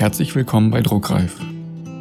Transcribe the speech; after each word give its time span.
Herzlich 0.00 0.34
willkommen 0.34 0.70
bei 0.70 0.80
Druckreif. 0.80 1.36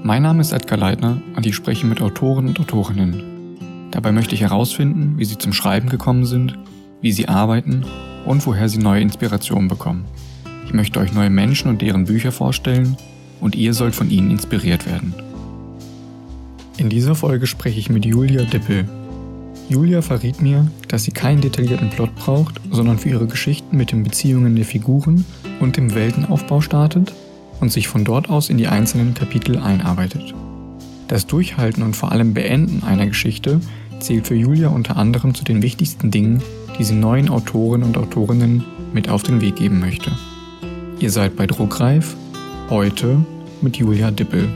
Mein 0.04 0.22
Name 0.22 0.40
ist 0.40 0.54
Edgar 0.54 0.80
Leitner 0.80 1.22
und 1.36 1.46
ich 1.46 1.54
spreche 1.54 1.86
mit 1.86 2.02
Autoren 2.02 2.48
und 2.48 2.58
Autorinnen. 2.58 3.90
Dabei 3.92 4.14
möchte 4.14 4.34
ich 4.36 4.40
herausfinden, 4.40 5.16
wie 5.18 5.26
sie 5.26 5.38
zum 5.38 5.52
Schreiben 5.52 5.90
gekommen 5.90 6.26
sind, 6.26 6.58
wie 7.02 7.12
sie 7.12 7.28
arbeiten 7.28 7.84
und 8.26 8.48
woher 8.48 8.70
sie 8.70 8.78
neue 8.78 9.02
Inspirationen 9.02 9.68
bekommen. 9.68 10.06
Ich 10.66 10.74
möchte 10.74 11.02
euch 11.02 11.12
neue 11.12 11.30
Menschen 11.30 11.70
und 11.70 11.82
deren 11.82 12.06
Bücher 12.06 12.32
vorstellen 12.32 12.96
und 13.42 13.54
ihr 13.56 13.74
sollt 13.74 13.96
von 13.96 14.10
ihnen 14.10 14.32
inspiriert 14.32 14.86
werden. 14.86 15.14
In 16.78 16.88
dieser 16.88 17.16
Folge 17.16 17.48
spreche 17.48 17.80
ich 17.80 17.90
mit 17.90 18.06
Julia 18.06 18.44
Dippel. 18.44 18.88
Julia 19.68 20.02
verriet 20.02 20.42
mir, 20.42 20.72
dass 20.88 21.04
sie 21.04 21.12
keinen 21.12 21.42
detaillierten 21.42 21.90
Plot 21.90 22.16
braucht, 22.16 22.62
sondern 22.72 22.98
für 22.98 23.10
ihre 23.10 23.28
Geschichten 23.28 23.76
mit 23.76 23.92
den 23.92 24.04
Beziehungen 24.04 24.56
der 24.56 24.64
Figuren 24.64 25.26
und 25.60 25.76
dem 25.76 25.94
Weltenaufbau 25.94 26.62
startet 26.62 27.12
und 27.60 27.72
sich 27.72 27.88
von 27.88 28.06
dort 28.06 28.30
aus 28.30 28.50
in 28.50 28.58
die 28.58 28.68
einzelnen 28.68 29.14
Kapitel 29.14 29.58
einarbeitet. 29.58 30.34
Das 31.08 31.26
Durchhalten 31.26 31.84
und 31.84 31.96
vor 31.96 32.12
allem 32.12 32.34
Beenden 32.34 32.84
einer 32.84 33.08
Geschichte 33.08 33.60
zählt 34.00 34.28
für 34.28 34.36
Julia 34.36 34.70
unter 34.70 34.98
anderem 34.98 35.34
zu 35.34 35.44
den 35.44 35.62
wichtigsten 35.62 36.12
Dingen, 36.12 36.42
die 36.78 36.84
sie 36.84 36.96
neuen 36.96 37.30
Autoren 37.30 37.84
und 37.84 37.98
Autorinnen 37.98 38.64
mit 38.94 39.10
auf 39.10 39.24
den 39.24 39.42
Weg 39.42 39.58
geben 39.58 39.80
möchte. 39.80 40.12
Ihr 41.00 41.12
seid 41.12 41.36
bei 41.36 41.48
Druckreif, 41.48 42.16
heute 42.70 43.26
mit 43.62 43.78
Julia 43.78 44.12
Dippel. 44.12 44.48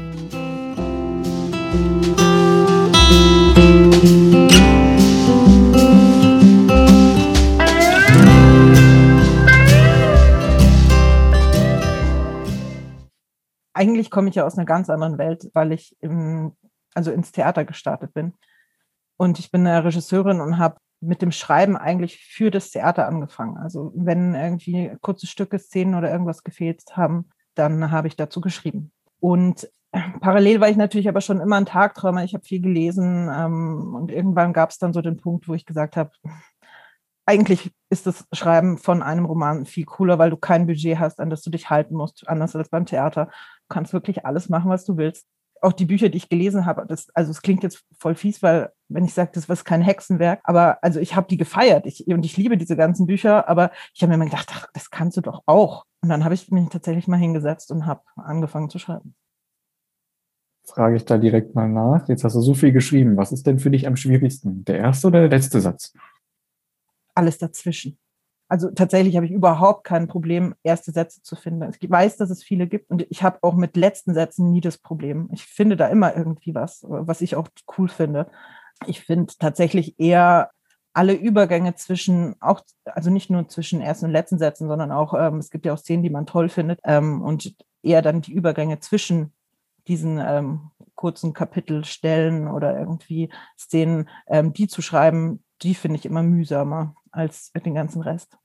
Eigentlich 13.74 14.12
komme 14.12 14.29
ich 14.29 14.35
ja 14.35 14.46
aus 14.46 14.57
einer 14.57 14.66
ganz 14.66 14.90
anderen 14.90 15.18
Welt, 15.18 15.49
weil 15.54 15.71
ich 15.71 15.96
im, 15.99 16.55
also 16.93 17.12
ins 17.12 17.32
Theater 17.32 17.66
gestartet 17.66 18.13
bin. 18.13 18.34
Und 19.18 19.40
ich 19.40 19.52
bin 19.52 19.66
eine 19.66 19.84
Regisseurin 19.84 20.41
und 20.41 20.57
habe 20.57 20.77
mit 21.04 21.21
dem 21.21 21.32
Schreiben 21.32 21.76
eigentlich 21.76 22.18
für 22.18 22.49
das 22.49 22.71
Theater 22.71 23.07
angefangen. 23.07 23.57
Also 23.57 23.91
wenn 23.96 24.35
irgendwie 24.35 24.96
kurze 25.01 25.27
Stücke, 25.27 25.60
Szenen 25.60 25.96
oder 25.96 26.10
irgendwas 26.12 26.44
gefehlt 26.44 26.84
haben, 26.94 27.29
dann 27.55 27.91
habe 27.91 28.07
ich 28.07 28.16
dazu 28.16 28.41
geschrieben. 28.41 28.91
Und 29.20 29.70
parallel 30.21 30.62
war 30.62 30.70
ich 30.70 30.77
natürlich 30.77 31.10
aber 31.10 31.21
schon 31.21 31.41
immer 31.41 31.57
ein 31.57 31.66
Tagträumer. 31.66 32.24
Ich 32.24 32.34
habe 32.34 32.46
viel 32.46 32.62
gelesen 32.62 33.29
ähm, 33.34 33.96
und 33.96 34.12
irgendwann 34.12 34.54
gab 34.54 34.70
es 34.70 34.77
dann 34.77 34.94
so 34.94 35.01
den 35.01 35.18
Punkt, 35.18 35.48
wo 35.48 35.54
ich 35.54 35.66
gesagt 35.66 35.98
habe, 35.98 36.12
eigentlich 37.26 37.71
ist 37.90 38.07
das 38.07 38.26
Schreiben 38.34 38.77
von 38.77 39.01
einem 39.01 39.26
Roman 39.26 39.66
viel 39.66 39.85
cooler, 39.85 40.20
weil 40.20 40.29
du 40.29 40.38
kein 40.38 40.68
Budget 40.68 40.99
hast, 40.99 41.20
an 41.20 41.29
das 41.29 41.41
du 41.41 41.49
dich 41.49 41.70
halten 41.70 41.96
musst, 41.96 42.27
anders 42.27 42.55
als 42.55 42.70
beim 42.70 42.85
Theater. 42.85 43.29
Du 43.74 43.79
kannst 43.79 43.91
wirklich 43.91 44.24
alles 44.24 44.49
machen, 44.49 44.70
was 44.70 44.85
du 44.85 44.98
willst. 44.98 45.26
Auch 45.60 45.74
die 45.74 45.85
Bücher, 45.85 46.10
die 46.10 46.18
ich 46.18 46.29
gelesen 46.29 46.68
habe, 46.68 46.85
das, 46.88 47.07
also 47.16 47.32
es 47.32 47.41
klingt 47.41 47.63
jetzt 47.63 47.84
voll 47.98 48.13
fies, 48.13 48.43
weil 48.43 48.71
wenn 48.88 49.04
ich 49.04 49.16
sage, 49.16 49.32
das 49.34 49.49
war 49.49 49.55
kein 49.55 49.82
Hexenwerk, 49.82 50.41
aber 50.43 50.77
also 50.84 50.99
ich 50.99 51.16
habe 51.16 51.27
die 51.27 51.38
gefeiert 51.38 51.88
ich, 51.88 52.05
und 52.05 52.24
ich 52.24 52.38
liebe 52.38 52.55
diese 52.55 52.76
ganzen 52.76 53.07
Bücher, 53.07 53.49
aber 53.49 53.71
ich 53.96 54.04
habe 54.04 54.10
mir 54.10 54.16
immer 54.16 54.26
gedacht, 54.26 54.51
ach, 54.54 54.68
das 54.74 54.91
kannst 54.91 55.18
du 55.18 55.21
doch 55.21 55.41
auch. 55.48 55.85
Und 56.04 56.10
dann 56.10 56.24
habe 56.24 56.35
ich 56.35 56.51
mich 56.51 56.70
tatsächlich 56.70 57.07
mal 57.07 57.18
hingesetzt 57.18 57.71
und 57.71 57.88
habe 57.88 58.01
angefangen 58.16 58.70
zu 58.70 58.77
schreiben. 58.77 59.16
Frage 60.66 60.98
ich 60.98 61.05
da 61.05 61.18
direkt 61.18 61.55
mal 61.55 61.68
nach. 61.68 62.07
Jetzt 62.07 62.24
hast 62.24 62.35
du 62.35 62.41
so 62.41 62.54
viel 62.54 62.74
geschrieben. 62.74 63.18
Was 63.18 63.32
ist 63.32 63.48
denn 63.48 63.57
für 63.57 63.71
dich 63.71 63.88
am 63.88 63.96
schwierigsten? 63.96 64.63
Der 64.66 64.78
erste 64.78 65.07
oder 65.07 65.22
der 65.22 65.29
letzte 65.29 65.62
Satz? 65.62 65.94
alles 67.16 67.38
dazwischen. 67.38 67.97
Also 68.53 68.69
tatsächlich 68.69 69.16
habe 69.16 69.25
ich 69.25 69.31
überhaupt 69.31 69.84
kein 69.84 70.07
Problem, 70.07 70.53
erste 70.62 70.91
Sätze 70.91 71.23
zu 71.23 71.35
finden. 71.35 71.68
Ich 71.79 71.90
weiß, 71.90 72.18
dass 72.18 72.29
es 72.29 72.44
viele 72.44 72.68
gibt 72.68 72.91
und 72.91 73.03
ich 73.09 73.23
habe 73.23 73.40
auch 73.41 73.56
mit 73.56 73.75
letzten 73.75 74.13
Sätzen 74.13 74.51
nie 74.51 74.62
das 74.62 74.78
Problem. 74.78 75.28
Ich 75.34 75.44
finde 75.45 75.75
da 75.75 75.88
immer 75.88 76.16
irgendwie 76.16 76.53
was, 76.53 76.85
was 76.88 77.22
ich 77.22 77.35
auch 77.35 77.47
cool 77.75 77.88
finde. 77.88 78.29
Ich 78.85 79.01
finde 79.01 79.33
tatsächlich 79.39 80.00
eher 80.00 80.51
alle 80.94 81.13
Übergänge 81.13 81.73
zwischen, 81.73 82.35
auch, 82.41 82.61
also 82.85 83.09
nicht 83.09 83.31
nur 83.31 83.47
zwischen 83.47 83.81
ersten 83.81 84.05
und 84.05 84.11
letzten 84.11 84.38
Sätzen, 84.38 84.67
sondern 84.67 84.91
auch, 84.91 85.16
ähm, 85.16 85.39
es 85.39 85.49
gibt 85.49 85.66
ja 85.66 85.73
auch 85.73 85.79
Szenen, 85.79 86.03
die 86.03 86.11
man 86.11 86.28
toll 86.28 86.47
findet 86.47 86.79
ähm, 86.83 87.23
und 87.23 87.55
eher 87.81 88.03
dann 88.03 88.22
die 88.22 88.33
Übergänge 88.33 88.79
zwischen 88.79 89.33
diesen 89.88 90.19
ähm, 90.19 90.69
kurzen 90.94 91.33
Kapitelstellen 91.33 92.47
oder 92.47 92.78
irgendwie 92.78 93.33
Szenen, 93.57 94.09
ähm, 94.28 94.53
die 94.53 94.67
zu 94.67 94.83
schreiben, 94.83 95.44
die 95.63 95.73
finde 95.73 95.97
ich 95.97 96.05
immer 96.05 96.22
mühsamer 96.22 96.94
als 97.09 97.51
den 97.53 97.73
ganzen 97.73 98.03
Rest. 98.03 98.38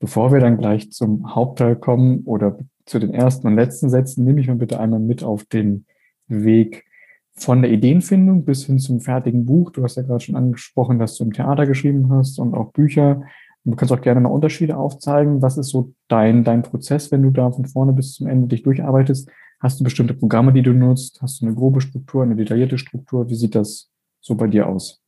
Bevor 0.00 0.32
wir 0.32 0.40
dann 0.40 0.56
gleich 0.56 0.90
zum 0.90 1.34
Hauptteil 1.34 1.76
kommen 1.76 2.22
oder 2.24 2.58
zu 2.86 2.98
den 2.98 3.12
ersten 3.12 3.46
und 3.46 3.54
letzten 3.54 3.90
Sätzen, 3.90 4.24
nehme 4.24 4.40
ich 4.40 4.48
mal 4.48 4.56
bitte 4.56 4.80
einmal 4.80 4.98
mit 4.98 5.22
auf 5.22 5.44
den 5.44 5.84
Weg 6.26 6.86
von 7.34 7.62
der 7.62 7.70
Ideenfindung 7.70 8.44
bis 8.44 8.64
hin 8.64 8.78
zum 8.78 9.00
fertigen 9.00 9.44
Buch. 9.44 9.70
Du 9.70 9.82
hast 9.82 9.96
ja 9.96 10.02
gerade 10.02 10.20
schon 10.20 10.36
angesprochen, 10.36 10.98
dass 10.98 11.16
du 11.16 11.24
im 11.24 11.32
Theater 11.32 11.66
geschrieben 11.66 12.10
hast 12.10 12.38
und 12.38 12.54
auch 12.54 12.72
Bücher. 12.72 13.22
Du 13.64 13.76
kannst 13.76 13.92
auch 13.92 14.00
gerne 14.00 14.20
mal 14.20 14.30
Unterschiede 14.30 14.78
aufzeigen. 14.78 15.42
Was 15.42 15.58
ist 15.58 15.68
so 15.68 15.92
dein, 16.08 16.44
dein 16.44 16.62
Prozess, 16.62 17.12
wenn 17.12 17.22
du 17.22 17.30
da 17.30 17.50
von 17.50 17.66
vorne 17.66 17.92
bis 17.92 18.14
zum 18.14 18.26
Ende 18.26 18.48
dich 18.48 18.62
durcharbeitest? 18.62 19.30
Hast 19.60 19.78
du 19.78 19.84
bestimmte 19.84 20.14
Programme, 20.14 20.54
die 20.54 20.62
du 20.62 20.72
nutzt? 20.72 21.20
Hast 21.20 21.40
du 21.42 21.46
eine 21.46 21.54
grobe 21.54 21.82
Struktur, 21.82 22.22
eine 22.22 22.36
detaillierte 22.36 22.78
Struktur? 22.78 23.28
Wie 23.28 23.34
sieht 23.34 23.54
das 23.54 23.90
so 24.20 24.34
bei 24.34 24.46
dir 24.46 24.66
aus? 24.66 25.02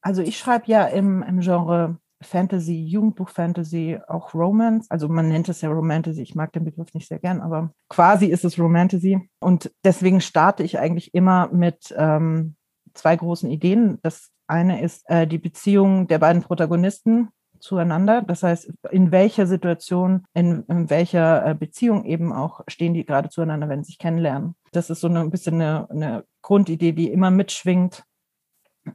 Also 0.00 0.20
ich 0.20 0.36
schreibe 0.36 0.64
ja 0.66 0.86
im, 0.86 1.22
im 1.22 1.40
Genre 1.40 1.98
Fantasy, 2.24 2.84
Jugendbuch-Fantasy, 2.84 3.98
auch 4.08 4.34
Romance. 4.34 4.90
Also 4.90 5.08
man 5.08 5.28
nennt 5.28 5.48
es 5.48 5.60
ja 5.60 5.70
Romantasy. 5.70 6.22
Ich 6.22 6.34
mag 6.34 6.52
den 6.52 6.64
Begriff 6.64 6.92
nicht 6.94 7.08
sehr 7.08 7.18
gern, 7.18 7.40
aber 7.40 7.72
quasi 7.88 8.26
ist 8.26 8.44
es 8.44 8.58
Romantasy. 8.58 9.28
Und 9.40 9.72
deswegen 9.84 10.20
starte 10.20 10.62
ich 10.62 10.78
eigentlich 10.78 11.14
immer 11.14 11.48
mit 11.52 11.94
ähm, 11.96 12.56
zwei 12.94 13.16
großen 13.16 13.50
Ideen. 13.50 13.98
Das 14.02 14.30
eine 14.46 14.82
ist 14.82 15.08
äh, 15.08 15.26
die 15.26 15.38
Beziehung 15.38 16.06
der 16.06 16.18
beiden 16.18 16.42
Protagonisten 16.42 17.28
zueinander. 17.60 18.22
Das 18.22 18.42
heißt, 18.42 18.72
in 18.90 19.10
welcher 19.10 19.46
Situation, 19.46 20.24
in, 20.34 20.64
in 20.68 20.90
welcher 20.90 21.46
äh, 21.46 21.54
Beziehung 21.54 22.04
eben 22.04 22.32
auch 22.32 22.60
stehen 22.68 22.94
die 22.94 23.06
gerade 23.06 23.30
zueinander, 23.30 23.68
wenn 23.68 23.82
sie 23.82 23.92
sich 23.92 23.98
kennenlernen. 23.98 24.54
Das 24.72 24.90
ist 24.90 25.00
so 25.00 25.08
eine, 25.08 25.20
ein 25.20 25.30
bisschen 25.30 25.54
eine, 25.54 25.88
eine 25.90 26.24
Grundidee, 26.42 26.92
die 26.92 27.10
immer 27.10 27.30
mitschwingt 27.30 28.04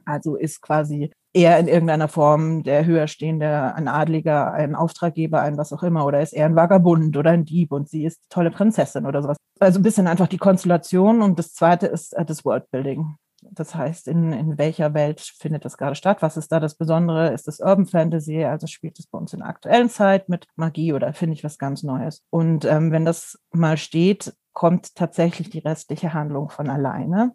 also 0.04 0.36
ist 0.36 0.60
quasi 0.60 1.12
eher 1.32 1.58
in 1.58 1.68
irgendeiner 1.68 2.08
Form 2.08 2.62
der 2.62 2.84
höherstehende, 2.84 3.74
ein 3.74 3.88
Adliger, 3.88 4.52
ein 4.52 4.74
Auftraggeber, 4.74 5.40
ein 5.40 5.56
was 5.56 5.72
auch 5.72 5.82
immer, 5.82 6.04
oder 6.04 6.20
ist 6.20 6.32
er 6.32 6.46
ein 6.46 6.56
Vagabund 6.56 7.16
oder 7.16 7.30
ein 7.30 7.44
Dieb 7.44 7.72
und 7.72 7.88
sie 7.88 8.04
ist 8.04 8.22
tolle 8.30 8.50
Prinzessin 8.50 9.06
oder 9.06 9.22
sowas. 9.22 9.36
Also 9.60 9.78
ein 9.78 9.82
bisschen 9.82 10.06
einfach 10.06 10.26
die 10.26 10.38
Konstellation 10.38 11.22
und 11.22 11.38
das 11.38 11.54
zweite 11.54 11.86
ist 11.86 12.14
äh, 12.14 12.24
das 12.24 12.44
Worldbuilding. 12.44 13.16
Das 13.52 13.74
heißt, 13.74 14.08
in, 14.08 14.32
in 14.32 14.58
welcher 14.58 14.92
Welt 14.92 15.20
findet 15.20 15.64
das 15.64 15.78
gerade 15.78 15.94
statt? 15.94 16.18
Was 16.20 16.36
ist 16.36 16.52
da 16.52 16.60
das 16.60 16.74
Besondere? 16.74 17.32
Ist 17.32 17.48
es 17.48 17.60
Urban 17.60 17.86
Fantasy? 17.86 18.44
Also 18.44 18.66
spielt 18.66 18.98
es 18.98 19.06
bei 19.06 19.18
uns 19.18 19.32
in 19.32 19.38
der 19.38 19.48
aktuellen 19.48 19.88
Zeit 19.88 20.28
mit 20.28 20.46
Magie 20.56 20.92
oder 20.92 21.12
finde 21.14 21.34
ich 21.34 21.44
was 21.44 21.56
ganz 21.56 21.82
Neues? 21.82 22.22
Und 22.30 22.66
ähm, 22.66 22.92
wenn 22.92 23.06
das 23.06 23.38
mal 23.52 23.78
steht, 23.78 24.34
kommt 24.52 24.94
tatsächlich 24.94 25.48
die 25.48 25.60
restliche 25.60 26.12
Handlung 26.12 26.50
von 26.50 26.68
alleine. 26.68 27.32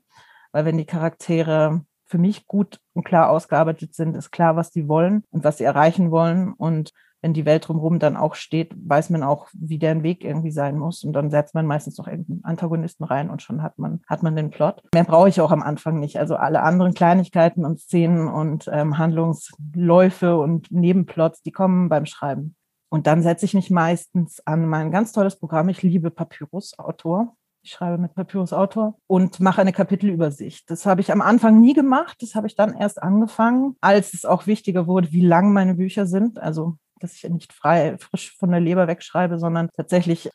Weil 0.51 0.65
wenn 0.65 0.77
die 0.77 0.85
Charaktere 0.85 1.83
für 2.05 2.17
mich 2.17 2.47
gut 2.47 2.79
und 2.93 3.03
klar 3.03 3.29
ausgearbeitet 3.29 3.95
sind, 3.95 4.15
ist 4.15 4.31
klar, 4.31 4.55
was 4.55 4.71
die 4.71 4.87
wollen 4.87 5.23
und 5.31 5.43
was 5.43 5.57
sie 5.57 5.63
erreichen 5.63 6.11
wollen. 6.11 6.53
Und 6.53 6.91
wenn 7.21 7.33
die 7.33 7.45
Welt 7.45 7.67
drumherum 7.67 7.97
dann 7.97 8.17
auch 8.17 8.35
steht, 8.35 8.71
weiß 8.77 9.09
man 9.09 9.23
auch, 9.23 9.47
wie 9.53 9.79
deren 9.79 10.03
Weg 10.03 10.23
irgendwie 10.23 10.51
sein 10.51 10.77
muss. 10.77 11.03
Und 11.03 11.13
dann 11.13 11.31
setzt 11.31 11.55
man 11.55 11.65
meistens 11.65 11.97
noch 11.97 12.07
irgendeinen 12.07 12.43
Antagonisten 12.43 13.03
rein 13.03 13.31
und 13.31 13.41
schon 13.41 13.63
hat 13.63 13.79
man, 13.79 14.01
hat 14.07 14.21
man 14.21 14.35
den 14.35 14.51
Plot. 14.51 14.83
Mehr 14.93 15.05
brauche 15.05 15.29
ich 15.29 15.41
auch 15.41 15.51
am 15.51 15.63
Anfang 15.63 15.99
nicht. 15.99 16.19
Also 16.19 16.35
alle 16.35 16.61
anderen 16.61 16.93
Kleinigkeiten 16.93 17.65
und 17.65 17.79
Szenen 17.79 18.27
und 18.27 18.69
ähm, 18.71 18.99
Handlungsläufe 18.99 20.37
und 20.37 20.71
Nebenplots, 20.71 21.41
die 21.41 21.51
kommen 21.51 21.89
beim 21.89 22.05
Schreiben. 22.05 22.55
Und 22.89 23.07
dann 23.07 23.23
setze 23.23 23.45
ich 23.45 23.55
mich 23.55 23.71
meistens 23.71 24.45
an 24.45 24.67
mein 24.67 24.91
ganz 24.91 25.11
tolles 25.11 25.39
Programm. 25.39 25.69
Ich 25.69 25.81
liebe 25.81 26.11
Papyrus 26.11 26.77
Autor. 26.77 27.35
Ich 27.65 27.71
schreibe 27.71 27.97
mit 27.97 28.13
Papyrus 28.13 28.53
Autor 28.53 28.99
und 29.07 29.39
mache 29.39 29.59
eine 29.59 29.73
Kapitelübersicht. 29.73 30.69
Das 30.69 30.85
habe 30.85 31.01
ich 31.01 31.11
am 31.11 31.19
Anfang 31.19 31.59
nie 31.59 31.73
gemacht. 31.73 32.15
Das 32.21 32.35
habe 32.35 32.45
ich 32.45 32.55
dann 32.55 32.75
erst 32.75 33.01
angefangen, 33.01 33.75
als 33.81 34.13
es 34.13 34.23
auch 34.23 34.45
wichtiger 34.45 34.85
wurde, 34.85 35.11
wie 35.11 35.25
lang 35.25 35.51
meine 35.51 35.73
Bücher 35.73 36.05
sind. 36.05 36.37
Also, 36.37 36.77
dass 36.99 37.15
ich 37.15 37.27
nicht 37.27 37.53
frei, 37.53 37.97
frisch 37.97 38.37
von 38.37 38.51
der 38.51 38.59
Leber 38.59 38.87
wegschreibe, 38.87 39.39
sondern 39.39 39.69
tatsächlich 39.75 40.29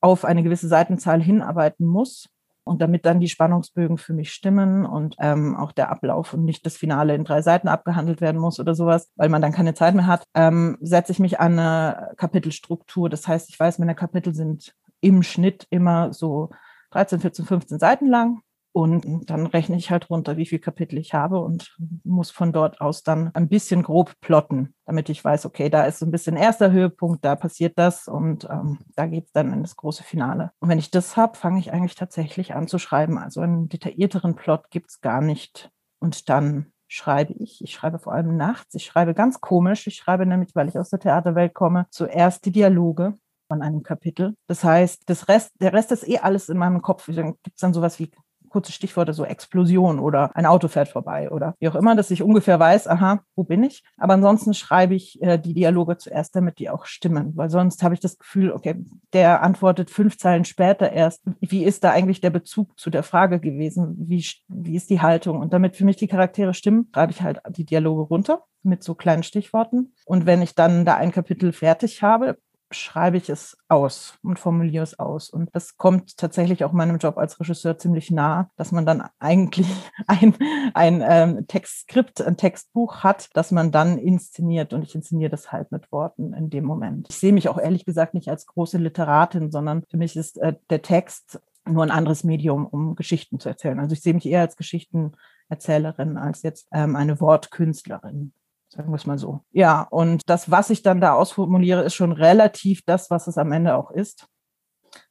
auf 0.00 0.24
eine 0.24 0.44
gewisse 0.44 0.68
Seitenzahl 0.68 1.20
hinarbeiten 1.20 1.84
muss. 1.84 2.28
Und 2.62 2.80
damit 2.80 3.06
dann 3.06 3.18
die 3.18 3.28
Spannungsbögen 3.28 3.98
für 3.98 4.12
mich 4.12 4.32
stimmen 4.32 4.86
und 4.86 5.16
ähm, 5.18 5.56
auch 5.56 5.72
der 5.72 5.90
Ablauf 5.90 6.32
und 6.32 6.44
nicht 6.44 6.64
das 6.64 6.76
Finale 6.76 7.16
in 7.16 7.24
drei 7.24 7.42
Seiten 7.42 7.66
abgehandelt 7.66 8.20
werden 8.20 8.40
muss 8.40 8.60
oder 8.60 8.76
sowas, 8.76 9.10
weil 9.16 9.30
man 9.30 9.42
dann 9.42 9.50
keine 9.50 9.74
Zeit 9.74 9.96
mehr 9.96 10.06
hat, 10.06 10.22
ähm, 10.34 10.78
setze 10.80 11.10
ich 11.10 11.18
mich 11.18 11.40
an 11.40 11.58
eine 11.58 12.12
Kapitelstruktur. 12.18 13.10
Das 13.10 13.26
heißt, 13.26 13.48
ich 13.50 13.58
weiß, 13.58 13.80
meine 13.80 13.96
Kapitel 13.96 14.32
sind 14.32 14.76
im 15.02 15.22
Schnitt 15.22 15.66
immer 15.68 16.14
so 16.14 16.48
13, 16.92 17.20
14, 17.20 17.44
15 17.44 17.78
Seiten 17.78 18.06
lang. 18.08 18.40
Und 18.74 19.28
dann 19.28 19.46
rechne 19.46 19.76
ich 19.76 19.90
halt 19.90 20.08
runter, 20.08 20.38
wie 20.38 20.46
viele 20.46 20.62
Kapitel 20.62 20.96
ich 20.96 21.12
habe 21.12 21.40
und 21.40 21.76
muss 22.04 22.30
von 22.30 22.54
dort 22.54 22.80
aus 22.80 23.02
dann 23.02 23.30
ein 23.34 23.50
bisschen 23.50 23.82
grob 23.82 24.18
plotten, 24.22 24.74
damit 24.86 25.10
ich 25.10 25.22
weiß, 25.22 25.44
okay, 25.44 25.68
da 25.68 25.84
ist 25.84 25.98
so 25.98 26.06
ein 26.06 26.10
bisschen 26.10 26.38
erster 26.38 26.72
Höhepunkt, 26.72 27.22
da 27.22 27.36
passiert 27.36 27.78
das 27.78 28.08
und 28.08 28.44
ähm, 28.44 28.78
da 28.96 29.04
geht 29.06 29.26
es 29.26 29.32
dann 29.32 29.52
in 29.52 29.60
das 29.60 29.76
große 29.76 30.04
Finale. 30.04 30.52
Und 30.58 30.70
wenn 30.70 30.78
ich 30.78 30.90
das 30.90 31.18
habe, 31.18 31.36
fange 31.36 31.58
ich 31.58 31.70
eigentlich 31.70 31.96
tatsächlich 31.96 32.54
an 32.54 32.66
zu 32.66 32.78
schreiben. 32.78 33.18
Also 33.18 33.42
einen 33.42 33.68
detaillierteren 33.68 34.36
Plot 34.36 34.70
gibt 34.70 34.88
es 34.88 35.02
gar 35.02 35.20
nicht. 35.20 35.70
Und 35.98 36.30
dann 36.30 36.72
schreibe 36.88 37.34
ich. 37.34 37.62
Ich 37.62 37.72
schreibe 37.72 37.98
vor 37.98 38.14
allem 38.14 38.38
nachts. 38.38 38.74
Ich 38.74 38.86
schreibe 38.86 39.12
ganz 39.12 39.42
komisch. 39.42 39.86
Ich 39.86 39.96
schreibe 39.96 40.24
nämlich, 40.24 40.54
weil 40.54 40.68
ich 40.68 40.78
aus 40.78 40.88
der 40.88 40.98
Theaterwelt 40.98 41.52
komme, 41.52 41.86
zuerst 41.90 42.46
die 42.46 42.52
Dialoge 42.52 43.18
von 43.52 43.60
einem 43.60 43.82
Kapitel. 43.82 44.34
Das 44.46 44.64
heißt, 44.64 45.02
das 45.10 45.28
Rest, 45.28 45.52
der 45.60 45.74
Rest 45.74 45.92
ist 45.92 46.08
eh 46.08 46.16
alles 46.16 46.48
in 46.48 46.56
meinem 46.56 46.80
Kopf. 46.80 47.04
Dann 47.14 47.34
gibt 47.42 47.56
es 47.56 47.60
dann 47.60 47.74
sowas 47.74 47.98
wie 47.98 48.10
kurze 48.48 48.72
Stichworte, 48.72 49.12
so 49.12 49.26
Explosion 49.26 49.98
oder 49.98 50.34
ein 50.34 50.46
Auto 50.46 50.68
fährt 50.68 50.88
vorbei 50.88 51.30
oder 51.30 51.54
wie 51.58 51.68
auch 51.68 51.74
immer, 51.74 51.94
dass 51.94 52.10
ich 52.10 52.22
ungefähr 52.22 52.58
weiß, 52.58 52.88
aha, 52.88 53.20
wo 53.34 53.44
bin 53.44 53.62
ich? 53.62 53.82
Aber 53.98 54.14
ansonsten 54.14 54.54
schreibe 54.54 54.94
ich 54.94 55.20
äh, 55.22 55.38
die 55.38 55.52
Dialoge 55.52 55.98
zuerst, 55.98 56.34
damit 56.34 56.58
die 56.58 56.70
auch 56.70 56.86
stimmen, 56.86 57.32
weil 57.36 57.50
sonst 57.50 57.82
habe 57.82 57.94
ich 57.94 58.00
das 58.00 58.18
Gefühl, 58.18 58.52
okay, 58.52 58.76
der 59.12 59.42
antwortet 59.42 59.90
fünf 59.90 60.16
Zeilen 60.16 60.44
später 60.44 60.92
erst. 60.92 61.22
Wie 61.40 61.64
ist 61.64 61.84
da 61.84 61.90
eigentlich 61.90 62.20
der 62.20 62.30
Bezug 62.30 62.78
zu 62.78 62.88
der 62.88 63.02
Frage 63.02 63.38
gewesen? 63.38 63.96
Wie, 63.98 64.24
wie 64.48 64.76
ist 64.76 64.88
die 64.88 65.02
Haltung? 65.02 65.40
Und 65.40 65.52
damit 65.52 65.76
für 65.76 65.84
mich 65.84 65.96
die 65.96 66.08
Charaktere 66.08 66.54
stimmen, 66.54 66.88
schreibe 66.94 67.12
ich 67.12 67.22
halt 67.22 67.40
die 67.50 67.64
Dialoge 67.64 68.02
runter 68.02 68.44
mit 68.62 68.82
so 68.82 68.94
kleinen 68.94 69.22
Stichworten. 69.22 69.94
Und 70.04 70.26
wenn 70.26 70.42
ich 70.42 70.54
dann 70.54 70.84
da 70.84 70.96
ein 70.96 71.12
Kapitel 71.12 71.52
fertig 71.52 72.02
habe, 72.02 72.38
schreibe 72.72 73.16
ich 73.16 73.28
es 73.28 73.56
aus 73.68 74.18
und 74.22 74.38
formuliere 74.38 74.82
es 74.82 74.98
aus. 74.98 75.30
Und 75.30 75.48
das 75.52 75.76
kommt 75.76 76.16
tatsächlich 76.16 76.64
auch 76.64 76.72
meinem 76.72 76.98
Job 76.98 77.18
als 77.18 77.38
Regisseur 77.40 77.78
ziemlich 77.78 78.10
nah, 78.10 78.50
dass 78.56 78.72
man 78.72 78.86
dann 78.86 79.08
eigentlich 79.18 79.68
ein, 80.06 80.34
ein 80.74 81.02
ähm, 81.06 81.46
Textskript, 81.46 82.20
ein 82.20 82.36
Textbuch 82.36 83.04
hat, 83.04 83.30
das 83.34 83.50
man 83.50 83.72
dann 83.72 83.98
inszeniert. 83.98 84.72
Und 84.72 84.82
ich 84.82 84.94
inszeniere 84.94 85.30
das 85.30 85.52
halt 85.52 85.72
mit 85.72 85.90
Worten 85.92 86.32
in 86.34 86.50
dem 86.50 86.64
Moment. 86.64 87.08
Ich 87.10 87.16
sehe 87.16 87.32
mich 87.32 87.48
auch 87.48 87.58
ehrlich 87.58 87.84
gesagt 87.84 88.14
nicht 88.14 88.28
als 88.28 88.46
große 88.46 88.78
Literatin, 88.78 89.50
sondern 89.50 89.84
für 89.90 89.96
mich 89.96 90.16
ist 90.16 90.38
äh, 90.38 90.54
der 90.70 90.82
Text 90.82 91.40
nur 91.64 91.84
ein 91.84 91.90
anderes 91.90 92.24
Medium, 92.24 92.66
um 92.66 92.96
Geschichten 92.96 93.38
zu 93.38 93.48
erzählen. 93.48 93.78
Also 93.78 93.92
ich 93.92 94.02
sehe 94.02 94.14
mich 94.14 94.26
eher 94.26 94.40
als 94.40 94.56
Geschichtenerzählerin 94.56 96.16
als 96.16 96.42
jetzt 96.42 96.68
ähm, 96.72 96.96
eine 96.96 97.20
Wortkünstlerin. 97.20 98.32
Sagen 98.74 98.90
wir 98.90 98.96
es 98.96 99.04
mal 99.04 99.18
so. 99.18 99.44
Ja, 99.50 99.82
und 99.82 100.22
das, 100.30 100.50
was 100.50 100.70
ich 100.70 100.82
dann 100.82 101.02
da 101.02 101.12
ausformuliere, 101.12 101.82
ist 101.82 101.94
schon 101.94 102.10
relativ 102.10 102.80
das, 102.86 103.10
was 103.10 103.26
es 103.26 103.36
am 103.36 103.52
Ende 103.52 103.76
auch 103.76 103.90
ist. 103.90 104.26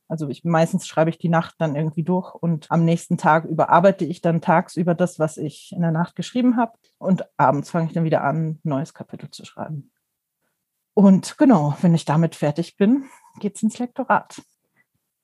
Also 0.08 0.28
ich, 0.30 0.44
meistens 0.44 0.88
schreibe 0.88 1.12
ich 1.12 1.20
die 1.20 1.30
Nacht 1.30 1.54
dann 1.60 1.76
irgendwie 1.76 2.02
durch 2.02 2.34
und 2.34 2.66
am 2.72 2.84
nächsten 2.84 3.18
Tag 3.18 3.46
überarbeite 3.46 4.04
ich 4.04 4.20
dann 4.20 4.42
tagsüber 4.42 4.96
das, 4.96 5.20
was 5.20 5.38
ich 5.38 5.74
in 5.74 5.82
der 5.84 5.92
Nacht 5.92 6.16
geschrieben 6.16 6.58
habe. 6.58 6.74
Und 6.98 7.24
abends 7.38 7.70
fange 7.70 7.86
ich 7.86 7.94
dann 7.94 8.04
wieder 8.04 8.24
an, 8.24 8.48
ein 8.48 8.60
neues 8.64 8.96
Kapitel 8.96 9.30
zu 9.30 9.46
schreiben. 9.46 9.92
Und 10.96 11.38
genau, 11.38 11.78
wenn 11.82 11.94
ich 11.94 12.06
damit 12.06 12.34
fertig 12.34 12.78
bin, 12.78 13.06
geht 13.40 13.58
es 13.58 13.64
ins 13.64 13.78
Lektorat. 13.78 14.42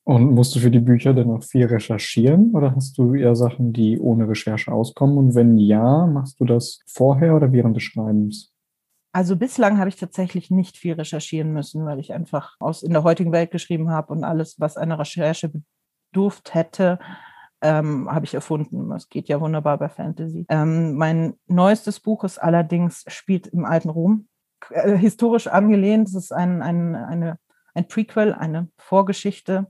Und 0.07 0.31
musst 0.31 0.55
du 0.55 0.61
für 0.61 0.71
die 0.71 0.79
Bücher 0.79 1.13
dann 1.13 1.29
auch 1.31 1.43
viel 1.43 1.65
recherchieren 1.65 2.55
oder 2.55 2.73
hast 2.73 2.97
du 2.97 3.13
eher 3.13 3.35
Sachen, 3.35 3.73
die 3.73 3.99
ohne 3.99 4.29
Recherche 4.29 4.71
auskommen? 4.71 5.17
Und 5.17 5.35
wenn 5.35 5.57
ja, 5.57 6.07
machst 6.07 6.39
du 6.39 6.45
das 6.45 6.79
vorher 6.87 7.35
oder 7.35 7.51
während 7.51 7.75
des 7.75 7.83
Schreibens? 7.83 8.53
Also 9.11 9.35
bislang 9.35 9.79
habe 9.79 9.89
ich 9.89 9.97
tatsächlich 9.97 10.49
nicht 10.49 10.77
viel 10.77 10.93
recherchieren 10.93 11.51
müssen, 11.51 11.83
weil 11.83 11.99
ich 11.99 12.13
einfach 12.13 12.55
aus 12.61 12.83
in 12.83 12.93
der 12.93 13.03
heutigen 13.03 13.33
Welt 13.33 13.51
geschrieben 13.51 13.89
habe 13.89 14.13
und 14.13 14.23
alles, 14.23 14.57
was 14.61 14.77
eine 14.77 14.97
Recherche 14.97 15.51
bedurft 16.13 16.53
hätte, 16.53 16.99
ähm, 17.61 18.09
habe 18.09 18.23
ich 18.23 18.33
erfunden. 18.33 18.89
Es 18.93 19.09
geht 19.09 19.27
ja 19.27 19.41
wunderbar 19.41 19.77
bei 19.77 19.89
Fantasy. 19.89 20.45
Ähm, 20.47 20.95
mein 20.95 21.33
neuestes 21.47 21.99
Buch 21.99 22.23
ist 22.23 22.37
allerdings 22.37 23.03
spielt 23.07 23.47
im 23.47 23.65
alten 23.65 23.89
Rom, 23.89 24.29
äh, 24.69 24.95
historisch 24.95 25.47
angelehnt. 25.47 26.07
Es 26.07 26.15
ist 26.15 26.31
ein, 26.31 26.61
ein, 26.61 26.95
eine, 26.95 27.39
ein 27.73 27.89
Prequel, 27.89 28.33
eine 28.33 28.69
Vorgeschichte 28.77 29.67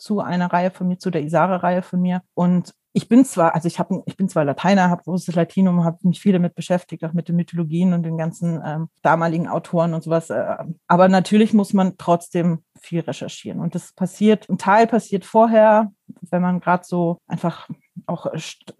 zu 0.00 0.20
einer 0.20 0.52
Reihe 0.52 0.70
von 0.70 0.88
mir, 0.88 0.98
zu 0.98 1.10
der 1.10 1.22
Isare-Reihe 1.22 1.82
von 1.82 2.00
mir. 2.00 2.22
Und 2.34 2.74
ich 2.92 3.08
bin 3.08 3.24
zwar, 3.24 3.54
also 3.54 3.68
ich 3.68 3.78
habe, 3.78 4.02
ich 4.06 4.16
bin 4.16 4.28
zwar 4.28 4.44
Lateiner, 4.44 4.90
habe 4.90 5.04
großes 5.04 5.34
Latinum, 5.34 5.84
habe 5.84 5.98
mich 6.02 6.20
viel 6.20 6.32
damit 6.32 6.56
beschäftigt, 6.56 7.04
auch 7.04 7.12
mit 7.12 7.28
den 7.28 7.36
Mythologien 7.36 7.92
und 7.92 8.02
den 8.02 8.18
ganzen 8.18 8.60
ähm, 8.64 8.88
damaligen 9.02 9.46
Autoren 9.46 9.94
und 9.94 10.02
sowas. 10.02 10.30
Äh, 10.30 10.56
aber 10.88 11.08
natürlich 11.08 11.54
muss 11.54 11.72
man 11.72 11.96
trotzdem 11.98 12.64
viel 12.80 13.00
recherchieren. 13.00 13.60
Und 13.60 13.74
das 13.76 13.92
passiert, 13.92 14.48
ein 14.48 14.58
Teil 14.58 14.88
passiert 14.88 15.24
vorher, 15.24 15.92
wenn 16.30 16.42
man 16.42 16.58
gerade 16.60 16.84
so 16.84 17.18
einfach 17.28 17.68
auch 18.06 18.26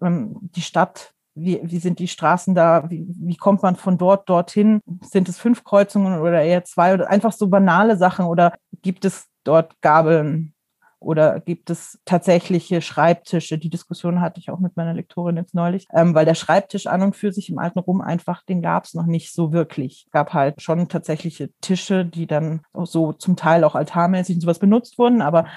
ähm, 0.01 0.37
die 0.41 0.61
Stadt 0.61 1.13
wie, 1.33 1.61
wie 1.63 1.79
sind 1.79 1.99
die 1.99 2.09
Straßen 2.09 2.55
da? 2.55 2.89
Wie, 2.89 3.05
wie 3.07 3.37
kommt 3.37 3.63
man 3.63 3.77
von 3.77 3.97
dort 3.97 4.29
dorthin? 4.29 4.81
Sind 5.01 5.29
es 5.29 5.39
fünf 5.39 5.63
Kreuzungen 5.63 6.19
oder 6.19 6.41
eher 6.41 6.65
zwei 6.65 6.93
oder 6.93 7.09
einfach 7.09 7.31
so 7.31 7.47
banale 7.47 7.95
Sachen 7.95 8.25
oder 8.25 8.53
gibt 8.81 9.05
es 9.05 9.27
dort 9.45 9.79
Gabeln? 9.81 10.53
Oder 11.01 11.39
gibt 11.39 11.71
es 11.71 11.99
tatsächliche 12.05 12.79
Schreibtische? 12.79 13.57
Die 13.57 13.71
Diskussion 13.71 14.21
hatte 14.21 14.39
ich 14.39 14.51
auch 14.51 14.59
mit 14.59 14.77
meiner 14.77 14.93
Lektorin 14.93 15.35
jetzt 15.35 15.55
neulich, 15.55 15.87
ähm, 15.93 16.13
weil 16.13 16.25
der 16.25 16.35
Schreibtisch 16.35 16.85
an 16.85 17.01
und 17.01 17.15
für 17.15 17.33
sich 17.33 17.49
im 17.49 17.57
alten 17.57 17.79
Rom 17.79 18.01
einfach, 18.01 18.43
den 18.43 18.61
gab 18.61 18.85
es 18.85 18.93
noch 18.93 19.07
nicht 19.07 19.33
so 19.33 19.51
wirklich. 19.51 20.07
Gab 20.11 20.33
halt 20.33 20.61
schon 20.61 20.89
tatsächliche 20.89 21.49
Tische, 21.59 22.05
die 22.05 22.27
dann 22.27 22.61
so 22.83 23.13
zum 23.13 23.35
Teil 23.35 23.63
auch 23.63 23.73
altarmäßig 23.73 24.35
und 24.35 24.41
sowas 24.41 24.59
benutzt 24.59 24.99
wurden, 24.99 25.23
aber 25.23 25.47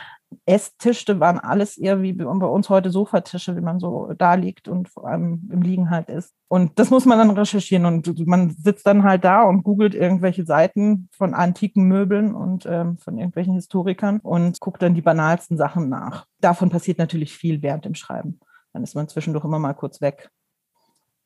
Esstische 0.46 1.20
waren 1.20 1.38
alles 1.38 1.76
eher 1.76 2.02
wie 2.02 2.12
bei 2.12 2.26
uns 2.26 2.69
heute 2.69 2.90
Sofatische, 2.90 3.56
wie 3.56 3.60
man 3.60 3.81
so 3.81 4.12
da 4.16 4.34
liegt 4.34 4.69
und 4.69 4.88
vor 4.88 5.06
allem 5.06 5.48
im 5.52 5.62
Liegen 5.62 5.90
halt 5.90 6.08
ist. 6.08 6.34
Und 6.48 6.78
das 6.78 6.90
muss 6.90 7.04
man 7.04 7.19
dann 7.19 7.31
recherchieren 7.31 7.86
und 7.86 8.26
man 8.26 8.50
sitzt 8.50 8.86
dann 8.86 9.02
halt 9.02 9.25
da 9.25 9.42
und 9.42 9.62
googelt 9.62 9.94
irgendwelche 9.94 10.44
Seiten 10.44 11.08
von 11.12 11.34
antiken 11.34 11.84
Möbeln 11.84 12.34
und 12.34 12.66
ähm, 12.66 12.98
von 12.98 13.19
irgendwelchen 13.19 13.54
Historikern 13.54 14.20
und 14.20 14.60
guckt 14.60 14.82
dann 14.82 14.94
die 14.94 15.02
banalsten 15.02 15.56
Sachen 15.56 15.88
nach. 15.88 16.26
Davon 16.40 16.70
passiert 16.70 16.98
natürlich 16.98 17.36
viel 17.36 17.62
während 17.62 17.84
dem 17.84 17.94
Schreiben. 17.94 18.40
Dann 18.72 18.82
ist 18.82 18.94
man 18.94 19.08
zwischendurch 19.08 19.44
immer 19.44 19.58
mal 19.58 19.75
kurz 19.75 20.00
weg 20.00 20.31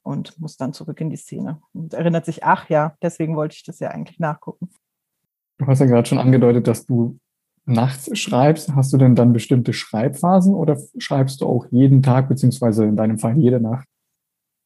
und 0.02 0.38
muss 0.40 0.56
dann 0.56 0.72
zurück 0.72 1.00
in 1.00 1.10
die 1.10 1.16
Szene 1.16 1.60
und 1.74 1.94
erinnert 1.94 2.24
sich, 2.24 2.44
ach 2.44 2.68
ja, 2.68 2.94
deswegen 3.02 3.36
wollte 3.36 3.56
ich 3.56 3.64
das 3.64 3.78
ja 3.80 3.90
eigentlich 3.90 4.18
nachgucken. 4.18 4.70
Du 5.58 5.66
hast 5.66 5.80
ja 5.80 5.86
gerade 5.86 6.08
schon 6.08 6.18
angedeutet, 6.18 6.66
dass 6.66 6.86
du 6.86 7.18
nachts 7.68 8.16
schreibst, 8.18 8.74
hast 8.74 8.92
du 8.92 8.96
denn 8.96 9.14
dann 9.14 9.32
bestimmte 9.32 9.72
Schreibphasen 9.72 10.54
oder 10.54 10.78
schreibst 10.98 11.40
du 11.40 11.46
auch 11.46 11.66
jeden 11.70 12.02
Tag, 12.02 12.28
beziehungsweise 12.28 12.84
in 12.84 12.96
deinem 12.96 13.18
Fall 13.18 13.36
jede 13.36 13.60
Nacht? 13.60 13.86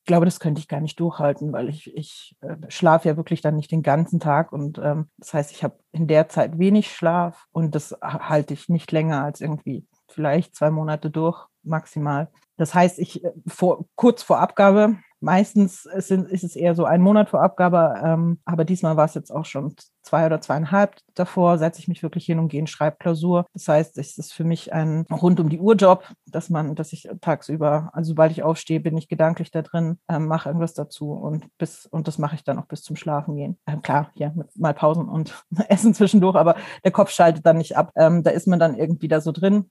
Ich 0.04 0.06
glaube, 0.06 0.24
das 0.24 0.40
könnte 0.40 0.60
ich 0.60 0.66
gar 0.66 0.80
nicht 0.80 0.98
durchhalten, 0.98 1.52
weil 1.52 1.68
ich, 1.68 1.94
ich 1.96 2.34
äh, 2.40 2.56
schlafe 2.68 3.08
ja 3.08 3.16
wirklich 3.16 3.40
dann 3.40 3.54
nicht 3.54 3.70
den 3.70 3.82
ganzen 3.82 4.18
Tag 4.18 4.52
und 4.52 4.78
ähm, 4.82 5.06
das 5.18 5.32
heißt, 5.32 5.52
ich 5.52 5.62
habe 5.62 5.78
in 5.92 6.08
der 6.08 6.28
Zeit 6.28 6.58
wenig 6.58 6.92
Schlaf 6.92 7.46
und 7.52 7.74
das 7.76 7.96
halte 8.02 8.54
ich 8.54 8.68
nicht 8.68 8.90
länger 8.90 9.22
als 9.22 9.40
irgendwie 9.40 9.86
vielleicht 10.08 10.56
zwei 10.56 10.70
Monate 10.70 11.10
durch 11.10 11.46
maximal. 11.62 12.28
Das 12.56 12.74
heißt, 12.74 12.98
ich 12.98 13.24
äh, 13.24 13.30
vor, 13.46 13.84
kurz 13.94 14.22
vor 14.24 14.40
Abgabe 14.40 14.96
Meistens 15.22 15.84
ist, 15.86 16.10
es 16.10 16.56
eher 16.56 16.74
so 16.74 16.84
ein 16.84 17.00
Monat 17.00 17.30
vor 17.30 17.42
Abgabe, 17.42 17.94
ähm, 18.04 18.40
aber 18.44 18.64
diesmal 18.64 18.96
war 18.96 19.04
es 19.04 19.14
jetzt 19.14 19.30
auch 19.30 19.44
schon 19.44 19.76
zwei 20.02 20.26
oder 20.26 20.40
zweieinhalb 20.40 20.96
davor, 21.14 21.58
setze 21.58 21.78
ich 21.78 21.86
mich 21.86 22.02
wirklich 22.02 22.26
hin 22.26 22.40
und 22.40 22.48
gehe 22.48 22.58
in 22.58 22.66
Schreibklausur. 22.66 23.46
Das 23.52 23.68
heißt, 23.68 23.98
es 23.98 24.18
ist 24.18 24.32
für 24.32 24.42
mich 24.42 24.72
ein 24.72 25.06
rund 25.12 25.38
um 25.38 25.48
die 25.48 25.60
Uhr 25.60 25.76
Job, 25.76 26.04
dass 26.26 26.50
man, 26.50 26.74
dass 26.74 26.92
ich 26.92 27.08
tagsüber, 27.20 27.90
also 27.92 28.08
sobald 28.08 28.32
ich 28.32 28.42
aufstehe, 28.42 28.80
bin 28.80 28.96
ich 28.96 29.08
gedanklich 29.08 29.52
da 29.52 29.62
drin, 29.62 29.98
ähm, 30.08 30.26
mache 30.26 30.48
irgendwas 30.48 30.74
dazu 30.74 31.12
und 31.12 31.46
bis 31.56 31.86
und 31.86 32.08
das 32.08 32.18
mache 32.18 32.34
ich 32.34 32.42
dann 32.42 32.58
auch 32.58 32.66
bis 32.66 32.82
zum 32.82 32.96
Schlafen 32.96 33.36
gehen. 33.36 33.58
Ähm, 33.68 33.80
klar, 33.82 34.10
ja, 34.14 34.34
mal 34.56 34.74
Pausen 34.74 35.08
und 35.08 35.44
Essen 35.68 35.94
zwischendurch, 35.94 36.34
aber 36.34 36.56
der 36.84 36.90
Kopf 36.90 37.10
schaltet 37.10 37.46
dann 37.46 37.58
nicht 37.58 37.76
ab. 37.76 37.92
Da 37.94 38.30
ist 38.30 38.48
man 38.48 38.58
dann 38.58 38.74
irgendwie 38.74 39.08
da 39.08 39.20
so 39.20 39.30
drin 39.30 39.70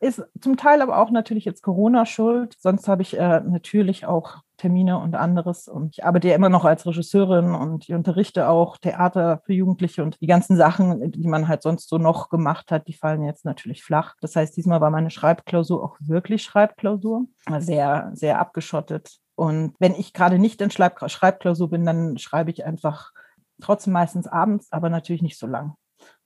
ist 0.00 0.22
zum 0.40 0.56
Teil 0.56 0.80
aber 0.80 0.98
auch 0.98 1.10
natürlich 1.10 1.44
jetzt 1.44 1.62
Corona 1.62 2.06
schuld. 2.06 2.56
Sonst 2.58 2.88
habe 2.88 3.02
ich 3.02 3.18
äh, 3.18 3.40
natürlich 3.40 4.06
auch 4.06 4.38
Termine 4.56 4.98
und 4.98 5.14
anderes. 5.14 5.68
Und 5.68 5.94
ich 5.94 6.04
arbeite 6.04 6.28
ja 6.28 6.34
immer 6.34 6.48
noch 6.48 6.64
als 6.64 6.86
Regisseurin 6.86 7.54
und 7.54 7.84
ich 7.84 7.94
unterrichte 7.94 8.48
auch 8.48 8.78
Theater 8.78 9.42
für 9.44 9.52
Jugendliche 9.52 10.02
und 10.02 10.20
die 10.20 10.26
ganzen 10.26 10.56
Sachen, 10.56 11.12
die 11.12 11.28
man 11.28 11.46
halt 11.46 11.62
sonst 11.62 11.88
so 11.88 11.98
noch 11.98 12.30
gemacht 12.30 12.70
hat, 12.70 12.88
die 12.88 12.94
fallen 12.94 13.22
jetzt 13.22 13.44
natürlich 13.44 13.82
flach. 13.82 14.14
Das 14.20 14.34
heißt, 14.34 14.56
diesmal 14.56 14.80
war 14.80 14.90
meine 14.90 15.10
Schreibklausur 15.10 15.84
auch 15.84 15.96
wirklich 16.00 16.42
Schreibklausur, 16.42 17.26
sehr, 17.58 18.10
sehr 18.14 18.40
abgeschottet. 18.40 19.18
Und 19.34 19.74
wenn 19.78 19.94
ich 19.94 20.14
gerade 20.14 20.38
nicht 20.38 20.62
in 20.62 20.70
Schreib 20.70 20.98
Schreibklausur 21.10 21.68
bin, 21.68 21.84
dann 21.84 22.16
schreibe 22.16 22.50
ich 22.50 22.64
einfach 22.64 23.12
trotzdem 23.60 23.92
meistens 23.92 24.26
abends, 24.26 24.72
aber 24.72 24.88
natürlich 24.88 25.22
nicht 25.22 25.38
so 25.38 25.46
lang. 25.46 25.74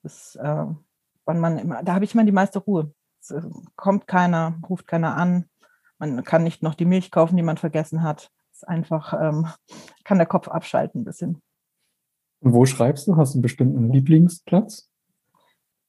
Das, 0.02 0.36
äh, 0.36 0.66
wann 1.24 1.40
man 1.40 1.58
immer, 1.58 1.82
da 1.82 1.94
habe 1.94 2.04
ich 2.04 2.14
immer 2.14 2.24
die 2.24 2.32
meiste 2.32 2.60
Ruhe. 2.60 2.92
Es 3.20 3.30
äh, 3.30 3.42
kommt 3.76 4.06
keiner, 4.06 4.58
ruft 4.68 4.86
keiner 4.86 5.16
an. 5.16 5.48
Man 5.98 6.24
kann 6.24 6.42
nicht 6.42 6.62
noch 6.62 6.74
die 6.74 6.86
Milch 6.86 7.10
kaufen, 7.10 7.36
die 7.36 7.42
man 7.42 7.58
vergessen 7.58 8.02
hat. 8.02 8.30
Es 8.52 8.58
ist 8.58 8.68
einfach, 8.68 9.12
ähm, 9.12 9.46
kann 10.04 10.18
der 10.18 10.26
Kopf 10.26 10.48
abschalten 10.48 11.02
ein 11.02 11.04
bisschen. 11.04 11.42
Und 12.40 12.54
wo 12.54 12.64
schreibst 12.64 13.06
du? 13.06 13.16
Hast 13.16 13.34
du 13.34 13.36
einen 13.36 13.42
bestimmten 13.42 13.92
Lieblingsplatz? 13.92 14.90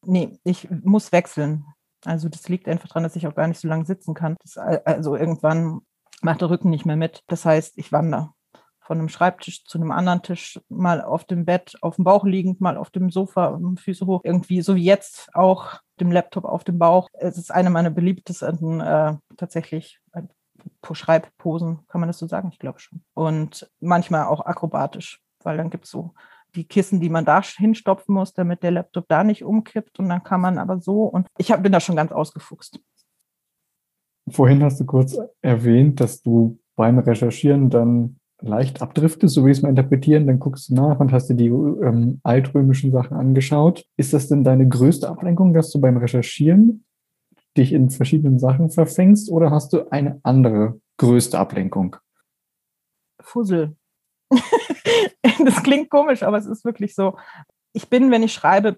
Nee, 0.05 0.39
ich 0.43 0.69
muss 0.69 1.11
wechseln. 1.11 1.65
Also 2.03 2.27
das 2.27 2.50
liegt 2.50 2.67
einfach 2.67 2.89
daran, 2.89 3.03
dass 3.03 3.15
ich 3.15 3.27
auch 3.27 3.35
gar 3.35 3.47
nicht 3.47 3.59
so 3.59 3.67
lange 3.67 3.85
sitzen 3.85 4.13
kann. 4.13 4.35
Das, 4.41 4.57
also 4.57 5.15
irgendwann 5.15 5.81
macht 6.21 6.41
der 6.41 6.50
Rücken 6.50 6.69
nicht 6.69 6.85
mehr 6.85 6.95
mit. 6.95 7.23
Das 7.27 7.45
heißt, 7.45 7.77
ich 7.77 7.91
wandere 7.91 8.33
von 8.81 8.97
einem 9.00 9.09
Schreibtisch 9.09 9.63
zu 9.63 9.77
einem 9.77 9.91
anderen 9.91 10.21
Tisch, 10.21 10.59
mal 10.67 11.01
auf 11.01 11.23
dem 11.25 11.45
Bett, 11.45 11.77
auf 11.81 11.95
dem 11.95 12.03
Bauch 12.03 12.25
liegend, 12.25 12.61
mal 12.61 12.77
auf 12.77 12.89
dem 12.89 13.09
Sofa, 13.09 13.59
Füße 13.77 14.05
hoch, 14.05 14.21
irgendwie 14.23 14.61
so 14.61 14.75
wie 14.75 14.83
jetzt 14.83 15.29
auch 15.33 15.79
dem 16.00 16.11
Laptop 16.11 16.45
auf 16.45 16.63
dem 16.63 16.79
Bauch. 16.79 17.07
Es 17.13 17.38
ist 17.38 17.51
eine 17.51 17.69
meiner 17.69 17.91
beliebtesten 17.91 18.81
äh, 18.81 19.15
tatsächlich 19.38 20.00
äh, 20.13 20.23
Schreibposen, 20.91 21.79
kann 21.88 22.01
man 22.01 22.09
das 22.09 22.17
so 22.17 22.27
sagen? 22.27 22.50
Ich 22.51 22.59
glaube 22.59 22.79
schon. 22.79 23.03
Und 23.13 23.69
manchmal 23.79 24.25
auch 24.25 24.45
akrobatisch, 24.45 25.21
weil 25.43 25.57
dann 25.57 25.69
gibt 25.69 25.85
es 25.85 25.91
so 25.91 26.13
die 26.55 26.65
Kissen, 26.65 27.00
die 27.00 27.09
man 27.09 27.25
da 27.25 27.41
hinstopfen 27.41 28.13
muss, 28.13 28.33
damit 28.33 28.63
der 28.63 28.71
Laptop 28.71 29.07
da 29.07 29.23
nicht 29.23 29.43
umkippt. 29.43 30.00
Und 30.00 30.09
dann 30.09 30.23
kann 30.23 30.41
man 30.41 30.57
aber 30.57 30.79
so. 30.79 31.03
Und 31.03 31.27
ich 31.38 31.51
hab, 31.51 31.63
bin 31.63 31.71
da 31.71 31.79
schon 31.79 31.95
ganz 31.95 32.11
ausgefuchst. 32.11 32.79
Vorhin 34.29 34.63
hast 34.63 34.79
du 34.79 34.85
kurz 34.85 35.17
erwähnt, 35.41 36.00
dass 36.00 36.21
du 36.21 36.59
beim 36.75 37.00
Recherchieren 37.00 37.69
dann 37.69 38.19
leicht 38.41 38.81
abdriftest, 38.81 39.36
so 39.36 39.45
wie 39.45 39.51
ich 39.51 39.57
es 39.57 39.63
mal 39.63 39.69
interpretieren, 39.69 40.27
dann 40.27 40.39
guckst 40.39 40.69
du 40.69 40.75
nach 40.75 41.00
und 41.00 41.12
hast 41.12 41.27
dir 41.27 41.36
die 41.36 41.48
ähm, 41.48 42.19
altrömischen 42.24 42.91
Sachen 42.91 43.15
angeschaut. 43.15 43.86
Ist 43.98 44.13
das 44.13 44.27
denn 44.27 44.43
deine 44.43 44.67
größte 44.67 45.10
Ablenkung, 45.10 45.53
dass 45.53 45.71
du 45.71 45.79
beim 45.79 45.98
Recherchieren 45.98 46.86
dich 47.57 47.74
in 47.74 47.89
verschiedenen 47.89 48.39
Sachen 48.39 48.69
verfängst 48.69 49.29
oder 49.29 49.51
hast 49.51 49.74
du 49.74 49.91
eine 49.91 50.19
andere 50.24 50.79
größte 50.98 51.38
Ablenkung? 51.38 51.98
Fussel. 53.19 53.75
das 55.45 55.62
klingt 55.63 55.89
komisch, 55.89 56.24
aber 56.24 56.38
es 56.38 56.45
ist 56.45 56.65
wirklich 56.65 56.95
so. 56.95 57.17
Ich 57.74 57.89
bin, 57.89 58.12
wenn 58.12 58.24
ich 58.24 58.33
schreibe, 58.33 58.77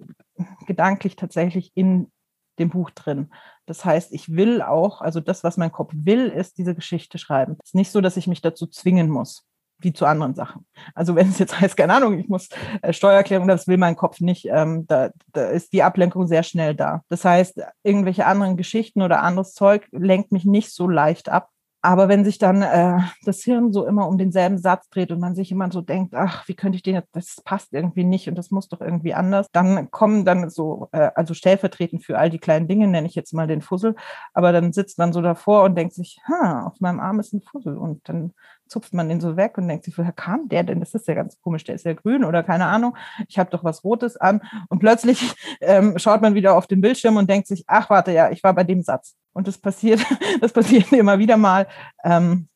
gedanklich 0.68 1.16
tatsächlich 1.16 1.72
in 1.76 2.12
dem 2.60 2.70
Buch 2.70 2.92
drin. 2.92 3.32
Das 3.66 3.86
heißt, 3.86 4.14
ich 4.14 4.36
will 4.36 4.62
auch, 4.62 5.02
also 5.02 5.20
das, 5.20 5.44
was 5.44 5.58
mein 5.58 5.72
Kopf 5.72 5.92
will, 5.96 6.28
ist 6.28 6.58
diese 6.58 6.76
Geschichte 6.76 7.18
schreiben. 7.18 7.58
Es 7.64 7.70
ist 7.70 7.76
nicht 7.76 7.92
so, 7.92 8.02
dass 8.02 8.18
ich 8.18 8.28
mich 8.28 8.42
dazu 8.42 8.68
zwingen 8.68 9.10
muss, 9.10 9.48
wie 9.84 9.94
zu 9.94 10.06
anderen 10.06 10.36
Sachen. 10.36 10.66
Also 10.96 11.16
wenn 11.16 11.30
es 11.30 11.40
jetzt 11.40 11.60
heißt, 11.62 11.78
keine 11.78 11.94
Ahnung, 11.94 12.20
ich 12.20 12.28
muss 12.28 12.50
äh, 12.82 12.94
Steuererklärung, 12.94 13.48
das 13.48 13.68
will 13.68 13.78
mein 13.78 13.96
Kopf 13.96 14.20
nicht, 14.20 14.48
ähm, 14.50 14.86
da, 14.88 15.10
da 15.32 15.46
ist 15.48 15.74
die 15.74 15.84
Ablenkung 15.84 16.28
sehr 16.28 16.44
schnell 16.44 16.76
da. 16.76 17.02
Das 17.10 17.26
heißt, 17.26 17.62
irgendwelche 17.84 18.26
anderen 18.26 18.58
Geschichten 18.58 19.02
oder 19.02 19.22
anderes 19.22 19.54
Zeug 19.54 19.88
lenkt 19.92 20.32
mich 20.32 20.46
nicht 20.46 20.74
so 20.74 20.88
leicht 20.88 21.30
ab, 21.30 21.50
aber 21.86 22.08
wenn 22.08 22.24
sich 22.24 22.38
dann 22.38 22.62
äh, 22.62 23.00
das 23.26 23.42
Hirn 23.42 23.74
so 23.74 23.86
immer 23.86 24.08
um 24.08 24.18
denselben 24.18 24.58
Satz 24.58 24.90
dreht 24.90 25.12
und 25.12 25.20
man 25.20 25.36
sich 25.36 25.52
immer 25.52 25.70
so 25.70 25.82
denkt, 25.82 26.16
ach, 26.16 26.48
wie 26.48 26.54
könnte 26.56 26.78
ich 26.78 26.82
den 26.82 26.96
jetzt, 26.96 27.14
das 27.14 27.42
passt 27.44 27.74
irgendwie 27.74 28.06
nicht 28.06 28.30
und 28.30 28.36
das 28.36 28.52
muss 28.52 28.70
doch 28.70 28.80
irgendwie 28.80 29.14
anders, 29.14 29.48
dann 29.52 29.92
kommen 29.92 30.24
dann 30.24 30.50
so, 30.50 30.88
äh, 30.94 31.12
also 31.14 31.34
stellvertretend 31.34 32.02
für 32.06 32.18
all 32.18 32.30
die 32.30 32.40
kleinen 32.40 32.70
Dinge, 32.70 32.88
nenne 32.88 33.06
ich 33.06 33.16
jetzt 33.16 33.34
mal 33.34 33.48
den 33.48 33.62
Fussel, 33.62 33.98
aber 34.34 34.54
dann 34.54 34.72
sitzt 34.72 34.98
man 34.98 35.12
so 35.12 35.22
davor 35.22 35.64
und 35.64 35.76
denkt 35.76 35.94
sich, 35.94 36.22
ha, 36.26 36.68
auf 36.68 36.80
meinem 36.80 37.02
Arm 37.02 37.20
ist 37.20 37.34
ein 37.34 37.42
Fussel 37.42 37.78
und 37.78 38.08
dann 38.08 38.32
zupft 38.74 38.94
man 38.94 39.08
den 39.08 39.22
so 39.22 39.38
weg 39.38 39.58
und 39.58 39.68
denkt 39.68 39.86
sich, 39.86 39.96
woher 39.98 40.12
kam 40.12 40.50
der 40.50 40.64
denn? 40.64 40.80
Das 40.80 40.96
ist 40.96 41.08
ja 41.08 41.14
ganz 41.14 41.40
komisch, 41.40 41.64
der 41.64 41.76
ist 41.76 41.86
ja 41.86 41.94
grün 41.94 42.24
oder 42.24 42.42
keine 42.42 42.66
Ahnung. 42.66 42.98
Ich 43.28 43.38
habe 43.38 43.52
doch 43.52 43.64
was 43.64 43.84
Rotes 43.84 44.18
an. 44.18 44.42
Und 44.68 44.80
plötzlich 44.80 45.36
ähm, 45.62 45.98
schaut 46.00 46.22
man 46.22 46.34
wieder 46.34 46.58
auf 46.58 46.66
den 46.66 46.82
Bildschirm 46.82 47.18
und 47.18 47.30
denkt 47.30 47.48
sich, 47.48 47.64
ach 47.68 47.90
warte, 47.92 48.12
ja, 48.12 48.32
ich 48.32 48.44
war 48.44 48.54
bei 48.54 48.64
dem 48.64 48.82
Satz. 48.82 49.16
Und 49.32 49.48
das 49.48 49.60
passiert, 49.60 50.04
das 50.42 50.52
passiert 50.52 50.92
immer 50.92 51.20
wieder 51.20 51.38
mal, 51.38 51.68
ähm, 52.04 52.50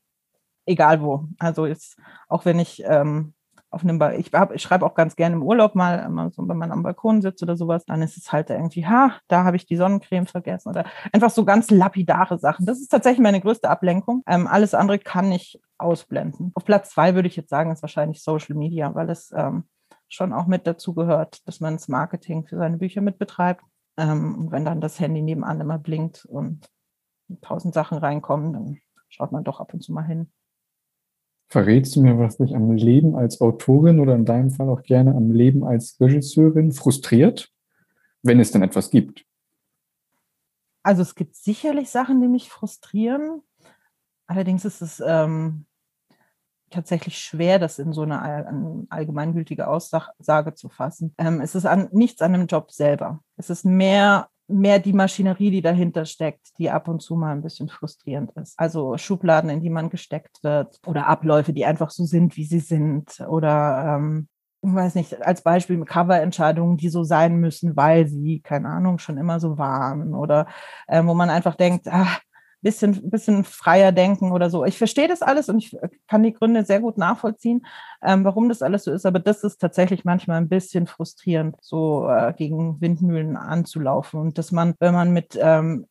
egal 0.66 1.02
wo. 1.02 1.28
Also 1.38 1.68
jetzt, 1.68 1.98
auch 2.28 2.46
wenn 2.46 2.58
ich 2.58 2.84
ähm, 2.84 3.36
auf 3.70 3.84
einem, 3.84 4.00
ba 4.00 4.14
ich, 4.14 4.32
ich 4.54 4.62
schreibe 4.62 4.86
auch 4.86 4.96
ganz 4.96 5.16
gerne 5.16 5.36
im 5.36 5.44
Urlaub 5.44 5.76
mal, 5.76 6.32
so, 6.32 6.48
wenn 6.48 6.58
man 6.58 6.72
am 6.72 6.82
Balkon 6.82 7.22
sitzt 7.22 7.44
oder 7.44 7.56
sowas, 7.56 7.86
dann 7.86 8.02
ist 8.02 8.18
es 8.18 8.32
halt 8.32 8.50
irgendwie, 8.50 8.88
ha, 8.88 9.14
da 9.28 9.44
habe 9.44 9.58
ich 9.58 9.68
die 9.68 9.76
Sonnencreme 9.76 10.26
vergessen 10.26 10.70
oder 10.70 10.86
einfach 11.14 11.30
so 11.30 11.46
ganz 11.46 11.70
lapidare 11.70 12.40
Sachen. 12.40 12.66
Das 12.66 12.80
ist 12.80 12.88
tatsächlich 12.88 13.22
meine 13.22 13.42
größte 13.42 13.70
Ablenkung. 13.70 14.24
Ähm, 14.26 14.48
alles 14.48 14.74
andere 14.74 14.98
kann 14.98 15.32
ich 15.32 15.60
ausblenden. 15.77 16.51
Auf 16.55 16.65
Platz 16.65 16.91
zwei 16.91 17.15
würde 17.15 17.27
ich 17.27 17.36
jetzt 17.36 17.50
sagen, 17.50 17.72
ist 17.72 17.81
wahrscheinlich 17.81 18.22
Social 18.24 18.55
Media, 18.55 18.93
weil 18.96 19.10
es 19.10 19.31
ähm, 19.36 19.65
schon 20.07 20.34
auch 20.34 20.48
mit 20.48 20.67
dazu 20.67 20.93
gehört, 20.93 21.48
dass 21.48 21.60
man 21.60 21.75
das 21.75 21.88
Marketing 21.88 22.46
für 22.46 22.57
seine 22.57 22.77
Bücher 22.77 23.01
mit 23.01 23.17
betreibt. 23.17 23.63
Ähm, 23.98 24.36
und 24.36 24.51
wenn 24.51 24.65
dann 24.65 24.81
das 24.81 25.00
Handy 25.00 25.22
nebenan 25.22 25.62
immer 25.62 25.77
blinkt 25.77 26.25
und 26.25 26.69
tausend 27.41 27.74
Sachen 27.74 27.98
reinkommen, 27.98 28.53
dann 28.53 28.77
schaut 29.10 29.31
man 29.31 29.43
doch 29.43 29.60
ab 29.60 29.74
und 29.74 29.81
zu 29.81 29.91
mal 29.91 30.03
hin. 30.03 30.31
Verrätst 31.50 31.96
du 31.96 32.01
mir, 32.01 32.19
was 32.19 32.38
dich 32.38 32.55
am 32.55 32.72
Leben 32.72 33.15
als 33.15 33.39
Autorin 33.39 34.00
oder 34.00 34.15
in 34.15 34.25
deinem 34.25 34.51
Fall 34.51 34.69
auch 34.69 34.84
gerne 34.84 35.15
am 35.15 35.31
Leben 35.31 35.63
als 35.63 36.00
Regisseurin 36.00 36.74
frustriert, 36.74 37.53
wenn 38.22 38.39
es 38.39 38.51
denn 38.51 38.63
etwas 38.63 38.89
gibt? 38.89 39.25
Also 40.84 41.01
es 41.01 41.15
gibt 41.15 41.36
sicherlich 41.36 41.89
Sachen, 41.89 42.22
die 42.22 42.27
mich 42.27 42.50
frustrieren. 42.50 43.41
Allerdings 44.27 44.65
ist 44.65 44.81
es 44.81 45.01
ähm, 45.05 45.65
tatsächlich 46.69 47.17
schwer, 47.17 47.60
das 47.60 47.79
in 47.79 47.93
so 47.93 48.03
eine 48.03 48.88
allgemeingültige 48.89 49.67
Aussage 49.67 50.53
zu 50.53 50.69
fassen. 50.69 51.15
Ähm, 51.17 51.41
es 51.41 51.55
ist 51.55 51.65
an, 51.65 51.89
nichts 51.91 52.22
an 52.22 52.34
dem 52.34 52.48
Job 52.48 52.72
selber. 52.72 53.22
Es 53.38 53.50
ist 53.50 53.65
mehr 53.65 54.29
mehr 54.48 54.79
die 54.79 54.93
Maschinerie, 54.93 55.51
die 55.51 55.62
dahinter 55.62 56.05
steckt, 56.05 56.57
die 56.57 56.69
ab 56.69 56.88
und 56.88 57.01
zu 57.01 57.15
mal 57.15 57.34
ein 57.34 57.41
bisschen 57.41 57.67
frustrierend 57.67 58.31
ist. 58.38 58.57
Also 58.57 58.98
Schubladen, 58.98 59.50
in 59.50 59.62
die 59.62 59.69
man 59.69 59.89
gesteckt 59.89 60.43
wird 60.43 60.79
oder 60.86 61.07
Abläufe, 61.07 61.53
die 61.53 61.65
einfach 61.65 61.89
so 61.89 62.05
sind, 62.05 62.38
wie 62.38 62.46
sie 62.46 62.60
sind 62.60 63.19
oder 63.27 63.98
ähm, 63.98 64.27
ich 64.62 64.74
weiß 64.74 64.96
nicht, 64.96 65.22
als 65.22 65.43
Beispiel 65.43 65.84
Coverentscheidungen, 65.86 66.77
die 66.77 66.89
so 66.89 67.03
sein 67.03 67.38
müssen, 67.38 67.75
weil 67.75 68.07
sie, 68.07 68.41
keine 68.41 68.69
Ahnung, 68.69 68.98
schon 68.98 69.17
immer 69.17 69.39
so 69.39 69.57
waren 69.57 70.15
oder 70.15 70.48
äh, 70.88 71.03
wo 71.05 71.13
man 71.13 71.29
einfach 71.29 71.55
denkt, 71.55 71.88
ach, 71.89 72.19
bisschen, 72.62 73.10
bisschen 73.10 73.44
freier 73.44 73.92
denken 73.92 74.32
oder 74.32 74.50
so. 74.50 74.66
Ich 74.66 74.78
verstehe 74.78 75.08
das 75.08 75.22
alles 75.22 75.50
und 75.50 75.60
ich 75.60 75.78
kann 76.08 76.24
die 76.24 76.34
Gründe 76.34 76.66
sehr 76.66 76.80
gut 76.80 76.98
nachvollziehen, 76.98 77.66
ähm, 78.02 78.24
warum 78.26 78.50
das 78.50 78.62
alles 78.62 78.84
so 78.84 78.92
ist. 78.92 79.06
Aber 79.06 79.20
das 79.20 79.44
ist 79.44 79.60
tatsächlich 79.60 80.06
manchmal 80.06 80.38
ein 80.38 80.50
bisschen 80.50 80.88
frustrierend, 80.88 81.56
so 81.62 82.08
äh, 82.10 82.34
gegen 82.34 82.82
Windmühlen 82.82 83.38
anzulaufen 83.38 84.20
und 84.20 84.38
dass 84.38 84.52
man, 84.52 84.76
wenn 84.80 84.94
man 84.94 85.12
mit 85.12 85.38
ähm, 85.40 85.86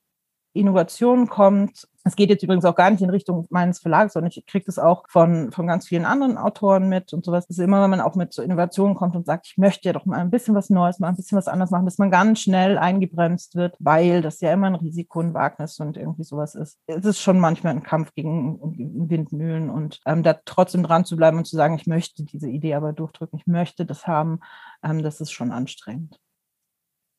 Innovation 0.53 1.29
kommt. 1.29 1.87
Es 2.07 2.15
geht 2.15 2.31
jetzt 2.31 2.45
übrigens 2.45 2.65
auch 2.65 2.77
gar 2.77 2.89
nicht 2.93 3.03
in 3.03 3.11
Richtung 3.11 3.49
meines 3.51 3.81
Verlags, 3.81 4.13
sondern 4.13 4.31
ich 4.31 4.47
kriege 4.47 4.65
das 4.65 4.79
auch 4.79 5.07
von, 5.09 5.51
von 5.51 5.67
ganz 5.67 5.89
vielen 5.89 6.05
anderen 6.05 6.39
Autoren 6.39 6.89
mit 6.89 7.13
und 7.13 7.25
sowas. 7.25 7.49
Das 7.49 7.59
ist 7.59 7.65
immer, 7.65 7.83
wenn 7.83 7.91
man 7.91 8.01
auch 8.01 8.15
mit 8.15 8.33
so 8.33 8.43
Innovationen 8.43 8.95
kommt 8.95 9.17
und 9.17 9.27
sagt, 9.27 9.49
ich 9.49 9.59
möchte 9.59 9.89
ja 9.89 9.93
doch 9.93 10.07
mal 10.07 10.21
ein 10.21 10.31
bisschen 10.31 10.55
was 10.55 10.71
Neues, 10.71 11.01
mal 11.01 11.09
ein 11.09 11.17
bisschen 11.17 11.37
was 11.37 11.49
anderes 11.49 11.73
machen, 11.73 11.85
dass 11.85 11.99
man 11.99 12.13
ganz 12.13 12.39
schnell 12.39 12.79
eingebremst 12.79 13.57
wird, 13.57 13.75
weil 13.81 14.23
das 14.23 14.41
ja 14.41 14.53
immer 14.53 14.69
ein 14.69 14.77
Risiko, 14.77 15.19
ein 15.19 15.35
Wagnis 15.35 15.81
und 15.81 15.97
irgendwie 15.97 16.23
sowas 16.23 16.55
ist. 16.55 16.79
Es 16.87 17.05
ist 17.05 17.21
schon 17.21 17.41
manchmal 17.41 17.75
ein 17.75 17.83
Kampf 17.83 18.15
gegen 18.15 19.11
Windmühlen 19.11 19.69
und 19.69 19.99
ähm, 20.07 20.23
da 20.23 20.39
trotzdem 20.45 20.85
dran 20.85 21.05
zu 21.05 21.17
bleiben 21.17 21.39
und 21.39 21.47
zu 21.49 21.57
sagen, 21.57 21.75
ich 21.75 21.89
möchte 21.89 22.23
diese 22.23 22.49
Idee 22.49 22.75
aber 22.75 22.93
durchdrücken, 22.93 23.41
ich 23.41 23.49
möchte 23.49 23.85
das 23.85 24.07
haben, 24.07 24.39
ähm, 24.85 25.03
das 25.03 25.21
ist 25.21 25.33
schon 25.33 25.51
anstrengend. 25.51 26.21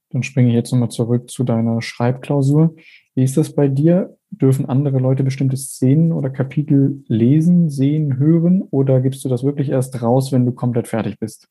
Dann 0.10 0.24
springe 0.24 0.50
ich 0.50 0.56
jetzt 0.56 0.72
nochmal 0.72 0.90
zurück 0.90 1.30
zu 1.30 1.44
deiner 1.44 1.82
Schreibklausur. 1.82 2.76
Wie 3.16 3.24
ist 3.24 3.38
das 3.38 3.54
bei 3.54 3.68
dir? 3.68 4.18
Dürfen 4.30 4.68
andere 4.68 5.00
Leute 5.00 5.24
bestimmte 5.24 5.58
Szenen 5.58 6.12
oder 6.12 6.30
Kapitel 6.30 7.04
lesen, 7.08 7.70
sehen, 7.70 8.18
hören 8.18 8.62
oder 8.62 9.02
gibst 9.02 9.24
du 9.26 9.30
das 9.30 9.44
wirklich 9.44 9.70
erst 9.70 10.02
raus, 10.02 10.32
wenn 10.32 10.46
du 10.46 10.52
komplett 10.52 10.88
fertig 10.88 11.20
bist? 11.20 11.50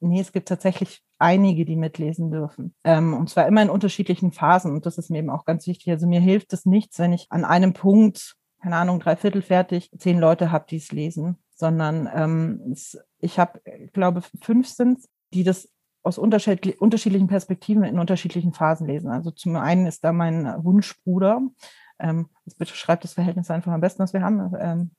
Nee, 0.00 0.20
es 0.20 0.32
gibt 0.32 0.48
tatsächlich 0.48 1.02
einige, 1.18 1.64
die 1.64 1.76
mitlesen 1.76 2.30
dürfen. 2.30 2.74
Ähm, 2.84 3.14
und 3.14 3.28
zwar 3.30 3.48
immer 3.48 3.62
in 3.62 3.70
unterschiedlichen 3.70 4.30
Phasen. 4.30 4.72
Und 4.72 4.86
das 4.86 4.96
ist 4.96 5.10
mir 5.10 5.18
eben 5.18 5.30
auch 5.30 5.44
ganz 5.44 5.66
wichtig. 5.66 5.90
Also 5.90 6.06
mir 6.06 6.20
hilft 6.20 6.52
es 6.52 6.66
nichts, 6.66 6.98
wenn 6.98 7.12
ich 7.12 7.26
an 7.30 7.44
einem 7.44 7.72
Punkt, 7.72 8.36
keine 8.62 8.76
Ahnung, 8.76 9.00
drei 9.00 9.16
Viertel 9.16 9.42
fertig, 9.42 9.90
zehn 9.98 10.18
Leute 10.18 10.52
habe, 10.52 10.66
die 10.68 10.76
es 10.76 10.92
lesen, 10.92 11.36
sondern 11.54 12.08
ähm, 12.14 12.74
ich 13.18 13.38
habe, 13.38 13.60
glaube 13.92 14.22
fünf 14.40 14.68
sind 14.68 15.00
die 15.34 15.44
das 15.44 15.68
aus 16.02 16.18
unterschiedlichen 16.18 17.26
Perspektiven 17.26 17.84
in 17.84 17.98
unterschiedlichen 17.98 18.52
Phasen 18.52 18.86
lesen. 18.86 19.10
Also 19.10 19.30
zum 19.30 19.56
einen 19.56 19.86
ist 19.86 20.04
da 20.04 20.12
mein 20.12 20.46
Wunschbruder, 20.64 21.40
ähm, 21.98 22.28
das 22.44 22.54
beschreibt 22.54 23.04
das 23.04 23.14
Verhältnis 23.14 23.50
einfach 23.50 23.72
am 23.72 23.80
besten, 23.80 24.02
was 24.02 24.12
wir 24.12 24.22
haben, 24.22 24.52
ähm, 24.58 24.90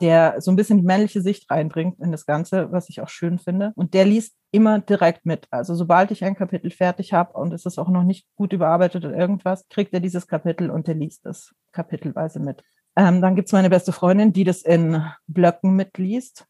der 0.00 0.40
so 0.40 0.50
ein 0.50 0.56
bisschen 0.56 0.78
die 0.78 0.84
männliche 0.84 1.20
Sicht 1.20 1.50
reinbringt 1.50 2.00
in 2.00 2.10
das 2.10 2.24
Ganze, 2.24 2.72
was 2.72 2.88
ich 2.88 3.02
auch 3.02 3.08
schön 3.08 3.38
finde. 3.38 3.72
Und 3.76 3.92
der 3.92 4.06
liest 4.06 4.34
immer 4.50 4.80
direkt 4.80 5.26
mit. 5.26 5.46
Also 5.50 5.74
sobald 5.74 6.10
ich 6.10 6.24
ein 6.24 6.34
Kapitel 6.34 6.70
fertig 6.70 7.12
habe 7.12 7.34
und 7.34 7.52
es 7.52 7.66
ist 7.66 7.78
auch 7.78 7.88
noch 7.88 8.02
nicht 8.02 8.26
gut 8.34 8.52
überarbeitet 8.52 9.04
oder 9.04 9.14
irgendwas, 9.14 9.68
kriegt 9.68 9.92
er 9.92 10.00
dieses 10.00 10.26
Kapitel 10.26 10.70
und 10.70 10.86
der 10.86 10.94
liest 10.94 11.26
es 11.26 11.54
kapitelweise 11.72 12.40
mit. 12.40 12.64
Ähm, 12.96 13.20
dann 13.20 13.36
gibt 13.36 13.48
es 13.48 13.52
meine 13.52 13.70
beste 13.70 13.92
Freundin, 13.92 14.32
die 14.32 14.44
das 14.44 14.62
in 14.62 15.04
Blöcken 15.26 15.76
mitliest. 15.76 16.46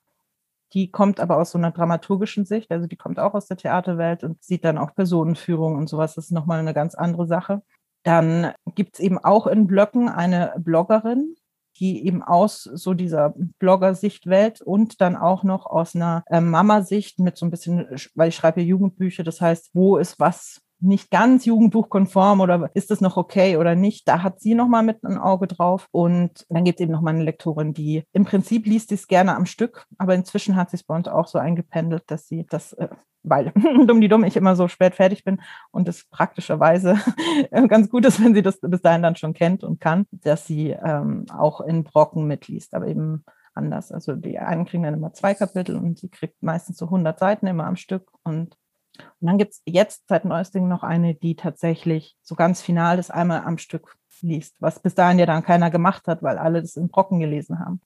Die 0.72 0.90
kommt 0.90 1.20
aber 1.20 1.36
aus 1.36 1.50
so 1.50 1.58
einer 1.58 1.72
dramaturgischen 1.72 2.44
Sicht, 2.44 2.70
also 2.70 2.86
die 2.86 2.96
kommt 2.96 3.18
auch 3.18 3.34
aus 3.34 3.46
der 3.46 3.56
Theaterwelt 3.56 4.22
und 4.22 4.42
sieht 4.42 4.64
dann 4.64 4.78
auch 4.78 4.94
Personenführung 4.94 5.76
und 5.76 5.88
sowas. 5.88 6.14
Das 6.14 6.26
ist 6.26 6.30
nochmal 6.30 6.60
eine 6.60 6.74
ganz 6.74 6.94
andere 6.94 7.26
Sache. 7.26 7.62
Dann 8.04 8.52
gibt 8.74 8.94
es 8.94 9.00
eben 9.00 9.18
auch 9.18 9.46
in 9.46 9.66
Blöcken 9.66 10.08
eine 10.08 10.54
Bloggerin, 10.58 11.34
die 11.78 12.06
eben 12.06 12.22
aus 12.22 12.62
so 12.62 12.94
dieser 12.94 13.34
Blogger-Sichtwelt 13.58 14.60
und 14.60 15.00
dann 15.00 15.16
auch 15.16 15.44
noch 15.44 15.66
aus 15.66 15.94
einer 15.94 16.22
äh, 16.26 16.40
Mama-Sicht 16.40 17.18
mit 17.18 17.36
so 17.36 17.46
ein 17.46 17.50
bisschen, 17.50 17.86
weil 18.14 18.28
ich 18.28 18.36
schreibe 18.36 18.60
Jugendbücher, 18.60 19.24
das 19.24 19.40
heißt, 19.40 19.70
wo 19.72 19.96
ist 19.96 20.20
was 20.20 20.60
nicht 20.80 21.10
ganz 21.10 21.44
jugendbuchkonform 21.44 22.40
oder 22.40 22.70
ist 22.74 22.90
das 22.90 23.00
noch 23.00 23.16
okay 23.16 23.56
oder 23.56 23.74
nicht. 23.74 24.08
Da 24.08 24.22
hat 24.22 24.40
sie 24.40 24.54
nochmal 24.54 24.82
mit 24.82 25.04
einem 25.04 25.18
Auge 25.18 25.46
drauf. 25.46 25.88
Und 25.90 26.46
dann 26.48 26.64
gibt 26.64 26.80
es 26.80 26.84
eben 26.84 26.92
nochmal 26.92 27.14
eine 27.14 27.24
Lektorin, 27.24 27.74
die 27.74 28.04
im 28.12 28.24
Prinzip 28.24 28.66
liest 28.66 28.92
es 28.92 29.08
gerne 29.08 29.36
am 29.36 29.46
Stück, 29.46 29.86
aber 29.98 30.14
inzwischen 30.14 30.56
hat 30.56 30.70
sie 30.70 30.76
es 30.76 30.84
bei 30.84 30.94
uns 30.94 31.08
auch 31.08 31.26
so 31.26 31.38
eingependelt, 31.38 32.04
dass 32.06 32.26
sie 32.26 32.46
das, 32.48 32.72
äh, 32.74 32.88
weil 33.22 33.52
dumm 33.86 34.00
die 34.00 34.08
dumm 34.08 34.24
ich 34.24 34.36
immer 34.36 34.56
so 34.56 34.68
spät 34.68 34.94
fertig 34.94 35.24
bin 35.24 35.40
und 35.70 35.88
es 35.88 36.08
praktischerweise 36.08 36.98
ganz 37.68 37.90
gut 37.90 38.06
ist, 38.06 38.22
wenn 38.22 38.34
sie 38.34 38.42
das 38.42 38.60
bis 38.60 38.82
dahin 38.82 39.02
dann 39.02 39.16
schon 39.16 39.34
kennt 39.34 39.64
und 39.64 39.80
kann, 39.80 40.06
dass 40.10 40.46
sie 40.46 40.70
ähm, 40.70 41.26
auch 41.30 41.60
in 41.60 41.84
Brocken 41.84 42.26
mitliest, 42.26 42.74
aber 42.74 42.86
eben 42.86 43.24
anders. 43.54 43.92
Also 43.92 44.14
die 44.14 44.38
einen 44.38 44.64
kriegen 44.64 44.84
dann 44.84 44.94
immer 44.94 45.12
zwei 45.12 45.34
Kapitel 45.34 45.76
und 45.76 45.98
sie 45.98 46.08
kriegt 46.08 46.42
meistens 46.42 46.78
so 46.78 46.86
100 46.86 47.18
Seiten 47.18 47.46
immer 47.46 47.66
am 47.66 47.76
Stück 47.76 48.10
und 48.22 48.56
und 48.98 49.26
dann 49.26 49.38
gibt 49.38 49.52
es 49.52 49.62
jetzt 49.66 50.04
seit 50.08 50.24
neuestem 50.24 50.68
noch 50.68 50.82
eine, 50.82 51.14
die 51.14 51.36
tatsächlich 51.36 52.16
so 52.22 52.34
ganz 52.34 52.60
final 52.62 52.96
das 52.96 53.10
einmal 53.10 53.42
am 53.44 53.58
Stück 53.58 53.96
liest, 54.20 54.56
was 54.58 54.80
bis 54.80 54.94
dahin 54.94 55.18
ja 55.18 55.26
dann 55.26 55.42
keiner 55.42 55.70
gemacht 55.70 56.06
hat, 56.06 56.22
weil 56.22 56.38
alle 56.38 56.60
das 56.60 56.76
in 56.76 56.88
Brocken 56.88 57.20
gelesen 57.20 57.58
haben. 57.58 57.80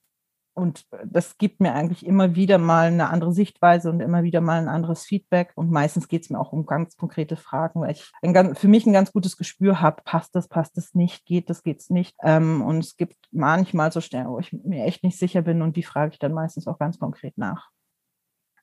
Und 0.56 0.86
das 1.04 1.36
gibt 1.36 1.60
mir 1.60 1.74
eigentlich 1.74 2.06
immer 2.06 2.36
wieder 2.36 2.58
mal 2.58 2.86
eine 2.86 3.10
andere 3.10 3.32
Sichtweise 3.32 3.90
und 3.90 3.98
immer 3.98 4.22
wieder 4.22 4.40
mal 4.40 4.60
ein 4.60 4.68
anderes 4.68 5.02
Feedback. 5.02 5.50
Und 5.56 5.72
meistens 5.72 6.06
geht 6.06 6.22
es 6.22 6.30
mir 6.30 6.38
auch 6.38 6.52
um 6.52 6.64
ganz 6.64 6.96
konkrete 6.96 7.34
Fragen, 7.34 7.80
weil 7.80 7.90
ich 7.90 8.12
ein, 8.22 8.54
für 8.54 8.68
mich 8.68 8.86
ein 8.86 8.92
ganz 8.92 9.12
gutes 9.12 9.36
Gespür 9.36 9.80
habe, 9.80 10.02
passt 10.04 10.36
das, 10.36 10.46
passt 10.46 10.76
das 10.76 10.94
nicht, 10.94 11.26
geht 11.26 11.50
das, 11.50 11.64
geht 11.64 11.80
es 11.80 11.90
nicht. 11.90 12.14
Ähm, 12.22 12.62
und 12.62 12.78
es 12.78 12.96
gibt 12.96 13.16
manchmal 13.32 13.90
so 13.90 14.00
Stellen, 14.00 14.28
wo 14.28 14.38
ich 14.38 14.52
mir 14.52 14.84
echt 14.84 15.02
nicht 15.02 15.18
sicher 15.18 15.42
bin 15.42 15.60
und 15.60 15.74
die 15.76 15.82
frage 15.82 16.12
ich 16.12 16.20
dann 16.20 16.32
meistens 16.32 16.68
auch 16.68 16.78
ganz 16.78 17.00
konkret 17.00 17.36
nach. 17.36 17.70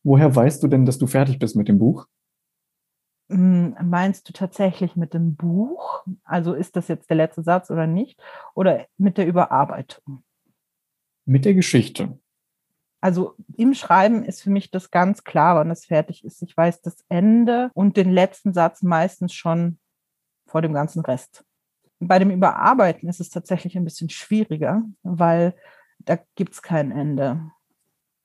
Woher 0.03 0.33
weißt 0.33 0.63
du 0.63 0.69
denn, 0.69 0.85
dass 0.85 0.97
du 0.97 1.07
fertig 1.07 1.39
bist 1.39 1.57
mit 1.57 1.67
dem 1.67 1.77
Buch? 1.77 2.07
Hm, 3.31 3.77
meinst 3.81 4.27
du 4.27 4.33
tatsächlich 4.33 4.97
mit 4.97 5.13
dem 5.13 5.35
Buch? 5.35 6.05
Also 6.23 6.53
ist 6.53 6.75
das 6.75 6.89
jetzt 6.89 7.09
der 7.09 7.15
letzte 7.15 7.43
Satz 7.43 7.71
oder 7.71 7.87
nicht? 7.87 8.21
Oder 8.55 8.87
mit 8.97 9.17
der 9.17 9.25
Überarbeitung? 9.25 10.23
Mit 11.25 11.45
der 11.45 11.53
Geschichte. 11.53 12.19
Also 12.99 13.35
im 13.55 13.73
Schreiben 13.73 14.25
ist 14.25 14.43
für 14.43 14.49
mich 14.49 14.69
das 14.69 14.91
ganz 14.91 15.23
klar, 15.23 15.55
wann 15.55 15.71
es 15.71 15.85
fertig 15.85 16.25
ist. 16.25 16.41
Ich 16.43 16.55
weiß 16.55 16.81
das 16.81 16.97
Ende 17.07 17.71
und 17.73 17.95
den 17.95 18.11
letzten 18.11 18.53
Satz 18.53 18.83
meistens 18.83 19.33
schon 19.33 19.79
vor 20.45 20.61
dem 20.61 20.73
ganzen 20.73 21.01
Rest. 21.01 21.45
Bei 21.99 22.19
dem 22.19 22.31
Überarbeiten 22.31 23.07
ist 23.07 23.21
es 23.21 23.29
tatsächlich 23.29 23.77
ein 23.77 23.85
bisschen 23.85 24.09
schwieriger, 24.09 24.83
weil 25.03 25.55
da 25.99 26.19
gibt 26.35 26.53
es 26.53 26.61
kein 26.61 26.91
Ende 26.91 27.51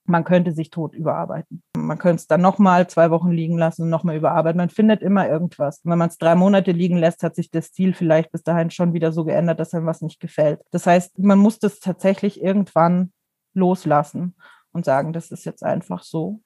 man 0.07 0.23
könnte 0.23 0.51
sich 0.51 0.69
tot 0.69 0.95
überarbeiten. 0.95 1.61
Man 1.75 1.97
könnte 1.97 2.21
es 2.21 2.27
dann 2.27 2.41
nochmal 2.41 2.87
zwei 2.87 3.11
Wochen 3.11 3.31
liegen 3.31 3.57
lassen 3.57 3.83
und 3.83 3.89
nochmal 3.89 4.15
überarbeiten. 4.15 4.57
Man 4.57 4.69
findet 4.69 5.01
immer 5.01 5.27
irgendwas. 5.27 5.81
Wenn 5.83 5.97
man 5.97 6.09
es 6.09 6.17
drei 6.17 6.35
Monate 6.35 6.71
liegen 6.71 6.97
lässt, 6.97 7.23
hat 7.23 7.35
sich 7.35 7.51
das 7.51 7.67
Stil 7.67 7.93
vielleicht 7.93 8.31
bis 8.31 8.43
dahin 8.43 8.71
schon 8.71 8.93
wieder 8.93 9.11
so 9.11 9.25
geändert, 9.25 9.59
dass 9.59 9.73
einem 9.73 9.85
was 9.85 10.01
nicht 10.01 10.19
gefällt. 10.19 10.61
Das 10.71 10.85
heißt, 10.85 11.19
man 11.19 11.39
muss 11.39 11.59
das 11.59 11.79
tatsächlich 11.79 12.41
irgendwann 12.41 13.11
loslassen 13.53 14.35
und 14.71 14.85
sagen, 14.85 15.13
das 15.13 15.31
ist 15.31 15.45
jetzt 15.45 15.63
einfach 15.63 16.03
so. 16.03 16.41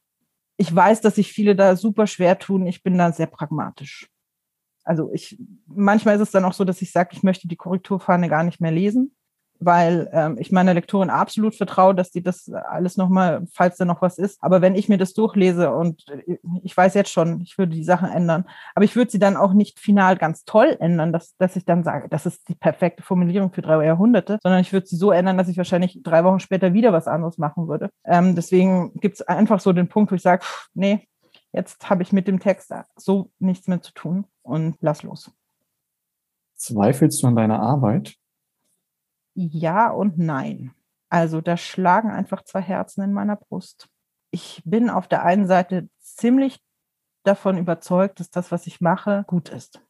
Ich 0.57 0.73
weiß, 0.73 1.01
dass 1.01 1.15
sich 1.15 1.31
viele 1.31 1.55
da 1.55 1.75
super 1.75 2.07
schwer 2.07 2.39
tun. 2.39 2.65
Ich 2.67 2.83
bin 2.83 2.97
da 2.97 3.11
sehr 3.11 3.27
pragmatisch. 3.27 4.09
Also 4.83 5.11
ich, 5.13 5.39
manchmal 5.67 6.15
ist 6.15 6.21
es 6.21 6.31
dann 6.31 6.45
auch 6.45 6.53
so, 6.53 6.63
dass 6.63 6.81
ich 6.81 6.91
sage, 6.91 7.09
ich 7.13 7.23
möchte 7.23 7.47
die 7.47 7.55
Korrekturfahne 7.55 8.29
gar 8.29 8.43
nicht 8.43 8.61
mehr 8.61 8.71
lesen 8.71 9.15
weil 9.61 10.09
ähm, 10.11 10.37
ich 10.39 10.51
meiner 10.51 10.73
Lektorin 10.73 11.09
absolut 11.09 11.55
vertraue, 11.55 11.95
dass 11.95 12.11
die 12.11 12.23
das 12.23 12.49
alles 12.49 12.97
nochmal, 12.97 13.45
falls 13.53 13.77
da 13.77 13.85
noch 13.85 14.01
was 14.01 14.17
ist. 14.17 14.41
Aber 14.41 14.61
wenn 14.61 14.75
ich 14.75 14.89
mir 14.89 14.97
das 14.97 15.13
durchlese 15.13 15.71
und 15.71 16.03
ich 16.63 16.75
weiß 16.75 16.95
jetzt 16.95 17.11
schon, 17.11 17.41
ich 17.41 17.57
würde 17.57 17.73
die 17.73 17.83
Sachen 17.83 18.09
ändern, 18.09 18.45
aber 18.75 18.85
ich 18.85 18.95
würde 18.95 19.11
sie 19.11 19.19
dann 19.19 19.37
auch 19.37 19.53
nicht 19.53 19.79
final 19.79 20.17
ganz 20.17 20.43
toll 20.45 20.75
ändern, 20.79 21.13
dass, 21.13 21.37
dass 21.37 21.55
ich 21.55 21.65
dann 21.65 21.83
sage, 21.83 22.09
das 22.09 22.25
ist 22.25 22.49
die 22.49 22.55
perfekte 22.55 23.03
Formulierung 23.03 23.53
für 23.53 23.61
drei 23.61 23.85
Jahrhunderte, 23.85 24.39
sondern 24.41 24.61
ich 24.61 24.73
würde 24.73 24.87
sie 24.87 24.97
so 24.97 25.11
ändern, 25.11 25.37
dass 25.37 25.47
ich 25.47 25.57
wahrscheinlich 25.57 26.01
drei 26.03 26.23
Wochen 26.23 26.39
später 26.39 26.73
wieder 26.73 26.91
was 26.91 27.07
anderes 27.07 27.37
machen 27.37 27.67
würde. 27.67 27.89
Ähm, 28.03 28.35
deswegen 28.35 28.93
gibt 28.95 29.15
es 29.15 29.21
einfach 29.21 29.59
so 29.59 29.73
den 29.73 29.87
Punkt, 29.87 30.11
wo 30.11 30.15
ich 30.15 30.23
sage, 30.23 30.43
nee, 30.73 31.07
jetzt 31.53 31.89
habe 31.89 32.01
ich 32.03 32.11
mit 32.11 32.27
dem 32.27 32.39
Text 32.39 32.73
so 32.95 33.31
nichts 33.39 33.67
mehr 33.67 33.81
zu 33.81 33.93
tun 33.93 34.25
und 34.41 34.77
lass 34.81 35.03
los. 35.03 35.31
Zweifelst 36.55 37.23
du 37.23 37.27
an 37.27 37.35
deiner 37.35 37.59
Arbeit? 37.59 38.15
Ja 39.33 39.89
und 39.89 40.17
nein. 40.17 40.73
Also 41.09 41.41
da 41.41 41.57
schlagen 41.57 42.09
einfach 42.09 42.43
zwei 42.43 42.61
Herzen 42.61 43.03
in 43.03 43.13
meiner 43.13 43.35
Brust. 43.35 43.89
Ich 44.31 44.61
bin 44.65 44.89
auf 44.89 45.07
der 45.07 45.23
einen 45.23 45.47
Seite 45.47 45.89
ziemlich 45.99 46.59
davon 47.23 47.57
überzeugt, 47.57 48.19
dass 48.19 48.29
das, 48.29 48.51
was 48.51 48.65
ich 48.67 48.81
mache, 48.81 49.25
gut 49.27 49.49
ist. 49.49 49.81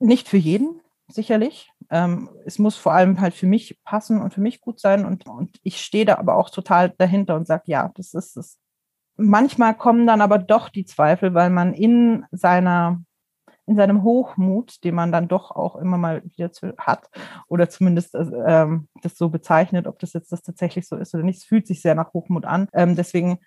Nicht 0.00 0.28
für 0.28 0.36
jeden, 0.36 0.80
sicherlich. 1.08 1.70
Ähm, 1.90 2.28
es 2.44 2.58
muss 2.58 2.76
vor 2.76 2.92
allem 2.92 3.20
halt 3.20 3.34
für 3.34 3.46
mich 3.46 3.78
passen 3.84 4.20
und 4.20 4.34
für 4.34 4.40
mich 4.40 4.60
gut 4.60 4.80
sein. 4.80 5.04
Und, 5.04 5.26
und 5.26 5.58
ich 5.62 5.80
stehe 5.80 6.04
da 6.04 6.16
aber 6.18 6.36
auch 6.36 6.50
total 6.50 6.90
dahinter 6.90 7.36
und 7.36 7.46
sage, 7.46 7.64
ja, 7.66 7.90
das 7.94 8.14
ist 8.14 8.36
es. 8.36 8.58
Manchmal 9.16 9.76
kommen 9.76 10.06
dann 10.06 10.20
aber 10.20 10.38
doch 10.38 10.68
die 10.68 10.84
Zweifel, 10.84 11.34
weil 11.34 11.50
man 11.50 11.74
in 11.74 12.24
seiner 12.30 13.02
in 13.68 13.76
seinem 13.76 14.02
Hochmut, 14.02 14.82
den 14.82 14.94
man 14.94 15.12
dann 15.12 15.28
doch 15.28 15.50
auch 15.50 15.76
immer 15.76 15.98
mal 15.98 16.22
wieder 16.24 16.50
hat, 16.78 17.10
oder 17.48 17.68
zumindest 17.68 18.14
äh, 18.14 18.24
ähm, 18.46 18.88
das 19.02 19.16
so 19.16 19.28
bezeichnet, 19.28 19.86
ob 19.86 19.98
das 19.98 20.14
jetzt 20.14 20.32
das 20.32 20.42
tatsächlich 20.42 20.88
so 20.88 20.96
ist 20.96 21.14
oder 21.14 21.22
nicht. 21.22 21.38
Es 21.38 21.44
fühlt 21.44 21.66
sich 21.66 21.82
sehr 21.82 21.94
nach 21.94 22.12
Hochmut 22.14 22.44
an. 22.44 22.68
Ähm, 22.72 22.96
deswegen 22.96 23.38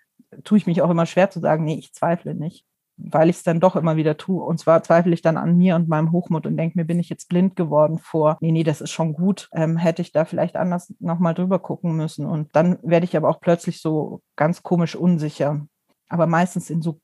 tue 0.44 0.58
ich 0.58 0.68
mich 0.68 0.82
auch 0.82 0.90
immer 0.90 1.06
schwer 1.06 1.30
zu 1.30 1.40
sagen, 1.40 1.66
nee, 1.66 1.76
ich 1.76 1.94
zweifle 1.94 2.36
nicht, 2.36 2.66
weil 2.98 3.30
ich 3.30 3.38
es 3.38 3.44
dann 3.44 3.60
doch 3.60 3.76
immer 3.76 3.96
wieder 3.96 4.16
tue. 4.16 4.44
Und 4.44 4.60
zwar 4.60 4.84
zweifle 4.84 5.14
ich 5.14 5.24
dann 5.24 5.38
an 5.38 5.58
mir 5.58 5.76
und 5.76 5.90
meinem 5.90 6.12
Hochmut 6.12 6.46
und 6.46 6.56
denke 6.56 6.78
mir, 6.78 6.86
bin 6.86 7.00
ich 7.00 7.10
jetzt 7.10 7.28
blind 7.28 7.56
geworden 7.56 7.98
vor, 7.98 8.38
nee, 8.42 8.52
nee, 8.52 8.64
das 8.64 8.82
ist 8.82 8.92
schon 8.92 9.14
gut, 9.14 9.50
ähm, 9.54 9.78
hätte 9.78 10.04
ich 10.04 10.12
da 10.12 10.26
vielleicht 10.26 10.56
anders 10.56 10.94
nochmal 11.00 11.34
drüber 11.34 11.60
gucken 11.60 11.96
müssen. 11.96 12.26
Und 12.28 12.56
dann 12.56 12.78
werde 12.84 13.06
ich 13.06 13.18
aber 13.18 13.30
auch 13.30 13.42
plötzlich 13.42 13.82
so 13.82 14.22
ganz 14.36 14.62
komisch 14.62 14.96
unsicher. 14.96 15.66
Aber 16.10 16.28
meistens 16.28 16.70
in 16.70 16.82
so 16.82 17.00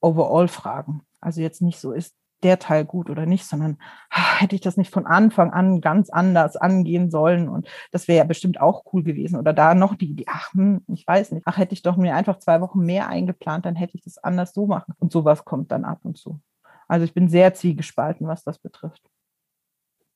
Overall-Fragen. 0.00 1.02
Also 1.20 1.40
jetzt 1.40 1.62
nicht 1.62 1.78
so 1.78 1.92
ist 1.92 2.14
der 2.42 2.58
Teil 2.58 2.84
gut 2.84 3.10
oder 3.10 3.26
nicht, 3.26 3.44
sondern 3.44 3.78
ach, 4.10 4.40
hätte 4.40 4.54
ich 4.54 4.60
das 4.60 4.76
nicht 4.76 4.92
von 4.92 5.06
Anfang 5.06 5.50
an 5.52 5.80
ganz 5.80 6.10
anders 6.10 6.56
angehen 6.56 7.10
sollen 7.10 7.48
und 7.48 7.68
das 7.90 8.08
wäre 8.08 8.18
ja 8.18 8.24
bestimmt 8.24 8.60
auch 8.60 8.84
cool 8.92 9.02
gewesen. 9.02 9.38
Oder 9.38 9.52
da 9.52 9.74
noch 9.74 9.94
die, 9.94 10.14
die 10.14 10.28
ach, 10.28 10.52
hm, 10.54 10.82
ich 10.88 11.06
weiß 11.06 11.32
nicht, 11.32 11.46
ach, 11.46 11.58
hätte 11.58 11.74
ich 11.74 11.82
doch 11.82 11.96
mir 11.96 12.14
einfach 12.14 12.38
zwei 12.38 12.60
Wochen 12.60 12.80
mehr 12.80 13.08
eingeplant, 13.08 13.66
dann 13.66 13.76
hätte 13.76 13.96
ich 13.96 14.02
das 14.02 14.18
anders 14.18 14.52
so 14.52 14.66
machen. 14.66 14.94
Und 14.98 15.12
sowas 15.12 15.44
kommt 15.44 15.72
dann 15.72 15.84
ab 15.84 16.00
und 16.02 16.16
zu. 16.16 16.40
Also 16.88 17.04
ich 17.04 17.14
bin 17.14 17.28
sehr 17.28 17.54
zwiegespalten, 17.54 18.26
was 18.26 18.44
das 18.44 18.58
betrifft. 18.58 19.02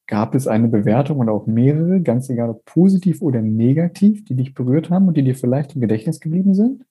Gab 0.08 0.34
es 0.34 0.46
eine 0.46 0.68
Bewertung 0.68 1.18
oder 1.18 1.32
auch 1.32 1.46
mehrere, 1.46 2.00
ganz 2.00 2.30
egal 2.30 2.50
ob 2.50 2.64
positiv 2.64 3.22
oder 3.22 3.42
negativ, 3.42 4.24
die 4.24 4.36
dich 4.36 4.54
berührt 4.54 4.90
haben 4.90 5.08
und 5.08 5.16
die 5.16 5.24
dir 5.24 5.34
vielleicht 5.34 5.74
im 5.74 5.80
Gedächtnis 5.80 6.20
geblieben 6.20 6.54
sind? 6.54 6.84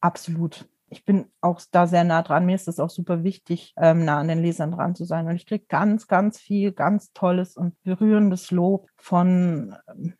Absolut 0.00 0.68
ich 0.88 1.04
bin 1.04 1.26
auch 1.40 1.60
da 1.70 1.86
sehr 1.86 2.04
nah 2.04 2.22
dran. 2.22 2.46
Mir 2.46 2.54
ist 2.54 2.68
es 2.68 2.78
auch 2.78 2.90
super 2.90 3.24
wichtig, 3.24 3.74
ähm, 3.76 4.04
nah 4.04 4.18
an 4.18 4.28
den 4.28 4.42
Lesern 4.42 4.72
dran 4.72 4.94
zu 4.94 5.04
sein. 5.04 5.26
Und 5.26 5.34
ich 5.36 5.46
kriege 5.46 5.64
ganz, 5.68 6.06
ganz 6.06 6.38
viel, 6.38 6.72
ganz 6.72 7.12
tolles 7.12 7.56
und 7.56 7.80
berührendes 7.82 8.50
Lob 8.50 8.88
von 8.96 9.76
ähm, 9.88 10.14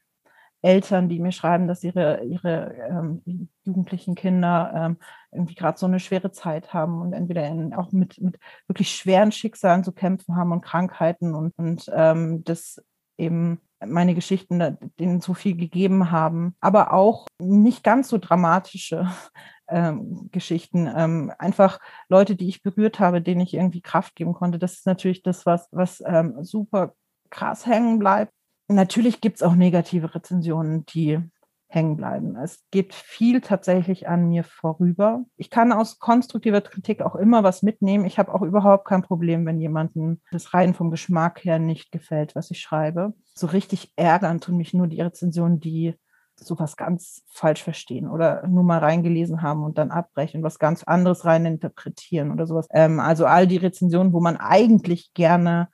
Eltern, 0.62 1.08
die 1.08 1.20
mir 1.20 1.30
schreiben, 1.30 1.68
dass 1.68 1.84
ihre, 1.84 2.24
ihre 2.24 2.74
ähm, 2.90 3.48
jugendlichen 3.62 4.16
Kinder 4.16 4.72
ähm, 4.74 4.96
irgendwie 5.30 5.54
gerade 5.54 5.78
so 5.78 5.86
eine 5.86 6.00
schwere 6.00 6.32
Zeit 6.32 6.72
haben 6.72 7.00
und 7.00 7.12
entweder 7.12 7.46
in, 7.46 7.72
auch 7.72 7.92
mit, 7.92 8.20
mit 8.20 8.38
wirklich 8.66 8.90
schweren 8.90 9.30
Schicksalen 9.30 9.84
zu 9.84 9.92
kämpfen 9.92 10.34
haben 10.34 10.50
und 10.50 10.62
Krankheiten 10.62 11.34
und, 11.34 11.56
und 11.58 11.88
ähm, 11.94 12.42
das 12.42 12.82
eben 13.16 13.60
meine 13.84 14.14
Geschichten 14.14 14.78
denen 14.98 15.20
so 15.20 15.34
viel 15.34 15.56
gegeben 15.56 16.10
haben, 16.10 16.56
aber 16.60 16.92
auch 16.92 17.26
nicht 17.38 17.82
ganz 17.84 18.08
so 18.08 18.18
dramatische 18.18 19.08
ähm, 19.68 20.28
Geschichten. 20.32 20.90
Ähm, 20.94 21.32
einfach 21.38 21.78
Leute, 22.08 22.36
die 22.36 22.48
ich 22.48 22.62
berührt 22.62 23.00
habe, 23.00 23.20
denen 23.20 23.40
ich 23.40 23.54
irgendwie 23.54 23.82
Kraft 23.82 24.16
geben 24.16 24.32
konnte. 24.32 24.58
Das 24.58 24.74
ist 24.74 24.86
natürlich 24.86 25.22
das, 25.22 25.46
was, 25.46 25.68
was 25.72 26.02
ähm, 26.06 26.42
super 26.42 26.94
krass 27.30 27.66
hängen 27.66 27.98
bleibt. 27.98 28.32
Natürlich 28.68 29.20
gibt 29.20 29.36
es 29.36 29.42
auch 29.42 29.54
negative 29.54 30.14
Rezensionen, 30.14 30.86
die 30.86 31.20
hängen 31.68 31.96
bleiben. 31.96 32.36
Es 32.36 32.64
geht 32.70 32.94
viel 32.94 33.40
tatsächlich 33.40 34.08
an 34.08 34.28
mir 34.28 34.44
vorüber. 34.44 35.24
Ich 35.36 35.50
kann 35.50 35.72
aus 35.72 35.98
konstruktiver 35.98 36.60
Kritik 36.60 37.02
auch 37.02 37.16
immer 37.16 37.42
was 37.42 37.62
mitnehmen. 37.62 38.04
Ich 38.04 38.18
habe 38.18 38.32
auch 38.32 38.42
überhaupt 38.42 38.86
kein 38.86 39.02
Problem, 39.02 39.44
wenn 39.46 39.60
jemandem 39.60 40.20
das 40.30 40.54
rein 40.54 40.74
vom 40.74 40.90
Geschmack 40.90 41.44
her 41.44 41.58
nicht 41.58 41.90
gefällt, 41.90 42.34
was 42.34 42.50
ich 42.50 42.60
schreibe. 42.60 43.14
So 43.34 43.48
richtig 43.48 43.92
ärgern 43.96 44.40
tun 44.40 44.56
mich 44.56 44.74
nur 44.74 44.86
die 44.86 45.00
Rezensionen, 45.00 45.60
die 45.60 45.94
sowas 46.38 46.76
ganz 46.76 47.22
falsch 47.28 47.62
verstehen 47.62 48.08
oder 48.08 48.46
nur 48.46 48.62
mal 48.62 48.78
reingelesen 48.78 49.42
haben 49.42 49.64
und 49.64 49.78
dann 49.78 49.90
abbrechen, 49.90 50.42
was 50.42 50.58
ganz 50.58 50.84
anderes 50.84 51.24
rein 51.24 51.46
interpretieren 51.46 52.30
oder 52.30 52.46
sowas. 52.46 52.68
Ähm, 52.72 53.00
also 53.00 53.26
all 53.26 53.46
die 53.46 53.56
Rezensionen, 53.56 54.12
wo 54.12 54.20
man 54.20 54.36
eigentlich 54.36 55.14
gerne 55.14 55.68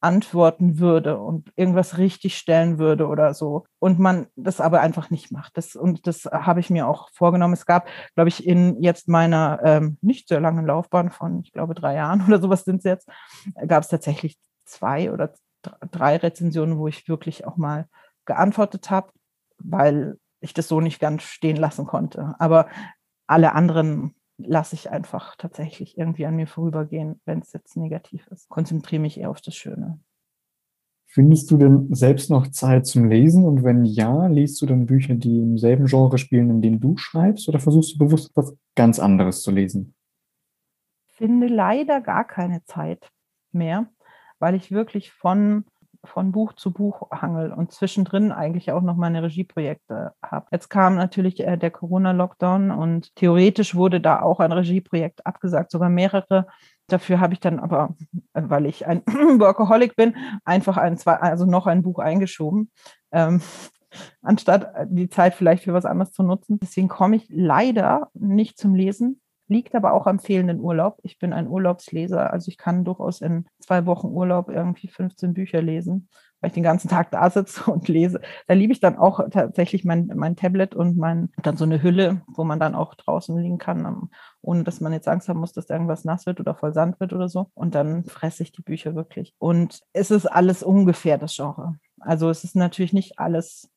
antworten 0.00 0.78
würde 0.78 1.18
und 1.18 1.52
irgendwas 1.56 1.98
richtig 1.98 2.36
stellen 2.36 2.78
würde 2.78 3.08
oder 3.08 3.34
so. 3.34 3.64
Und 3.78 3.98
man 3.98 4.26
das 4.36 4.60
aber 4.60 4.80
einfach 4.80 5.10
nicht 5.10 5.32
macht. 5.32 5.56
Das, 5.56 5.74
und 5.74 6.06
das 6.06 6.24
habe 6.26 6.60
ich 6.60 6.70
mir 6.70 6.86
auch 6.86 7.08
vorgenommen. 7.12 7.54
Es 7.54 7.66
gab, 7.66 7.88
glaube 8.14 8.28
ich, 8.28 8.46
in 8.46 8.80
jetzt 8.80 9.08
meiner 9.08 9.60
ähm, 9.64 9.98
nicht 10.00 10.28
sehr 10.28 10.40
langen 10.40 10.66
Laufbahn 10.66 11.10
von, 11.10 11.40
ich 11.40 11.52
glaube, 11.52 11.74
drei 11.74 11.94
Jahren 11.94 12.24
oder 12.28 12.40
sowas 12.40 12.64
sind 12.64 12.78
es 12.78 12.84
jetzt, 12.84 13.08
gab 13.66 13.82
es 13.82 13.88
tatsächlich 13.88 14.38
zwei 14.64 15.12
oder 15.12 15.32
drei 15.90 16.16
Rezensionen, 16.16 16.78
wo 16.78 16.86
ich 16.86 17.08
wirklich 17.08 17.46
auch 17.46 17.56
mal 17.56 17.88
geantwortet 18.24 18.90
habe, 18.90 19.10
weil 19.58 20.18
ich 20.40 20.54
das 20.54 20.68
so 20.68 20.80
nicht 20.80 21.00
ganz 21.00 21.22
stehen 21.24 21.56
lassen 21.56 21.86
konnte. 21.86 22.36
Aber 22.38 22.68
alle 23.26 23.52
anderen 23.52 24.14
lasse 24.38 24.74
ich 24.74 24.90
einfach 24.90 25.36
tatsächlich 25.36 25.98
irgendwie 25.98 26.26
an 26.26 26.36
mir 26.36 26.46
vorübergehen, 26.46 27.20
wenn 27.24 27.40
es 27.40 27.52
jetzt 27.52 27.76
negativ 27.76 28.26
ist. 28.28 28.48
Konzentriere 28.48 29.02
mich 29.02 29.18
eher 29.18 29.30
auf 29.30 29.40
das 29.40 29.54
Schöne. 29.54 30.00
Findest 31.10 31.50
du 31.50 31.56
denn 31.56 31.92
selbst 31.94 32.30
noch 32.30 32.48
Zeit 32.48 32.86
zum 32.86 33.08
Lesen? 33.08 33.44
Und 33.44 33.64
wenn 33.64 33.84
ja, 33.84 34.26
liest 34.26 34.60
du 34.60 34.66
dann 34.66 34.86
Bücher, 34.86 35.14
die 35.14 35.40
im 35.40 35.58
selben 35.58 35.86
Genre 35.86 36.18
spielen, 36.18 36.50
in 36.50 36.62
dem 36.62 36.80
du 36.80 36.96
schreibst? 36.96 37.48
Oder 37.48 37.58
versuchst 37.58 37.94
du 37.94 37.98
bewusst 37.98 38.30
etwas 38.30 38.54
ganz 38.76 38.98
anderes 38.98 39.42
zu 39.42 39.50
lesen? 39.50 39.94
Ich 41.08 41.14
finde 41.14 41.48
leider 41.48 42.00
gar 42.00 42.24
keine 42.24 42.62
Zeit 42.64 43.10
mehr, 43.52 43.88
weil 44.38 44.54
ich 44.54 44.70
wirklich 44.70 45.10
von 45.10 45.64
von 46.04 46.32
Buch 46.32 46.52
zu 46.52 46.72
Buch 46.72 47.10
hangel 47.10 47.52
und 47.52 47.72
zwischendrin 47.72 48.32
eigentlich 48.32 48.70
auch 48.72 48.82
noch 48.82 48.96
meine 48.96 49.22
Regieprojekte 49.22 50.12
habe. 50.22 50.46
Jetzt 50.52 50.68
kam 50.68 50.94
natürlich 50.94 51.40
äh, 51.40 51.56
der 51.56 51.70
Corona-Lockdown 51.70 52.70
und 52.70 53.14
theoretisch 53.16 53.74
wurde 53.74 54.00
da 54.00 54.22
auch 54.22 54.40
ein 54.40 54.52
Regieprojekt 54.52 55.26
abgesagt, 55.26 55.70
sogar 55.70 55.88
mehrere. 55.88 56.46
Dafür 56.86 57.20
habe 57.20 57.34
ich 57.34 57.40
dann 57.40 57.58
aber, 57.58 57.96
äh, 58.34 58.42
weil 58.44 58.66
ich 58.66 58.86
ein 58.86 59.02
Workaholic 59.06 59.96
bin, 59.96 60.16
einfach 60.44 60.76
ein, 60.76 60.96
zwei, 60.96 61.14
also 61.14 61.46
noch 61.46 61.66
ein 61.66 61.82
Buch 61.82 61.98
eingeschoben. 61.98 62.70
Ähm, 63.10 63.42
anstatt 64.22 64.72
die 64.88 65.08
Zeit 65.08 65.34
vielleicht 65.34 65.64
für 65.64 65.72
was 65.72 65.84
anderes 65.84 66.12
zu 66.12 66.22
nutzen. 66.22 66.58
Deswegen 66.62 66.88
komme 66.88 67.16
ich 67.16 67.26
leider 67.30 68.10
nicht 68.14 68.58
zum 68.58 68.74
Lesen 68.74 69.20
liegt 69.48 69.74
aber 69.74 69.92
auch 69.94 70.06
am 70.06 70.18
fehlenden 70.18 70.60
Urlaub. 70.60 70.98
Ich 71.02 71.18
bin 71.18 71.32
ein 71.32 71.48
Urlaubsleser, 71.48 72.32
also 72.32 72.48
ich 72.48 72.58
kann 72.58 72.84
durchaus 72.84 73.20
in 73.20 73.46
zwei 73.58 73.86
Wochen 73.86 74.08
Urlaub 74.08 74.48
irgendwie 74.50 74.88
15 74.88 75.34
Bücher 75.34 75.62
lesen, 75.62 76.08
weil 76.40 76.48
ich 76.48 76.54
den 76.54 76.62
ganzen 76.62 76.88
Tag 76.88 77.10
da 77.10 77.28
sitze 77.30 77.70
und 77.70 77.88
lese. 77.88 78.20
Da 78.46 78.54
liebe 78.54 78.72
ich 78.72 78.80
dann 78.80 78.96
auch 78.96 79.20
tatsächlich 79.30 79.84
mein, 79.84 80.10
mein 80.14 80.36
Tablet 80.36 80.74
und 80.74 80.96
mein, 80.96 81.30
dann 81.42 81.56
so 81.56 81.64
eine 81.64 81.82
Hülle, 81.82 82.22
wo 82.28 82.44
man 82.44 82.60
dann 82.60 82.74
auch 82.74 82.94
draußen 82.94 83.36
liegen 83.36 83.58
kann, 83.58 83.84
ähm, 83.84 84.10
ohne 84.42 84.64
dass 84.64 84.80
man 84.80 84.92
jetzt 84.92 85.08
Angst 85.08 85.28
haben 85.28 85.40
muss, 85.40 85.52
dass 85.52 85.70
irgendwas 85.70 86.04
nass 86.04 86.26
wird 86.26 86.40
oder 86.40 86.54
voll 86.54 86.74
Sand 86.74 87.00
wird 87.00 87.12
oder 87.12 87.28
so. 87.28 87.50
Und 87.54 87.74
dann 87.74 88.04
fresse 88.04 88.42
ich 88.42 88.52
die 88.52 88.62
Bücher 88.62 88.94
wirklich. 88.94 89.34
Und 89.38 89.80
es 89.92 90.10
ist 90.10 90.26
alles 90.26 90.62
ungefähr 90.62 91.18
das 91.18 91.34
Genre. 91.34 91.78
Also 92.00 92.30
es 92.30 92.44
ist 92.44 92.54
natürlich 92.54 92.92
nicht 92.92 93.18
alles 93.18 93.70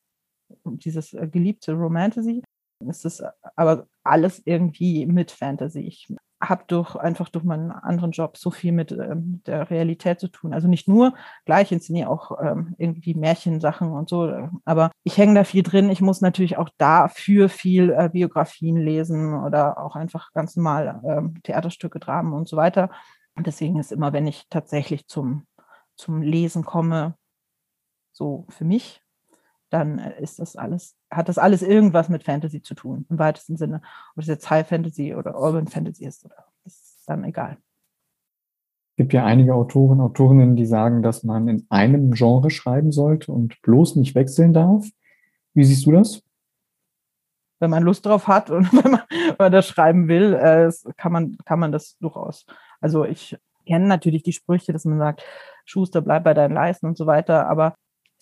dieses 0.64 1.14
äh, 1.14 1.26
geliebte 1.28 1.72
Romantasy, 1.72 2.42
es 2.88 3.04
ist 3.04 3.22
aber 3.56 3.86
alles 4.02 4.42
irgendwie 4.44 5.06
mit 5.06 5.30
Fantasy. 5.30 5.80
Ich 5.80 6.08
habe 6.40 6.64
durch 6.66 6.96
einfach 6.96 7.28
durch 7.28 7.44
meinen 7.44 7.70
anderen 7.70 8.10
Job 8.10 8.36
so 8.36 8.50
viel 8.50 8.72
mit 8.72 8.90
ähm, 8.90 9.42
der 9.46 9.70
Realität 9.70 10.18
zu 10.18 10.28
tun. 10.28 10.52
Also 10.52 10.66
nicht 10.66 10.88
nur, 10.88 11.14
gleich 11.44 11.70
inszeniere 11.70 12.10
auch 12.10 12.38
ähm, 12.42 12.74
irgendwie 12.78 13.14
Märchensachen 13.14 13.92
und 13.92 14.08
so, 14.08 14.50
aber 14.64 14.90
ich 15.04 15.16
hänge 15.18 15.34
da 15.34 15.44
viel 15.44 15.62
drin. 15.62 15.88
Ich 15.88 16.00
muss 16.00 16.20
natürlich 16.20 16.58
auch 16.58 16.68
dafür 16.78 17.48
viel 17.48 17.90
äh, 17.90 18.08
Biografien 18.08 18.76
lesen 18.76 19.34
oder 19.34 19.78
auch 19.78 19.94
einfach 19.94 20.32
ganz 20.32 20.56
normal 20.56 21.00
ähm, 21.04 21.40
Theaterstücke, 21.44 22.00
Dramen 22.00 22.32
und 22.32 22.48
so 22.48 22.56
weiter. 22.56 22.90
Und 23.36 23.46
deswegen 23.46 23.78
ist 23.78 23.92
immer, 23.92 24.12
wenn 24.12 24.26
ich 24.26 24.48
tatsächlich 24.50 25.06
zum, 25.06 25.46
zum 25.96 26.22
Lesen 26.22 26.64
komme, 26.64 27.14
so 28.12 28.46
für 28.48 28.64
mich 28.64 29.00
dann 29.72 29.98
äh, 29.98 30.22
ist 30.22 30.38
das 30.38 30.56
alles, 30.56 30.96
hat 31.10 31.28
das 31.28 31.38
alles 31.38 31.62
irgendwas 31.62 32.08
mit 32.08 32.24
Fantasy 32.24 32.62
zu 32.62 32.74
tun, 32.74 33.06
im 33.08 33.18
weitesten 33.18 33.56
Sinne. 33.56 33.80
Ob 34.14 34.22
es 34.22 34.28
jetzt 34.28 34.50
High 34.50 34.66
Fantasy 34.66 35.14
oder 35.14 35.38
Urban 35.38 35.66
Fantasy 35.66 36.04
ist, 36.04 36.24
oder 36.24 36.44
ist 36.64 37.02
dann 37.06 37.24
egal. 37.24 37.56
Es 38.92 38.96
gibt 38.96 39.14
ja 39.14 39.24
einige 39.24 39.54
Autoren, 39.54 40.00
Autorinnen, 40.00 40.54
die 40.54 40.66
sagen, 40.66 41.02
dass 41.02 41.24
man 41.24 41.48
in 41.48 41.66
einem 41.70 42.12
Genre 42.12 42.50
schreiben 42.50 42.92
sollte 42.92 43.32
und 43.32 43.60
bloß 43.62 43.96
nicht 43.96 44.14
wechseln 44.14 44.52
darf. 44.52 44.86
Wie 45.54 45.64
siehst 45.64 45.86
du 45.86 45.92
das? 45.92 46.22
Wenn 47.58 47.70
man 47.70 47.82
Lust 47.82 48.04
drauf 48.04 48.28
hat 48.28 48.50
und 48.50 48.70
wenn 48.84 48.90
man, 48.90 49.02
wenn 49.08 49.36
man 49.38 49.52
das 49.52 49.66
schreiben 49.66 50.08
will, 50.08 50.34
äh, 50.34 50.70
kann, 50.98 51.12
man, 51.12 51.38
kann 51.46 51.58
man 51.58 51.72
das 51.72 51.96
durchaus. 51.98 52.44
Also 52.80 53.04
ich 53.06 53.38
kenne 53.66 53.86
natürlich 53.86 54.22
die 54.22 54.32
Sprüche, 54.32 54.72
dass 54.72 54.84
man 54.84 54.98
sagt, 54.98 55.24
Schuster, 55.64 56.02
bleib 56.02 56.24
bei 56.24 56.34
deinen 56.34 56.54
Leisten 56.54 56.86
und 56.86 56.98
so 56.98 57.06
weiter, 57.06 57.48
aber 57.48 57.76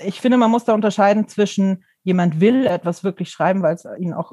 ich 0.05 0.21
finde, 0.21 0.37
man 0.37 0.51
muss 0.51 0.65
da 0.65 0.75
unterscheiden 0.75 1.29
zwischen 1.29 1.85
jemand 2.03 2.41
will 2.41 2.67
etwas 2.67 3.05
wirklich 3.05 3.31
schreiben, 3.31 3.63
weil 3.63 3.75
es 3.75 3.87
ihn 3.99 4.15
auch 4.15 4.33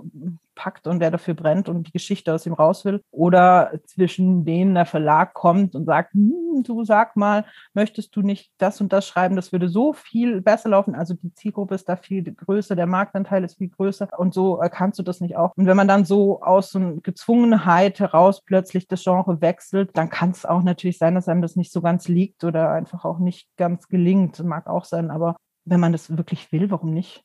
packt 0.55 0.87
und 0.87 0.99
der 0.99 1.11
dafür 1.11 1.33
brennt 1.33 1.69
und 1.69 1.87
die 1.87 1.91
Geschichte 1.91 2.33
aus 2.33 2.45
ihm 2.45 2.53
raus 2.53 2.85
will, 2.85 3.01
oder 3.11 3.71
zwischen 3.85 4.45
denen 4.45 4.73
der 4.73 4.85
Verlag 4.85 5.33
kommt 5.33 5.75
und 5.75 5.85
sagt, 5.85 6.13
hm, 6.13 6.63
du 6.63 6.83
sag 6.83 7.15
mal, 7.15 7.45
möchtest 7.73 8.15
du 8.15 8.21
nicht 8.21 8.51
das 8.57 8.81
und 8.81 8.91
das 8.91 9.05
schreiben, 9.05 9.35
das 9.35 9.51
würde 9.51 9.69
so 9.69 9.93
viel 9.93 10.41
besser 10.41 10.69
laufen. 10.69 10.95
Also 10.95 11.13
die 11.13 11.33
Zielgruppe 11.33 11.75
ist 11.75 11.87
da 11.87 11.95
viel 11.95 12.23
größer, 12.23 12.75
der 12.75 12.87
Marktanteil 12.87 13.43
ist 13.43 13.57
viel 13.57 13.69
größer 13.69 14.07
und 14.17 14.33
so 14.33 14.59
kannst 14.71 14.97
du 14.97 15.03
das 15.03 15.21
nicht 15.21 15.35
auch. 15.35 15.51
Und 15.55 15.67
wenn 15.67 15.77
man 15.77 15.87
dann 15.87 16.05
so 16.05 16.41
aus 16.41 16.71
so 16.71 16.79
einer 16.79 16.93
Gezwungenheit 17.01 17.99
heraus 17.99 18.41
plötzlich 18.41 18.87
das 18.87 19.03
Genre 19.03 19.41
wechselt, 19.41 19.91
dann 19.93 20.09
kann 20.09 20.31
es 20.31 20.45
auch 20.45 20.63
natürlich 20.63 20.97
sein, 20.97 21.15
dass 21.15 21.27
einem 21.27 21.41
das 21.41 21.55
nicht 21.55 21.71
so 21.71 21.81
ganz 21.81 22.07
liegt 22.07 22.43
oder 22.43 22.71
einfach 22.71 23.05
auch 23.05 23.19
nicht 23.19 23.49
ganz 23.57 23.87
gelingt. 23.89 24.43
Mag 24.43 24.67
auch 24.67 24.85
sein, 24.85 25.11
aber 25.11 25.35
wenn 25.67 25.79
man 25.79 25.91
das 25.91 26.15
wirklich 26.15 26.51
will, 26.51 26.71
warum 26.71 26.93
nicht? 26.93 27.23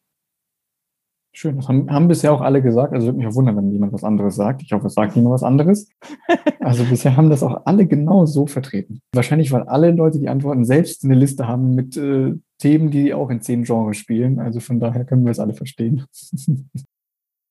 Schön, 1.35 1.57
das 1.57 1.67
haben, 1.67 1.91
haben 1.91 2.09
bisher 2.09 2.31
auch 2.33 2.43
alle 2.43 2.61
gesagt. 2.61 2.93
Also 2.93 3.07
würde 3.07 3.19
mich 3.19 3.27
auch 3.27 3.35
wundern, 3.35 3.57
wenn 3.57 3.71
jemand 3.71 3.95
was 3.95 4.05
anderes 4.05 4.37
sagt. 4.37 4.61
Ich 4.61 4.73
hoffe, 4.73 4.89
es 4.89 4.95
sagt 4.95 5.17
niemand 5.17 5.35
was 5.35 5.43
anderes. 5.43 5.89
Also 6.61 6.85
bisher 6.85 7.17
haben 7.17 7.29
das 7.29 7.43
auch 7.43 7.63
alle 7.65 7.87
genau 7.89 8.25
so 8.25 8.47
vertreten. 8.47 9.01
Wahrscheinlich, 9.17 9.51
weil 9.51 9.65
alle 9.65 9.91
Leute, 9.91 10.21
die 10.21 10.29
antworten, 10.29 10.65
selbst 10.65 11.05
eine 11.05 11.17
Liste 11.17 11.49
haben 11.49 11.75
mit 11.75 11.97
äh, 11.97 12.35
Themen, 12.59 12.93
die 12.93 13.13
auch 13.13 13.31
in 13.31 13.41
zehn 13.41 13.65
Genres 13.65 13.97
spielen. 13.97 14.39
Also 14.39 14.61
von 14.61 14.79
daher 14.79 15.05
können 15.05 15.25
wir 15.25 15.33
es 15.33 15.41
alle 15.41 15.55
verstehen. 15.55 16.07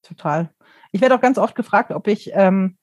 Total. 0.02 0.50
Ich 0.94 1.02
werde 1.02 1.16
auch 1.16 1.20
ganz 1.20 1.38
oft 1.38 1.56
gefragt, 1.56 1.92
ob 1.92 2.08
ich, 2.08 2.32
ähm, 2.34 2.78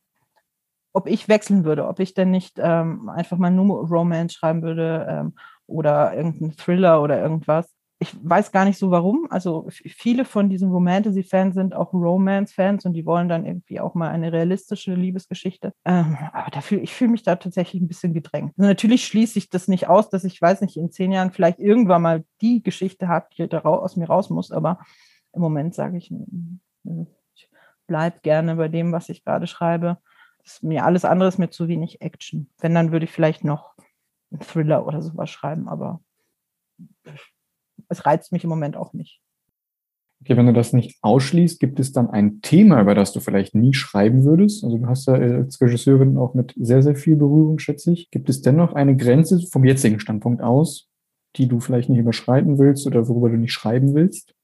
ob 0.92 1.08
ich 1.08 1.30
wechseln 1.30 1.64
würde, 1.64 1.88
ob 1.88 1.98
ich 1.98 2.12
denn 2.12 2.30
nicht 2.30 2.58
ähm, 2.62 3.08
einfach 3.08 3.38
mal 3.38 3.50
nur 3.50 3.88
Romance 3.88 4.34
schreiben 4.34 4.60
würde 4.60 5.06
ähm, 5.08 5.34
oder 5.66 6.14
irgendeinen 6.14 6.56
Thriller 6.58 7.00
oder 7.02 7.22
irgendwas 7.22 7.72
ich 8.00 8.14
weiß 8.22 8.52
gar 8.52 8.64
nicht 8.64 8.78
so 8.78 8.90
warum. 8.92 9.26
Also 9.30 9.66
viele 9.70 10.24
von 10.24 10.48
diesen 10.48 10.70
Romantasy-Fans 10.70 11.54
sind 11.54 11.74
auch 11.74 11.92
Romance-Fans 11.92 12.84
und 12.84 12.92
die 12.92 13.04
wollen 13.04 13.28
dann 13.28 13.44
irgendwie 13.44 13.80
auch 13.80 13.94
mal 13.94 14.08
eine 14.10 14.32
realistische 14.32 14.94
Liebesgeschichte. 14.94 15.72
Ähm, 15.84 16.16
aber 16.32 16.50
dafür, 16.50 16.80
ich 16.80 16.94
fühle 16.94 17.10
mich 17.10 17.24
da 17.24 17.34
tatsächlich 17.36 17.82
ein 17.82 17.88
bisschen 17.88 18.14
gedrängt. 18.14 18.54
Also 18.56 18.68
natürlich 18.68 19.04
schließe 19.04 19.38
ich 19.38 19.50
das 19.50 19.66
nicht 19.66 19.88
aus, 19.88 20.10
dass 20.10 20.22
ich, 20.22 20.40
weiß 20.40 20.60
nicht, 20.60 20.76
in 20.76 20.92
zehn 20.92 21.10
Jahren 21.10 21.32
vielleicht 21.32 21.58
irgendwann 21.58 22.02
mal 22.02 22.24
die 22.40 22.62
Geschichte 22.62 23.08
habe, 23.08 23.26
die 23.36 23.48
da 23.48 23.60
aus 23.62 23.96
mir 23.96 24.06
raus 24.06 24.30
muss. 24.30 24.52
Aber 24.52 24.78
im 25.32 25.40
Moment 25.40 25.74
sage 25.74 25.98
ich, 25.98 26.12
ich 27.34 27.50
bleibe 27.88 28.20
gerne 28.22 28.54
bei 28.54 28.68
dem, 28.68 28.92
was 28.92 29.08
ich 29.08 29.24
gerade 29.24 29.48
schreibe. 29.48 29.98
Das 30.44 30.62
mir 30.62 30.84
alles 30.84 31.04
andere 31.04 31.28
ist 31.28 31.38
mir 31.38 31.50
zu 31.50 31.66
wenig 31.66 32.00
Action. 32.00 32.48
Wenn, 32.58 32.74
dann 32.74 32.92
würde 32.92 33.06
ich 33.06 33.10
vielleicht 33.10 33.42
noch 33.42 33.74
einen 34.30 34.40
Thriller 34.40 34.86
oder 34.86 35.02
sowas 35.02 35.30
schreiben, 35.30 35.68
aber 35.68 36.00
es 37.88 38.06
reizt 38.06 38.32
mich 38.32 38.44
im 38.44 38.50
Moment 38.50 38.76
auch 38.76 38.92
nicht. 38.92 39.20
Okay, 40.20 40.36
wenn 40.36 40.46
du 40.46 40.52
das 40.52 40.72
nicht 40.72 40.98
ausschließt, 41.02 41.60
gibt 41.60 41.78
es 41.78 41.92
dann 41.92 42.10
ein 42.10 42.40
Thema, 42.42 42.80
über 42.80 42.96
das 42.96 43.12
du 43.12 43.20
vielleicht 43.20 43.54
nie 43.54 43.72
schreiben 43.72 44.24
würdest? 44.24 44.64
Also 44.64 44.78
du 44.78 44.86
hast 44.86 45.06
ja 45.06 45.14
als 45.14 45.60
Regisseurin 45.60 46.16
auch 46.18 46.34
mit 46.34 46.54
sehr, 46.56 46.82
sehr 46.82 46.96
viel 46.96 47.14
Berührung, 47.14 47.60
schätze 47.60 47.92
ich. 47.92 48.10
Gibt 48.10 48.28
es 48.28 48.42
dennoch 48.42 48.72
eine 48.72 48.96
Grenze 48.96 49.40
vom 49.46 49.64
jetzigen 49.64 50.00
Standpunkt 50.00 50.42
aus, 50.42 50.90
die 51.36 51.46
du 51.46 51.60
vielleicht 51.60 51.88
nicht 51.88 52.00
überschreiten 52.00 52.58
willst 52.58 52.86
oder 52.86 53.06
worüber 53.08 53.30
du 53.30 53.36
nicht 53.36 53.52
schreiben 53.52 53.94
willst? 53.94 54.34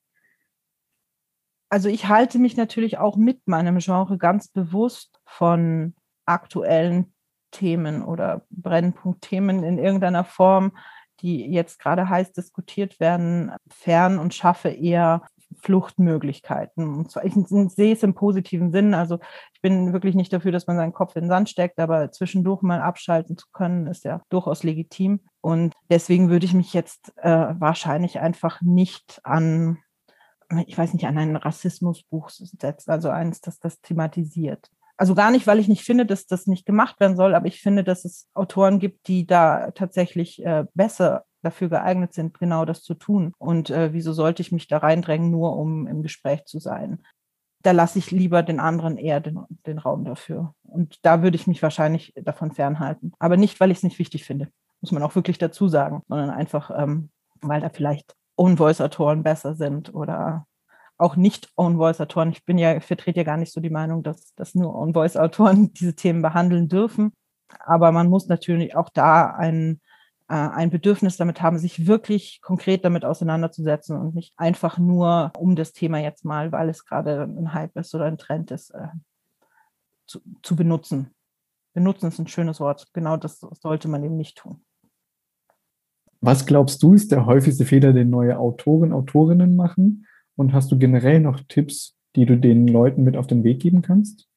Also 1.70 1.88
ich 1.88 2.06
halte 2.06 2.38
mich 2.38 2.56
natürlich 2.56 2.98
auch 2.98 3.16
mit 3.16 3.48
meinem 3.48 3.78
Genre 3.78 4.16
ganz 4.16 4.46
bewusst 4.46 5.20
von 5.24 5.94
aktuellen 6.24 7.12
Themen 7.50 8.04
oder 8.04 8.46
Brennpunktthemen 8.50 9.64
in 9.64 9.78
irgendeiner 9.78 10.22
Form 10.22 10.76
die 11.24 11.50
jetzt 11.50 11.78
gerade 11.78 12.08
heiß 12.08 12.32
diskutiert 12.32 13.00
werden, 13.00 13.50
fern 13.68 14.18
und 14.18 14.34
schaffe 14.34 14.68
eher 14.68 15.22
Fluchtmöglichkeiten. 15.62 16.86
Und 16.86 17.10
zwar, 17.10 17.24
ich 17.24 17.32
sehe 17.34 17.94
es 17.94 18.02
im 18.02 18.14
positiven 18.14 18.72
Sinn. 18.72 18.92
Also 18.92 19.18
ich 19.54 19.62
bin 19.62 19.94
wirklich 19.94 20.14
nicht 20.14 20.32
dafür, 20.32 20.52
dass 20.52 20.66
man 20.66 20.76
seinen 20.76 20.92
Kopf 20.92 21.16
in 21.16 21.24
den 21.24 21.30
Sand 21.30 21.48
steckt, 21.48 21.78
aber 21.78 22.12
zwischendurch 22.12 22.60
mal 22.60 22.82
abschalten 22.82 23.38
zu 23.38 23.46
können, 23.52 23.86
ist 23.86 24.04
ja 24.04 24.20
durchaus 24.28 24.62
legitim. 24.64 25.20
Und 25.40 25.72
deswegen 25.90 26.28
würde 26.28 26.44
ich 26.44 26.52
mich 26.52 26.74
jetzt 26.74 27.16
äh, 27.16 27.54
wahrscheinlich 27.58 28.20
einfach 28.20 28.60
nicht 28.60 29.20
an, 29.24 29.78
ich 30.66 30.76
weiß 30.76 30.92
nicht, 30.92 31.06
an 31.06 31.16
ein 31.16 31.36
Rassismusbuch 31.36 32.28
setzen, 32.28 32.90
also 32.90 33.08
eins, 33.08 33.40
das 33.40 33.58
das 33.58 33.80
thematisiert. 33.80 34.70
Also 34.96 35.14
gar 35.14 35.30
nicht, 35.30 35.46
weil 35.46 35.58
ich 35.58 35.68
nicht 35.68 35.82
finde, 35.82 36.06
dass 36.06 36.26
das 36.26 36.46
nicht 36.46 36.66
gemacht 36.66 37.00
werden 37.00 37.16
soll, 37.16 37.34
aber 37.34 37.46
ich 37.46 37.60
finde, 37.60 37.82
dass 37.82 38.04
es 38.04 38.28
Autoren 38.34 38.78
gibt, 38.78 39.08
die 39.08 39.26
da 39.26 39.72
tatsächlich 39.72 40.44
äh, 40.44 40.64
besser 40.74 41.24
dafür 41.42 41.68
geeignet 41.68 42.14
sind, 42.14 42.38
genau 42.38 42.64
das 42.64 42.82
zu 42.82 42.94
tun. 42.94 43.32
Und 43.38 43.70
äh, 43.70 43.92
wieso 43.92 44.12
sollte 44.12 44.42
ich 44.42 44.52
mich 44.52 44.68
da 44.68 44.78
reindrängen, 44.78 45.30
nur 45.30 45.56
um 45.56 45.86
im 45.86 46.02
Gespräch 46.02 46.44
zu 46.44 46.58
sein? 46.58 47.02
Da 47.62 47.72
lasse 47.72 47.98
ich 47.98 48.10
lieber 48.10 48.42
den 48.42 48.60
anderen 48.60 48.96
eher 48.96 49.20
den, 49.20 49.40
den 49.66 49.78
Raum 49.78 50.04
dafür. 50.04 50.54
Und 50.62 51.04
da 51.04 51.22
würde 51.22 51.36
ich 51.36 51.46
mich 51.46 51.62
wahrscheinlich 51.62 52.12
davon 52.16 52.52
fernhalten. 52.52 53.12
Aber 53.18 53.36
nicht, 53.36 53.58
weil 53.60 53.70
ich 53.70 53.78
es 53.78 53.84
nicht 53.84 53.98
wichtig 53.98 54.24
finde, 54.24 54.48
muss 54.80 54.92
man 54.92 55.02
auch 55.02 55.14
wirklich 55.14 55.38
dazu 55.38 55.68
sagen, 55.68 56.02
sondern 56.08 56.30
einfach, 56.30 56.70
ähm, 56.76 57.10
weil 57.40 57.60
da 57.60 57.68
vielleicht 57.68 58.14
Own-Voice-Autoren 58.36 59.22
besser 59.22 59.54
sind 59.54 59.94
oder 59.94 60.46
auch 60.96 61.16
nicht 61.16 61.50
Own-Voice-Autoren. 61.56 62.30
Ich 62.30 62.44
bin 62.44 62.58
ja, 62.58 62.80
vertrete 62.80 63.20
ja 63.20 63.24
gar 63.24 63.36
nicht 63.36 63.52
so 63.52 63.60
die 63.60 63.70
Meinung, 63.70 64.02
dass, 64.02 64.34
dass 64.34 64.54
nur 64.54 64.74
Own-Voice-Autoren 64.74 65.72
diese 65.74 65.94
Themen 65.94 66.22
behandeln 66.22 66.68
dürfen. 66.68 67.12
Aber 67.60 67.92
man 67.92 68.08
muss 68.08 68.28
natürlich 68.28 68.76
auch 68.76 68.88
da 68.90 69.26
ein, 69.26 69.80
äh, 70.28 70.34
ein 70.34 70.70
Bedürfnis 70.70 71.16
damit 71.16 71.42
haben, 71.42 71.58
sich 71.58 71.86
wirklich 71.86 72.40
konkret 72.42 72.84
damit 72.84 73.04
auseinanderzusetzen 73.04 73.98
und 73.98 74.14
nicht 74.14 74.34
einfach 74.36 74.78
nur 74.78 75.32
um 75.36 75.56
das 75.56 75.72
Thema 75.72 75.98
jetzt 75.98 76.24
mal, 76.24 76.52
weil 76.52 76.68
es 76.68 76.84
gerade 76.84 77.22
ein 77.22 77.52
Hype 77.52 77.76
ist 77.76 77.94
oder 77.94 78.06
ein 78.06 78.18
Trend 78.18 78.50
ist, 78.50 78.70
äh, 78.70 78.88
zu, 80.06 80.20
zu 80.42 80.56
benutzen. 80.56 81.10
Benutzen 81.74 82.08
ist 82.08 82.18
ein 82.18 82.28
schönes 82.28 82.60
Wort. 82.60 82.88
Genau 82.92 83.16
das 83.16 83.40
sollte 83.40 83.88
man 83.88 84.04
eben 84.04 84.16
nicht 84.16 84.38
tun. 84.38 84.64
Was 86.20 86.46
glaubst 86.46 86.82
du, 86.82 86.94
ist 86.94 87.12
der 87.12 87.26
häufigste 87.26 87.66
Fehler, 87.66 87.92
den 87.92 88.08
neue 88.08 88.38
Autoren, 88.38 88.92
Autorinnen 88.92 89.56
machen? 89.56 90.06
Und 90.36 90.52
hast 90.52 90.70
du 90.72 90.78
generell 90.78 91.20
noch 91.20 91.40
Tipps, 91.48 91.96
die 92.16 92.26
du 92.26 92.36
den 92.36 92.66
Leuten 92.66 93.04
mit 93.04 93.16
auf 93.16 93.26
den 93.26 93.44
Weg 93.44 93.60
geben 93.60 93.82
kannst? 93.82 94.28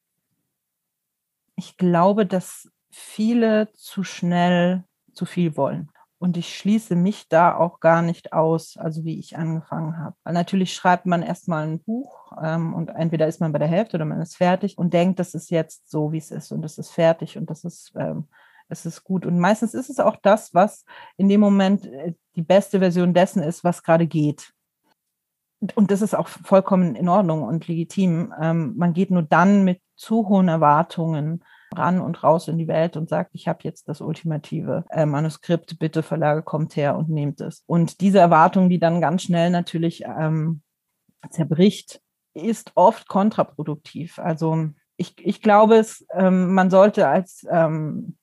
Ich 1.56 1.76
glaube, 1.76 2.26
dass 2.26 2.70
viele 2.90 3.68
zu 3.72 4.04
schnell 4.04 4.84
zu 5.12 5.26
viel 5.26 5.56
wollen. 5.56 5.90
Und 6.20 6.36
ich 6.36 6.56
schließe 6.56 6.96
mich 6.96 7.28
da 7.28 7.54
auch 7.56 7.78
gar 7.78 8.02
nicht 8.02 8.32
aus, 8.32 8.76
also 8.76 9.04
wie 9.04 9.20
ich 9.20 9.36
angefangen 9.36 9.98
habe. 9.98 10.16
Natürlich 10.24 10.74
schreibt 10.74 11.06
man 11.06 11.22
erstmal 11.22 11.64
ein 11.66 11.80
Buch 11.80 12.32
ähm, 12.42 12.74
und 12.74 12.88
entweder 12.88 13.28
ist 13.28 13.40
man 13.40 13.52
bei 13.52 13.60
der 13.60 13.68
Hälfte 13.68 13.96
oder 13.96 14.04
man 14.04 14.20
ist 14.20 14.36
fertig 14.36 14.78
und 14.78 14.92
denkt, 14.92 15.20
das 15.20 15.34
ist 15.34 15.50
jetzt 15.50 15.88
so, 15.88 16.10
wie 16.10 16.18
es 16.18 16.32
ist 16.32 16.50
und 16.50 16.62
das 16.62 16.76
ist 16.76 16.90
fertig 16.90 17.38
und 17.38 17.48
das 17.50 17.62
ist, 17.62 17.92
ähm, 17.96 18.26
es 18.68 18.84
ist 18.84 19.04
gut. 19.04 19.26
Und 19.26 19.38
meistens 19.38 19.74
ist 19.74 19.90
es 19.90 20.00
auch 20.00 20.16
das, 20.16 20.52
was 20.54 20.84
in 21.16 21.28
dem 21.28 21.40
Moment 21.40 21.86
äh, 21.86 22.14
die 22.34 22.42
beste 22.42 22.80
Version 22.80 23.14
dessen 23.14 23.42
ist, 23.42 23.62
was 23.62 23.84
gerade 23.84 24.08
geht 24.08 24.52
und 25.74 25.90
das 25.90 26.02
ist 26.02 26.14
auch 26.14 26.28
vollkommen 26.28 26.94
in 26.94 27.08
Ordnung 27.08 27.42
und 27.42 27.66
legitim. 27.66 28.32
Ähm, 28.40 28.74
man 28.76 28.92
geht 28.92 29.10
nur 29.10 29.22
dann 29.22 29.64
mit 29.64 29.80
zu 29.96 30.28
hohen 30.28 30.48
Erwartungen 30.48 31.42
ran 31.74 32.00
und 32.00 32.22
raus 32.22 32.48
in 32.48 32.58
die 32.58 32.68
Welt 32.68 32.96
und 32.96 33.08
sagt, 33.08 33.30
ich 33.34 33.48
habe 33.48 33.60
jetzt 33.62 33.88
das 33.88 34.00
ultimative 34.00 34.84
äh, 34.90 35.04
Manuskript, 35.04 35.78
bitte 35.78 36.02
Verlage 36.02 36.42
kommt 36.42 36.76
her 36.76 36.96
und 36.96 37.10
nehmt 37.10 37.40
es. 37.40 37.62
Und 37.66 38.00
diese 38.00 38.18
Erwartung, 38.18 38.70
die 38.70 38.78
dann 38.78 39.00
ganz 39.00 39.22
schnell 39.22 39.50
natürlich 39.50 40.04
ähm, 40.04 40.62
zerbricht, 41.30 42.00
ist 42.34 42.72
oft 42.74 43.08
kontraproduktiv. 43.08 44.18
Also 44.18 44.70
ich, 44.96 45.14
ich 45.18 45.42
glaube, 45.42 45.76
es, 45.76 46.06
ähm, 46.12 46.54
man 46.54 46.70
sollte 46.70 47.08
als 47.08 47.46
ähm, 47.50 48.16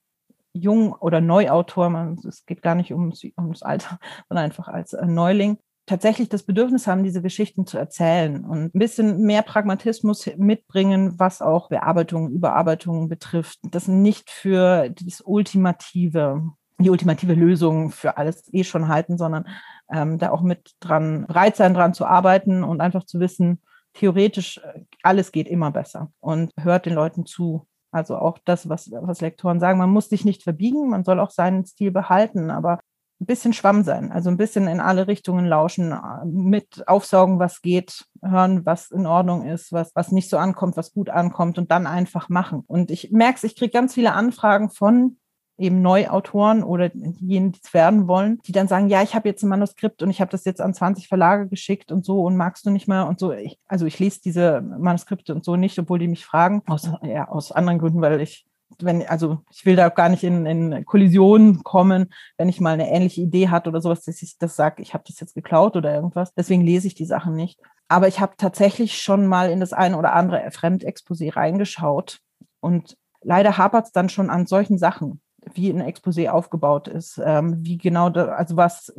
Jung- 0.54 0.93
oder 0.93 1.21
Neuautor, 1.21 1.89
man, 1.89 2.17
es 2.28 2.45
geht 2.45 2.62
gar 2.62 2.76
nicht 2.76 2.93
ums, 2.93 3.24
ums 3.38 3.62
Alter, 3.62 4.00
sondern 4.30 4.45
einfach 4.45 4.67
als 4.67 4.93
äh, 4.93 5.06
Neuling, 5.06 5.58
tatsächlich 5.86 6.30
das 6.30 6.43
Bedürfnis 6.43 6.88
haben, 6.88 7.04
diese 7.04 7.21
Geschichten 7.21 7.65
zu 7.67 7.78
erzählen 7.78 8.43
und 8.43 8.76
ein 8.76 8.80
bisschen 8.80 9.21
mehr 9.21 9.43
Pragmatismus 9.43 10.30
mitbringen, 10.38 11.19
was 11.19 11.41
auch 11.41 11.69
Bearbeitung, 11.69 12.32
Überarbeitung 12.32 13.08
betrifft. 13.08 13.60
Das 13.63 13.88
nicht 13.88 14.32
für 14.32 14.89
das 14.89 15.21
ultimative, 15.21 16.41
die 16.80 16.89
ultimative 16.89 17.34
Lösung 17.34 17.91
für 17.91 18.17
alles 18.17 18.52
eh 18.52 18.63
schon 18.63 18.88
halten, 18.88 19.17
sondern 19.17 19.48
ähm, 19.91 20.17
da 20.17 20.32
auch 20.32 20.41
mit 20.41 20.71
dran, 20.80 21.28
bereit 21.28 21.56
sein, 21.56 21.74
dran 21.74 21.93
zu 21.93 22.06
arbeiten 22.06 22.63
und 22.63 22.82
einfach 22.82 23.06
zu 23.06 23.19
wissen, 23.19 23.62
theoretisch 23.93 24.58
äh, 24.58 24.82
alles 25.04 25.32
geht 25.32 25.48
immer 25.48 25.71
besser 25.71 26.12
und 26.19 26.52
hört 26.60 26.86
den 26.86 26.93
Leuten 26.93 27.26
zu. 27.26 27.67
Also 27.91 28.17
auch 28.17 28.39
das, 28.43 28.67
was, 28.67 28.91
was 28.91 29.21
Lektoren 29.21 29.60
sagen, 29.60 29.80
man 29.80 29.91
muss 29.91 30.10
sich 30.10 30.26
nicht 30.26 30.43
verbiegen, 30.43 30.89
man 30.89 31.06
soll 31.06 31.19
auch 31.19 31.30
seinen 31.30 31.65
Stil 31.65 31.91
behalten, 31.91 32.50
aber 32.50 32.80
ein 33.21 33.25
bisschen 33.25 33.54
Schwamm 33.54 33.84
sein, 33.84 34.12
also 34.12 34.30
ein 34.30 34.38
bisschen 34.38 34.67
in 34.67 34.80
alle 34.80 35.08
Richtungen 35.08 35.45
lauschen, 35.45 35.95
mit 36.25 36.88
aufsaugen, 36.88 37.39
was 37.39 37.62
geht, 37.62 38.06
hören, 38.21 38.65
was 38.65 38.91
in 38.91 39.06
Ordnung 39.06 39.45
ist, 39.45 39.71
was, 39.71 39.91
was 39.95 40.12
nicht 40.12 40.30
so 40.30 40.38
ankommt, 40.38 40.75
was 40.75 40.91
gut 40.91 41.10
ankommt 41.10 41.58
und 41.58 41.71
dann 41.71 41.88
einfach 41.88 42.28
machen. 42.28 42.63
Und 42.67 42.91
ich 42.91 43.12
merke 43.12 43.38
es, 43.38 43.43
ich 43.43 43.56
kriege 43.56 43.71
ganz 43.71 43.93
viele 43.93 44.13
Anfragen 44.13 44.69
von 44.69 45.17
eben 45.58 45.82
Neuautoren 45.82 46.63
oder 46.63 46.89
diejenigen, 46.89 47.54
die 47.54 47.62
es 47.63 47.73
werden 47.73 48.08
wollen, 48.08 48.39
die 48.45 48.51
dann 48.51 48.67
sagen, 48.67 48.89
ja, 48.89 49.01
ich 49.01 49.15
habe 49.15 49.30
jetzt 49.30 49.43
ein 49.43 49.49
Manuskript 49.49 50.04
und 50.04 50.10
ich 50.10 50.19
habe 50.19 50.32
das 50.32 50.43
jetzt 50.43 50.60
an 50.60 50.73
20 50.73 51.08
Verlage 51.08 51.47
geschickt 51.47 51.91
und 51.91 52.06
so 52.06 52.23
und 52.23 52.36
magst 52.36 52.65
du 52.65 52.71
nicht 52.71 52.88
mehr 52.88 53.08
und 53.08 53.19
so. 53.19 53.32
Ich, 53.32 53.58
also 53.67 53.86
ich 53.86 53.97
lese 53.99 54.19
diese 54.21 54.62
Manuskripte 54.62 55.34
und 55.34 55.45
so 55.45 55.56
nicht, 55.56 55.80
obwohl 55.80 55.99
die 55.99 56.10
mich 56.10 56.25
fragen, 56.25 56.62
aus, 56.67 56.89
ja, 57.04 57.30
aus 57.30 57.51
anderen 57.51 57.80
Gründen, 57.80 58.01
weil 58.01 58.19
ich 58.19 58.45
wenn, 58.80 59.08
also 59.08 59.39
ich 59.51 59.65
will 59.65 59.75
da 59.75 59.89
gar 59.89 60.10
nicht 60.10 60.23
in, 60.23 60.45
in 60.45 60.86
Kollisionen 60.86 61.63
kommen, 61.63 62.13
wenn 62.38 62.49
ich 62.49 62.60
mal 62.60 62.73
eine 62.73 62.89
ähnliche 62.89 63.21
Idee 63.21 63.49
hatte 63.49 63.69
oder 63.69 63.82
sowas, 63.82 64.04
dass 64.04 64.21
ich 64.21 64.38
das 64.38 64.56
sage, 64.56 64.82
ich 64.82 64.93
habe 64.93 65.04
das 65.08 65.19
jetzt 65.19 65.36
geklaut 65.36 65.75
oder 65.75 65.93
irgendwas. 65.93 66.34
Deswegen 66.34 66.62
lese 66.62 66.88
ich 66.88 66.95
die 66.95 67.06
Sachen 67.06 67.36
nicht. 67.36 67.60
Aber 67.88 68.08
ich 68.08 68.19
habe 68.19 68.34
tatsächlich 68.38 69.01
schon 69.01 69.28
mal 69.28 69.49
in 69.49 69.60
das 69.60 69.73
eine 69.73 69.97
oder 69.97 70.13
andere 70.13 70.39
Fremdexposé 70.49 71.36
reingeschaut. 71.36 72.19
Und 72.60 72.97
leider 73.21 73.58
hapert 73.58 73.86
es 73.86 73.91
dann 73.91 74.10
schon 74.10 74.30
an 74.30 74.47
solchen 74.47 74.78
Sachen, 74.78 75.21
wie 75.54 75.69
ein 75.69 75.82
Exposé 75.82 76.30
aufgebaut 76.30 76.88
ist, 76.88 77.21
ähm, 77.23 77.58
wie 77.60 77.78
genau, 77.78 78.10
da, 78.10 78.30
also 78.30 78.58
was 78.58 78.93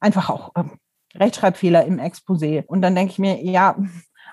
einfach 0.00 0.30
auch 0.30 0.52
ähm, 0.56 0.78
Rechtschreibfehler 1.14 1.84
im 1.84 1.98
Exposé. 1.98 2.64
Und 2.66 2.82
dann 2.82 2.94
denke 2.94 3.12
ich 3.12 3.18
mir, 3.18 3.42
ja, 3.42 3.76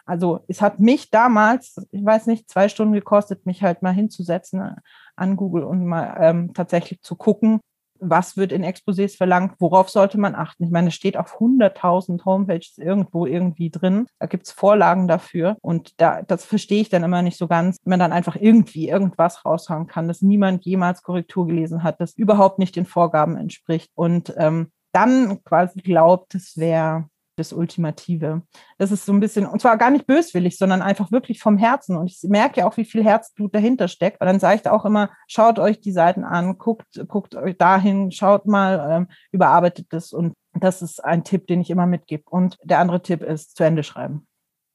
also 0.10 0.40
es 0.48 0.62
hat 0.62 0.80
mich 0.80 1.12
damals, 1.12 1.76
ich 1.92 2.04
weiß 2.04 2.26
nicht, 2.26 2.50
zwei 2.50 2.68
Stunden 2.68 2.94
gekostet, 2.94 3.46
mich 3.46 3.62
halt 3.62 3.84
mal 3.84 3.94
hinzusetzen 3.94 4.76
an 5.16 5.36
Google 5.36 5.64
und 5.64 5.86
mal 5.86 6.18
ähm, 6.20 6.54
tatsächlich 6.54 7.02
zu 7.02 7.16
gucken, 7.16 7.60
was 8.00 8.38
wird 8.38 8.52
in 8.52 8.64
Exposés 8.64 9.18
verlangt, 9.18 9.56
worauf 9.60 9.90
sollte 9.90 10.18
man 10.18 10.34
achten. 10.34 10.64
Ich 10.64 10.72
meine, 10.72 10.88
es 10.88 10.96
steht 10.96 11.18
auf 11.18 11.40
100.000 11.40 12.26
Homepages 12.26 12.78
irgendwo 12.78 13.26
irgendwie 13.26 13.70
drin. 13.70 14.08
Da 14.20 14.26
gibt 14.26 14.48
es 14.48 14.52
Vorlagen 14.52 15.08
dafür. 15.08 15.58
Und 15.62 16.00
da, 16.02 16.22
das 16.24 16.46
verstehe 16.46 16.82
ich 16.82 16.90
dann 16.90 17.04
immer 17.04 17.22
nicht 17.22 17.38
so 17.38 17.48
ganz, 17.48 17.78
wenn 17.84 17.92
man 17.92 18.00
dann 18.00 18.14
einfach 18.14 18.36
irgendwie 18.36 18.90
irgendwas 18.90 19.46
raushauen 19.46 19.88
kann, 19.88 20.08
dass 20.08 20.22
niemand 20.22 20.66
jemals 20.66 21.04
Korrektur 21.04 21.46
gelesen 21.46 21.84
hat, 21.84 22.00
das 22.00 22.14
überhaupt 22.18 22.58
nicht 22.58 22.76
den 22.76 22.86
Vorgaben 22.86 23.38
entspricht. 23.38 23.92
Und 23.96 24.34
ähm, 24.38 24.72
dann 24.92 25.44
quasi 25.44 25.82
glaubt, 25.82 26.34
es 26.36 26.58
wäre 26.58 27.10
das 27.40 27.54
Ultimative. 27.54 28.42
Das 28.78 28.92
ist 28.92 29.06
so 29.06 29.14
ein 29.14 29.20
bisschen, 29.20 29.46
und 29.46 29.62
zwar 29.62 29.78
gar 29.78 29.90
nicht 29.90 30.06
böswillig, 30.06 30.58
sondern 30.58 30.82
einfach 30.82 31.12
wirklich 31.12 31.40
vom 31.40 31.58
Herzen. 31.58 31.98
Und 31.98 32.12
ich 32.12 32.22
merke 32.30 32.60
ja 32.62 32.68
auch, 32.68 32.78
wie 32.78 32.86
viel 32.86 33.04
Herzblut 33.04 33.56
dahinter 33.56 33.88
steckt. 33.88 34.20
Weil 34.20 34.28
dann 34.28 34.40
sage 34.40 34.58
ich 34.58 34.62
da 34.62 34.72
auch 34.72 34.86
immer, 34.86 35.10
schaut 35.28 35.60
euch 35.60 35.82
die 35.82 35.92
Seiten 35.92 36.24
an, 36.24 36.58
guckt, 36.58 37.04
guckt 37.08 37.36
euch 37.36 37.58
dahin, 37.58 38.12
schaut 38.12 38.46
mal, 38.46 38.88
ähm, 38.92 39.08
überarbeitet 39.32 39.88
das. 39.90 40.14
Und 40.14 40.34
das 40.54 40.82
ist 40.82 41.04
ein 41.04 41.24
Tipp, 41.24 41.48
den 41.48 41.62
ich 41.62 41.70
immer 41.70 41.88
mitgebe. 41.88 42.24
Und 42.30 42.58
der 42.64 42.80
andere 42.80 43.02
Tipp 43.02 43.24
ist, 43.24 43.56
zu 43.58 43.64
Ende 43.64 43.84
schreiben 43.84 44.29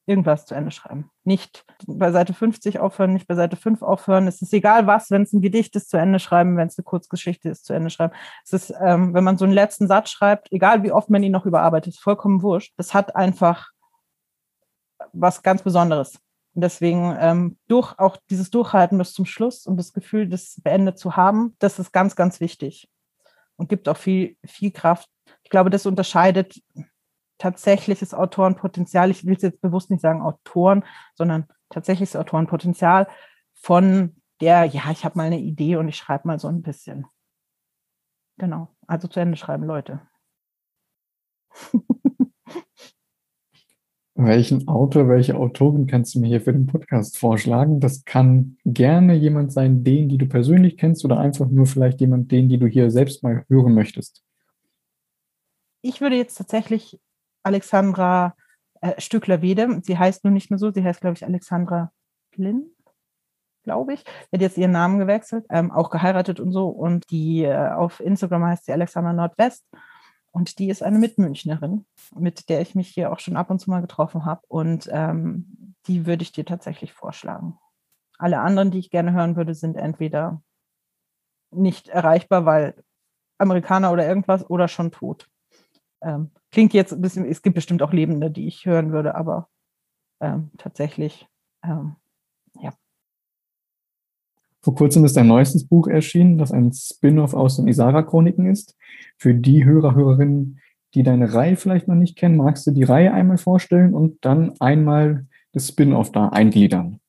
irgendwas 0.06 0.46
zu 0.46 0.54
Ende 0.54 0.70
schreiben. 0.70 1.10
Nicht 1.24 1.64
bei 1.86 2.12
Seite 2.12 2.34
50 2.34 2.78
aufhören, 2.78 3.12
nicht 3.12 3.26
bei 3.26 3.34
Seite 3.34 3.56
5 3.56 3.82
aufhören. 3.82 4.26
Es 4.26 4.42
ist 4.42 4.52
egal 4.52 4.86
was, 4.86 5.10
wenn 5.10 5.22
es 5.22 5.32
ein 5.32 5.40
Gedicht 5.40 5.74
ist, 5.76 5.90
zu 5.90 5.96
Ende 5.96 6.18
schreiben, 6.18 6.56
wenn 6.56 6.68
es 6.68 6.78
eine 6.78 6.84
Kurzgeschichte 6.84 7.48
ist, 7.48 7.64
zu 7.64 7.72
Ende 7.72 7.90
schreiben. 7.90 8.14
Es 8.44 8.52
ist, 8.52 8.74
ähm, 8.82 9.14
wenn 9.14 9.24
man 9.24 9.38
so 9.38 9.44
einen 9.44 9.54
letzten 9.54 9.86
Satz 9.86 10.10
schreibt, 10.10 10.52
egal 10.52 10.82
wie 10.82 10.92
oft 10.92 11.10
man 11.10 11.22
ihn 11.22 11.32
noch 11.32 11.46
überarbeitet, 11.46 11.96
vollkommen 11.96 12.42
wurscht. 12.42 12.74
Das 12.76 12.92
hat 12.92 13.16
einfach 13.16 13.70
was 15.12 15.42
ganz 15.42 15.62
Besonderes. 15.62 16.18
Und 16.54 16.62
deswegen 16.62 17.16
ähm, 17.18 17.58
durch, 17.66 17.98
auch 17.98 18.16
dieses 18.30 18.50
Durchhalten 18.50 18.98
bis 18.98 19.12
zum 19.12 19.26
Schluss 19.26 19.66
und 19.66 19.76
das 19.76 19.92
Gefühl, 19.92 20.28
das 20.28 20.60
beendet 20.62 20.98
zu 20.98 21.16
haben, 21.16 21.56
das 21.58 21.78
ist 21.78 21.92
ganz, 21.92 22.14
ganz 22.14 22.40
wichtig 22.40 22.88
und 23.56 23.68
gibt 23.68 23.88
auch 23.88 23.96
viel, 23.96 24.36
viel 24.44 24.70
Kraft. 24.70 25.08
Ich 25.42 25.50
glaube, 25.50 25.70
das 25.70 25.86
unterscheidet 25.86 26.60
tatsächliches 27.44 28.14
Autorenpotenzial, 28.14 29.10
ich 29.10 29.26
will 29.26 29.36
es 29.36 29.42
jetzt 29.42 29.60
bewusst 29.60 29.90
nicht 29.90 30.00
sagen 30.00 30.22
Autoren, 30.22 30.82
sondern 31.14 31.46
tatsächliches 31.68 32.16
Autorenpotenzial 32.16 33.06
von 33.52 34.16
der, 34.40 34.64
ja, 34.64 34.90
ich 34.90 35.04
habe 35.04 35.18
mal 35.18 35.24
eine 35.24 35.40
Idee 35.40 35.76
und 35.76 35.88
ich 35.88 35.96
schreibe 35.96 36.26
mal 36.26 36.38
so 36.38 36.48
ein 36.48 36.62
bisschen. 36.62 37.06
Genau, 38.38 38.74
also 38.86 39.08
zu 39.08 39.20
Ende 39.20 39.36
schreiben, 39.36 39.64
Leute. 39.64 40.00
Welchen 44.16 44.66
Autor, 44.68 45.08
welche 45.08 45.34
Autorin 45.36 45.88
kannst 45.88 46.14
du 46.14 46.20
mir 46.20 46.28
hier 46.28 46.40
für 46.40 46.52
den 46.52 46.66
Podcast 46.66 47.18
vorschlagen? 47.18 47.80
Das 47.80 48.04
kann 48.04 48.56
gerne 48.64 49.14
jemand 49.14 49.52
sein, 49.52 49.82
den, 49.82 50.08
die 50.08 50.18
du 50.18 50.26
persönlich 50.26 50.76
kennst, 50.76 51.04
oder 51.04 51.18
einfach 51.18 51.48
nur 51.48 51.66
vielleicht 51.66 52.00
jemand, 52.00 52.30
den, 52.30 52.48
die 52.48 52.58
du 52.58 52.68
hier 52.68 52.92
selbst 52.92 53.24
mal 53.24 53.44
hören 53.48 53.74
möchtest. 53.74 54.24
Ich 55.82 56.00
würde 56.00 56.16
jetzt 56.16 56.36
tatsächlich 56.36 57.00
Alexandra 57.44 58.34
äh, 58.80 59.00
Stückler-Wede. 59.00 59.80
Sie 59.82 59.98
heißt 59.98 60.24
nur 60.24 60.32
nicht 60.32 60.50
mehr 60.50 60.58
so, 60.58 60.70
sie 60.70 60.84
heißt, 60.84 61.00
glaube 61.00 61.16
ich, 61.16 61.24
Alexandra 61.24 61.92
Glynn, 62.32 62.66
glaube 63.62 63.94
ich. 63.94 64.04
Hat 64.32 64.40
jetzt 64.40 64.58
ihren 64.58 64.72
Namen 64.72 64.98
gewechselt, 64.98 65.46
ähm, 65.50 65.70
auch 65.70 65.90
geheiratet 65.90 66.40
und 66.40 66.52
so. 66.52 66.68
Und 66.68 67.10
die 67.10 67.44
äh, 67.44 67.70
auf 67.70 68.00
Instagram 68.00 68.44
heißt 68.44 68.66
sie 68.66 68.72
Alexandra 68.72 69.12
Nordwest. 69.12 69.64
Und 70.32 70.58
die 70.58 70.68
ist 70.68 70.82
eine 70.82 70.98
Mitmünchnerin, 70.98 71.86
mit 72.16 72.48
der 72.48 72.60
ich 72.60 72.74
mich 72.74 72.88
hier 72.88 73.12
auch 73.12 73.20
schon 73.20 73.36
ab 73.36 73.50
und 73.50 73.60
zu 73.60 73.70
mal 73.70 73.80
getroffen 73.80 74.24
habe. 74.24 74.40
Und 74.48 74.88
ähm, 74.92 75.76
die 75.86 76.06
würde 76.06 76.22
ich 76.22 76.32
dir 76.32 76.44
tatsächlich 76.44 76.92
vorschlagen. 76.92 77.56
Alle 78.18 78.40
anderen, 78.40 78.70
die 78.70 78.80
ich 78.80 78.90
gerne 78.90 79.12
hören 79.12 79.36
würde, 79.36 79.54
sind 79.54 79.76
entweder 79.76 80.42
nicht 81.52 81.88
erreichbar, 81.88 82.46
weil 82.46 82.74
Amerikaner 83.38 83.92
oder 83.92 84.06
irgendwas 84.06 84.48
oder 84.48 84.68
schon 84.68 84.90
tot. 84.90 85.28
Ähm, 86.04 86.30
klingt 86.52 86.74
jetzt 86.74 86.92
ein 86.92 87.00
bisschen, 87.00 87.24
es 87.24 87.42
gibt 87.42 87.54
bestimmt 87.54 87.82
auch 87.82 87.92
Lebende, 87.92 88.30
die 88.30 88.46
ich 88.46 88.66
hören 88.66 88.92
würde, 88.92 89.14
aber 89.14 89.48
ähm, 90.20 90.50
tatsächlich, 90.58 91.26
ähm, 91.64 91.96
ja. 92.60 92.72
Vor 94.60 94.74
kurzem 94.74 95.04
ist 95.04 95.16
dein 95.16 95.26
neuestes 95.26 95.66
Buch 95.66 95.88
erschienen, 95.88 96.38
das 96.38 96.52
ein 96.52 96.72
Spin-off 96.72 97.34
aus 97.34 97.56
den 97.56 97.68
Isara-Chroniken 97.68 98.46
ist. 98.46 98.76
Für 99.18 99.34
die 99.34 99.64
Hörer, 99.64 99.94
Hörerinnen, 99.94 100.60
die 100.94 101.02
deine 101.02 101.32
Reihe 101.34 101.56
vielleicht 101.56 101.88
noch 101.88 101.96
nicht 101.96 102.16
kennen, 102.16 102.36
magst 102.36 102.66
du 102.66 102.70
die 102.70 102.84
Reihe 102.84 103.12
einmal 103.12 103.38
vorstellen 103.38 103.94
und 103.94 104.24
dann 104.24 104.54
einmal 104.60 105.26
das 105.52 105.68
Spin-off 105.68 106.12
da 106.12 106.28
eingliedern? 106.28 107.00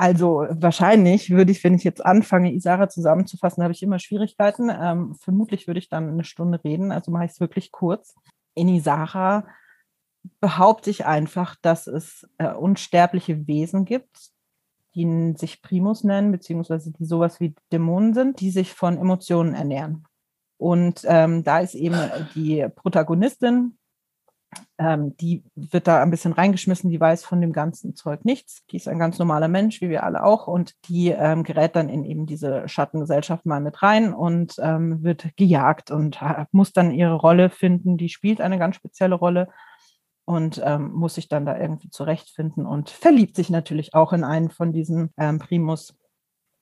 Also 0.00 0.46
wahrscheinlich 0.48 1.28
würde 1.28 1.52
ich, 1.52 1.62
wenn 1.62 1.74
ich 1.74 1.84
jetzt 1.84 2.02
anfange, 2.02 2.54
Isara 2.54 2.88
zusammenzufassen, 2.88 3.62
habe 3.62 3.74
ich 3.74 3.82
immer 3.82 3.98
Schwierigkeiten. 3.98 4.70
Ähm, 4.70 5.14
vermutlich 5.20 5.66
würde 5.66 5.78
ich 5.78 5.90
dann 5.90 6.08
eine 6.08 6.24
Stunde 6.24 6.58
reden, 6.64 6.90
also 6.90 7.10
mache 7.10 7.26
ich 7.26 7.32
es 7.32 7.40
wirklich 7.40 7.70
kurz. 7.70 8.14
In 8.54 8.70
Isara 8.70 9.46
behaupte 10.40 10.88
ich 10.88 11.04
einfach, 11.04 11.54
dass 11.60 11.86
es 11.86 12.26
äh, 12.38 12.50
unsterbliche 12.50 13.46
Wesen 13.46 13.84
gibt, 13.84 14.30
die 14.94 15.34
sich 15.36 15.60
Primus 15.60 16.02
nennen, 16.02 16.32
beziehungsweise 16.32 16.92
die 16.92 17.04
sowas 17.04 17.38
wie 17.38 17.54
Dämonen 17.70 18.14
sind, 18.14 18.40
die 18.40 18.50
sich 18.50 18.72
von 18.72 18.96
Emotionen 18.96 19.52
ernähren. 19.52 20.06
Und 20.56 21.02
ähm, 21.04 21.44
da 21.44 21.58
ist 21.58 21.74
eben 21.74 21.98
die 22.34 22.66
Protagonistin, 22.74 23.76
ähm, 24.78 25.16
die 25.18 25.44
wird 25.54 25.86
da 25.86 26.02
ein 26.02 26.10
bisschen 26.10 26.32
reingeschmissen, 26.32 26.90
die 26.90 27.00
weiß 27.00 27.24
von 27.24 27.40
dem 27.40 27.52
ganzen 27.52 27.94
Zeug 27.94 28.24
nichts. 28.24 28.64
Die 28.70 28.76
ist 28.76 28.88
ein 28.88 28.98
ganz 28.98 29.18
normaler 29.18 29.48
Mensch, 29.48 29.80
wie 29.80 29.90
wir 29.90 30.04
alle 30.04 30.24
auch. 30.24 30.46
Und 30.46 30.74
die 30.88 31.08
ähm, 31.08 31.44
gerät 31.44 31.76
dann 31.76 31.88
in 31.88 32.04
eben 32.04 32.26
diese 32.26 32.68
Schattengesellschaft 32.68 33.46
mal 33.46 33.60
mit 33.60 33.82
rein 33.82 34.12
und 34.12 34.56
ähm, 34.60 35.02
wird 35.02 35.36
gejagt 35.36 35.90
und 35.90 36.18
muss 36.52 36.72
dann 36.72 36.92
ihre 36.92 37.14
Rolle 37.14 37.50
finden. 37.50 37.96
Die 37.96 38.08
spielt 38.08 38.40
eine 38.40 38.58
ganz 38.58 38.76
spezielle 38.76 39.14
Rolle 39.14 39.48
und 40.24 40.60
ähm, 40.64 40.92
muss 40.92 41.14
sich 41.14 41.28
dann 41.28 41.46
da 41.46 41.58
irgendwie 41.58 41.90
zurechtfinden 41.90 42.66
und 42.66 42.90
verliebt 42.90 43.36
sich 43.36 43.50
natürlich 43.50 43.94
auch 43.94 44.12
in 44.12 44.24
einen 44.24 44.50
von 44.50 44.72
diesen 44.72 45.12
ähm, 45.18 45.38
Primus. 45.38 45.96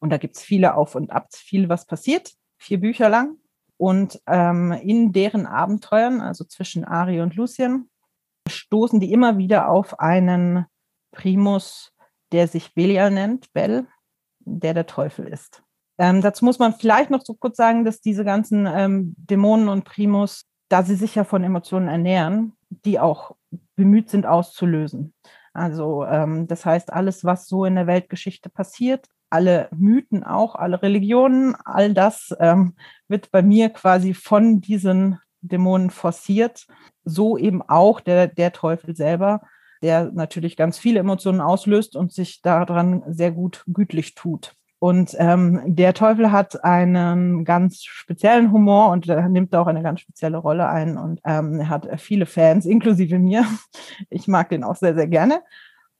Und 0.00 0.10
da 0.10 0.16
gibt 0.16 0.36
es 0.36 0.42
viele 0.42 0.74
Auf 0.74 0.94
und 0.94 1.10
Ab, 1.10 1.28
viel 1.34 1.68
was 1.68 1.86
passiert, 1.86 2.32
vier 2.56 2.80
Bücher 2.80 3.08
lang. 3.08 3.36
Und 3.78 4.20
ähm, 4.26 4.72
in 4.72 5.12
deren 5.12 5.46
Abenteuern, 5.46 6.20
also 6.20 6.44
zwischen 6.44 6.84
Ari 6.84 7.20
und 7.20 7.36
Lucien, 7.36 7.88
stoßen 8.48 9.00
die 9.00 9.12
immer 9.12 9.38
wieder 9.38 9.68
auf 9.68 10.00
einen 10.00 10.66
Primus, 11.12 11.92
der 12.32 12.48
sich 12.48 12.74
Belial 12.74 13.10
nennt, 13.10 13.52
Bell, 13.52 13.86
der 14.40 14.74
der 14.74 14.86
Teufel 14.86 15.26
ist. 15.26 15.62
Ähm, 15.98 16.22
dazu 16.22 16.44
muss 16.44 16.58
man 16.58 16.74
vielleicht 16.74 17.10
noch 17.10 17.24
so 17.24 17.34
kurz 17.34 17.56
sagen, 17.56 17.84
dass 17.84 18.00
diese 18.00 18.24
ganzen 18.24 18.66
ähm, 18.66 19.14
Dämonen 19.16 19.68
und 19.68 19.84
Primus, 19.84 20.44
da 20.68 20.82
sie 20.82 20.94
sich 20.94 21.14
ja 21.14 21.24
von 21.24 21.42
Emotionen 21.44 21.88
ernähren, 21.88 22.52
die 22.70 23.00
auch 23.00 23.36
bemüht 23.76 24.10
sind 24.10 24.26
auszulösen. 24.26 25.14
Also 25.52 26.04
ähm, 26.04 26.46
das 26.46 26.64
heißt, 26.64 26.92
alles, 26.92 27.24
was 27.24 27.48
so 27.48 27.64
in 27.64 27.74
der 27.74 27.86
Weltgeschichte 27.86 28.48
passiert, 28.48 29.06
alle 29.30 29.68
Mythen 29.76 30.24
auch, 30.24 30.54
alle 30.54 30.82
Religionen, 30.82 31.54
all 31.64 31.94
das 31.94 32.34
ähm, 32.40 32.74
wird 33.08 33.30
bei 33.30 33.42
mir 33.42 33.70
quasi 33.70 34.14
von 34.14 34.60
diesen 34.60 35.18
Dämonen 35.40 35.90
forciert. 35.90 36.66
So 37.04 37.38
eben 37.38 37.62
auch 37.62 38.00
der, 38.00 38.28
der 38.28 38.52
Teufel 38.52 38.96
selber, 38.96 39.42
der 39.82 40.10
natürlich 40.12 40.56
ganz 40.56 40.78
viele 40.78 41.00
Emotionen 41.00 41.40
auslöst 41.40 41.96
und 41.96 42.12
sich 42.12 42.42
daran 42.42 43.02
sehr 43.08 43.30
gut 43.30 43.64
gütlich 43.66 44.14
tut. 44.14 44.54
Und 44.80 45.16
ähm, 45.18 45.60
der 45.66 45.92
Teufel 45.92 46.30
hat 46.30 46.62
einen 46.62 47.44
ganz 47.44 47.82
speziellen 47.82 48.52
Humor 48.52 48.90
und 48.90 49.08
äh, 49.08 49.28
nimmt 49.28 49.54
auch 49.56 49.66
eine 49.66 49.82
ganz 49.82 50.00
spezielle 50.00 50.38
Rolle 50.38 50.68
ein 50.68 50.96
und 50.96 51.20
ähm, 51.24 51.60
er 51.60 51.68
hat 51.68 51.88
viele 52.00 52.26
Fans, 52.26 52.64
inklusive 52.64 53.18
mir. 53.18 53.44
Ich 54.10 54.28
mag 54.28 54.50
den 54.50 54.62
auch 54.62 54.76
sehr, 54.76 54.94
sehr 54.94 55.08
gerne. 55.08 55.42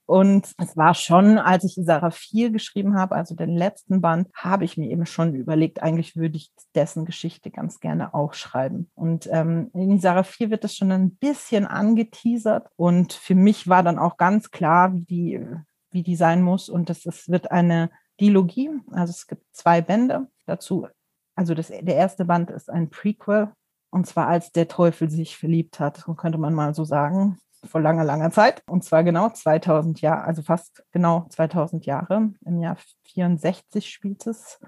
Und 0.09 0.55
es 0.57 0.75
war 0.75 0.95
schon, 0.95 1.37
als 1.37 1.65
ich 1.65 1.77
Isara 1.77 2.11
4 2.11 2.49
geschrieben 2.49 2.97
habe, 2.97 3.15
also 3.15 3.35
den 3.35 3.55
letzten 3.55 4.01
Band, 4.01 4.31
habe 4.33 4.65
ich 4.65 4.79
mir 4.79 4.91
eben 4.91 5.05
schon 5.05 5.35
überlegt, 5.35 5.83
eigentlich 5.83 6.17
würde 6.17 6.39
ich 6.39 6.51
dessen 6.75 7.05
Geschichte 7.05 7.51
ganz 7.51 7.79
gerne 7.79 8.15
auch 8.15 8.33
schreiben. 8.33 8.91
Und 8.95 9.29
ähm, 9.31 9.71
in 9.75 9.91
Isara 9.91 10.23
4 10.23 10.49
wird 10.49 10.65
das 10.65 10.75
schon 10.75 10.93
ein 10.93 11.17
bisschen 11.17 11.67
angeteasert. 11.67 12.69
Und 12.77 13.13
für 13.13 13.35
mich 13.35 13.69
war 13.69 13.83
dann 13.83 13.99
auch 13.99 14.17
ganz 14.17 14.51
klar, 14.51 14.95
wie 14.95 15.03
die, 15.03 15.47
wie 15.91 16.03
die 16.03 16.17
sein 16.17 16.41
muss. 16.41 16.71
Und 16.71 16.89
das, 16.89 17.03
das 17.03 17.29
wird 17.29 17.51
eine 17.51 17.91
Dilogie. 18.19 18.71
Also 18.93 19.11
es 19.11 19.27
gibt 19.27 19.45
zwei 19.53 19.83
Bände 19.83 20.29
dazu. 20.47 20.89
Also 21.35 21.53
das, 21.53 21.69
der 21.69 21.97
erste 21.97 22.25
Band 22.25 22.51
ist 22.51 22.71
ein 22.71 22.89
Prequel. 22.89 23.53
Und 23.91 24.07
zwar 24.07 24.29
als 24.29 24.53
der 24.53 24.69
Teufel 24.69 25.11
sich 25.11 25.37
verliebt 25.37 25.81
hat, 25.81 26.07
könnte 26.17 26.39
man 26.39 26.55
mal 26.55 26.73
so 26.73 26.85
sagen 26.85 27.39
vor 27.65 27.81
langer, 27.81 28.05
langer 28.05 28.31
Zeit. 28.31 28.63
Und 28.67 28.85
zwar 28.85 29.05
genau 29.05 29.31
2000 29.31 30.01
Jahre, 30.01 30.25
also 30.25 30.43
fast 30.43 30.85
genau 30.93 31.27
2000 31.31 31.87
Jahre. 31.87 32.33
Im 32.45 32.61
Jahr 32.61 32.77
64 33.05 33.91
spielt 33.91 34.27
es. 34.27 34.61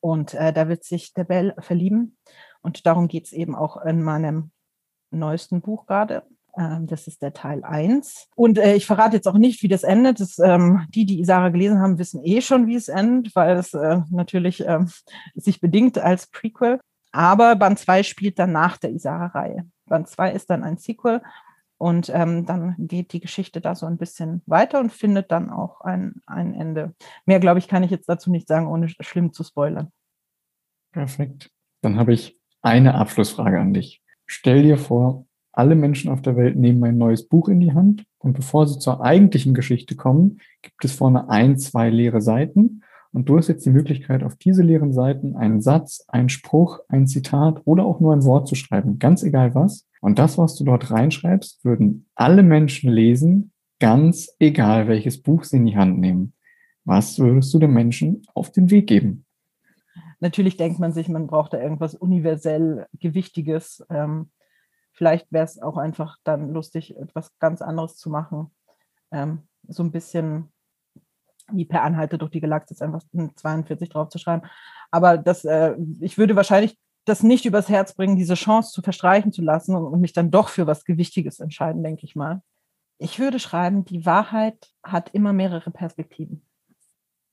Und 0.00 0.34
äh, 0.34 0.52
da 0.52 0.68
wird 0.68 0.84
sich 0.84 1.12
der 1.12 1.24
Bell 1.24 1.54
verlieben. 1.58 2.16
Und 2.62 2.86
darum 2.86 3.08
geht 3.08 3.26
es 3.26 3.32
eben 3.32 3.54
auch 3.54 3.82
in 3.84 4.02
meinem 4.02 4.50
neuesten 5.10 5.60
Buch 5.60 5.86
gerade. 5.86 6.22
Ähm, 6.56 6.86
das 6.86 7.06
ist 7.06 7.22
der 7.22 7.32
Teil 7.32 7.64
1. 7.64 8.28
Und 8.34 8.58
äh, 8.58 8.74
ich 8.74 8.86
verrate 8.86 9.16
jetzt 9.16 9.28
auch 9.28 9.38
nicht, 9.38 9.62
wie 9.62 9.68
das 9.68 9.82
endet. 9.82 10.20
Das, 10.20 10.38
ähm, 10.38 10.86
die, 10.90 11.06
die 11.06 11.20
Isara 11.20 11.50
gelesen 11.50 11.80
haben, 11.80 11.98
wissen 11.98 12.24
eh 12.24 12.40
schon, 12.40 12.66
wie 12.66 12.76
es 12.76 12.88
endet, 12.88 13.34
weil 13.34 13.56
es 13.56 13.74
äh, 13.74 14.00
natürlich 14.10 14.66
äh, 14.66 14.80
sich 15.34 15.60
bedingt 15.60 15.98
als 15.98 16.28
Prequel. 16.28 16.80
Aber 17.12 17.56
Band 17.56 17.78
2 17.78 18.02
spielt 18.02 18.38
dann 18.38 18.52
nach 18.52 18.76
der 18.78 18.92
Isara-Reihe. 18.92 19.66
Band 19.86 20.08
2 20.08 20.32
ist 20.32 20.50
dann 20.50 20.62
ein 20.62 20.78
Sequel 20.78 21.20
und 21.80 22.10
ähm, 22.14 22.44
dann 22.44 22.74
geht 22.76 23.14
die 23.14 23.20
Geschichte 23.20 23.62
da 23.62 23.74
so 23.74 23.86
ein 23.86 23.96
bisschen 23.96 24.42
weiter 24.44 24.80
und 24.80 24.92
findet 24.92 25.32
dann 25.32 25.48
auch 25.48 25.80
ein, 25.80 26.20
ein 26.26 26.52
Ende. 26.52 26.94
Mehr, 27.24 27.40
glaube 27.40 27.58
ich, 27.58 27.68
kann 27.68 27.82
ich 27.82 27.90
jetzt 27.90 28.06
dazu 28.06 28.30
nicht 28.30 28.48
sagen, 28.48 28.66
ohne 28.66 28.90
schlimm 28.90 29.32
zu 29.32 29.44
spoilern. 29.44 29.90
Perfekt. 30.92 31.50
Dann 31.80 31.98
habe 31.98 32.12
ich 32.12 32.38
eine 32.60 32.96
Abschlussfrage 32.96 33.58
an 33.58 33.72
dich. 33.72 34.02
Stell 34.26 34.62
dir 34.62 34.76
vor, 34.76 35.24
alle 35.52 35.74
Menschen 35.74 36.10
auf 36.10 36.20
der 36.20 36.36
Welt 36.36 36.56
nehmen 36.56 36.84
ein 36.84 36.98
neues 36.98 37.26
Buch 37.26 37.48
in 37.48 37.60
die 37.60 37.72
Hand 37.72 38.04
und 38.18 38.34
bevor 38.34 38.66
sie 38.66 38.78
zur 38.78 39.02
eigentlichen 39.02 39.54
Geschichte 39.54 39.96
kommen, 39.96 40.42
gibt 40.60 40.84
es 40.84 40.92
vorne 40.92 41.30
ein, 41.30 41.56
zwei 41.56 41.88
leere 41.88 42.20
Seiten 42.20 42.82
und 43.12 43.28
du 43.28 43.36
hast 43.36 43.48
jetzt 43.48 43.66
die 43.66 43.70
Möglichkeit, 43.70 44.22
auf 44.22 44.36
diese 44.36 44.62
leeren 44.62 44.92
Seiten 44.92 45.36
einen 45.36 45.60
Satz, 45.60 46.04
einen 46.08 46.28
Spruch, 46.28 46.80
ein 46.88 47.06
Zitat 47.06 47.60
oder 47.64 47.84
auch 47.84 48.00
nur 48.00 48.12
ein 48.12 48.24
Wort 48.24 48.46
zu 48.46 48.54
schreiben, 48.54 48.98
ganz 48.98 49.22
egal 49.22 49.54
was. 49.54 49.88
Und 50.00 50.18
das, 50.18 50.38
was 50.38 50.54
du 50.56 50.64
dort 50.64 50.90
reinschreibst, 50.90 51.64
würden 51.64 52.06
alle 52.14 52.42
Menschen 52.42 52.90
lesen, 52.90 53.52
ganz 53.80 54.34
egal 54.38 54.86
welches 54.86 55.20
Buch 55.22 55.44
sie 55.44 55.56
in 55.56 55.66
die 55.66 55.76
Hand 55.76 55.98
nehmen. 55.98 56.34
Was 56.84 57.18
würdest 57.18 57.52
du 57.52 57.58
den 57.58 57.72
Menschen 57.72 58.22
auf 58.34 58.52
den 58.52 58.70
Weg 58.70 58.86
geben? 58.86 59.26
Natürlich 60.20 60.56
denkt 60.56 60.78
man 60.78 60.92
sich, 60.92 61.08
man 61.08 61.26
braucht 61.26 61.52
da 61.52 61.60
irgendwas 61.60 61.94
universell 61.94 62.86
Gewichtiges. 62.98 63.84
Ähm, 63.90 64.30
vielleicht 64.92 65.32
wäre 65.32 65.44
es 65.44 65.60
auch 65.60 65.76
einfach 65.76 66.18
dann 66.24 66.52
lustig, 66.52 66.96
etwas 66.96 67.36
ganz 67.38 67.62
anderes 67.62 67.96
zu 67.96 68.10
machen. 68.10 68.50
Ähm, 69.10 69.48
so 69.66 69.82
ein 69.82 69.90
bisschen 69.90 70.52
wie 71.52 71.64
per 71.64 71.82
Anhalte 71.82 72.18
durch 72.18 72.30
die 72.30 72.40
Galaxis 72.40 72.82
einfach 72.82 73.02
42 73.36 73.88
drauf 73.88 74.08
zu 74.08 74.18
schreiben. 74.18 74.42
Aber 74.90 75.18
das, 75.18 75.44
äh, 75.44 75.74
ich 76.00 76.18
würde 76.18 76.36
wahrscheinlich 76.36 76.76
das 77.04 77.22
nicht 77.22 77.44
übers 77.44 77.68
Herz 77.68 77.94
bringen, 77.94 78.16
diese 78.16 78.34
Chance 78.34 78.72
zu 78.72 78.82
verstreichen 78.82 79.32
zu 79.32 79.42
lassen 79.42 79.74
und 79.74 80.00
mich 80.00 80.12
dann 80.12 80.30
doch 80.30 80.48
für 80.48 80.66
was 80.66 80.84
Gewichtiges 80.84 81.40
entscheiden, 81.40 81.82
denke 81.82 82.04
ich 82.04 82.14
mal. 82.14 82.42
Ich 82.98 83.18
würde 83.18 83.38
schreiben, 83.38 83.84
die 83.84 84.04
Wahrheit 84.04 84.72
hat 84.82 85.10
immer 85.14 85.32
mehrere 85.32 85.70
Perspektiven. 85.70 86.42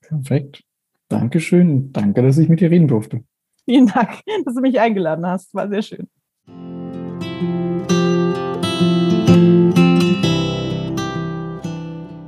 Perfekt. 0.01 0.63
Dankeschön. 1.09 1.91
Danke, 1.91 2.21
dass 2.21 2.37
ich 2.37 2.49
mit 2.49 2.61
dir 2.61 2.71
reden 2.71 2.87
durfte. 2.87 3.23
Vielen 3.65 3.87
Dank, 3.87 4.21
dass 4.45 4.55
du 4.55 4.61
mich 4.61 4.79
eingeladen 4.79 5.25
hast. 5.25 5.53
War 5.53 5.67
sehr 5.67 5.81
schön. 5.81 6.86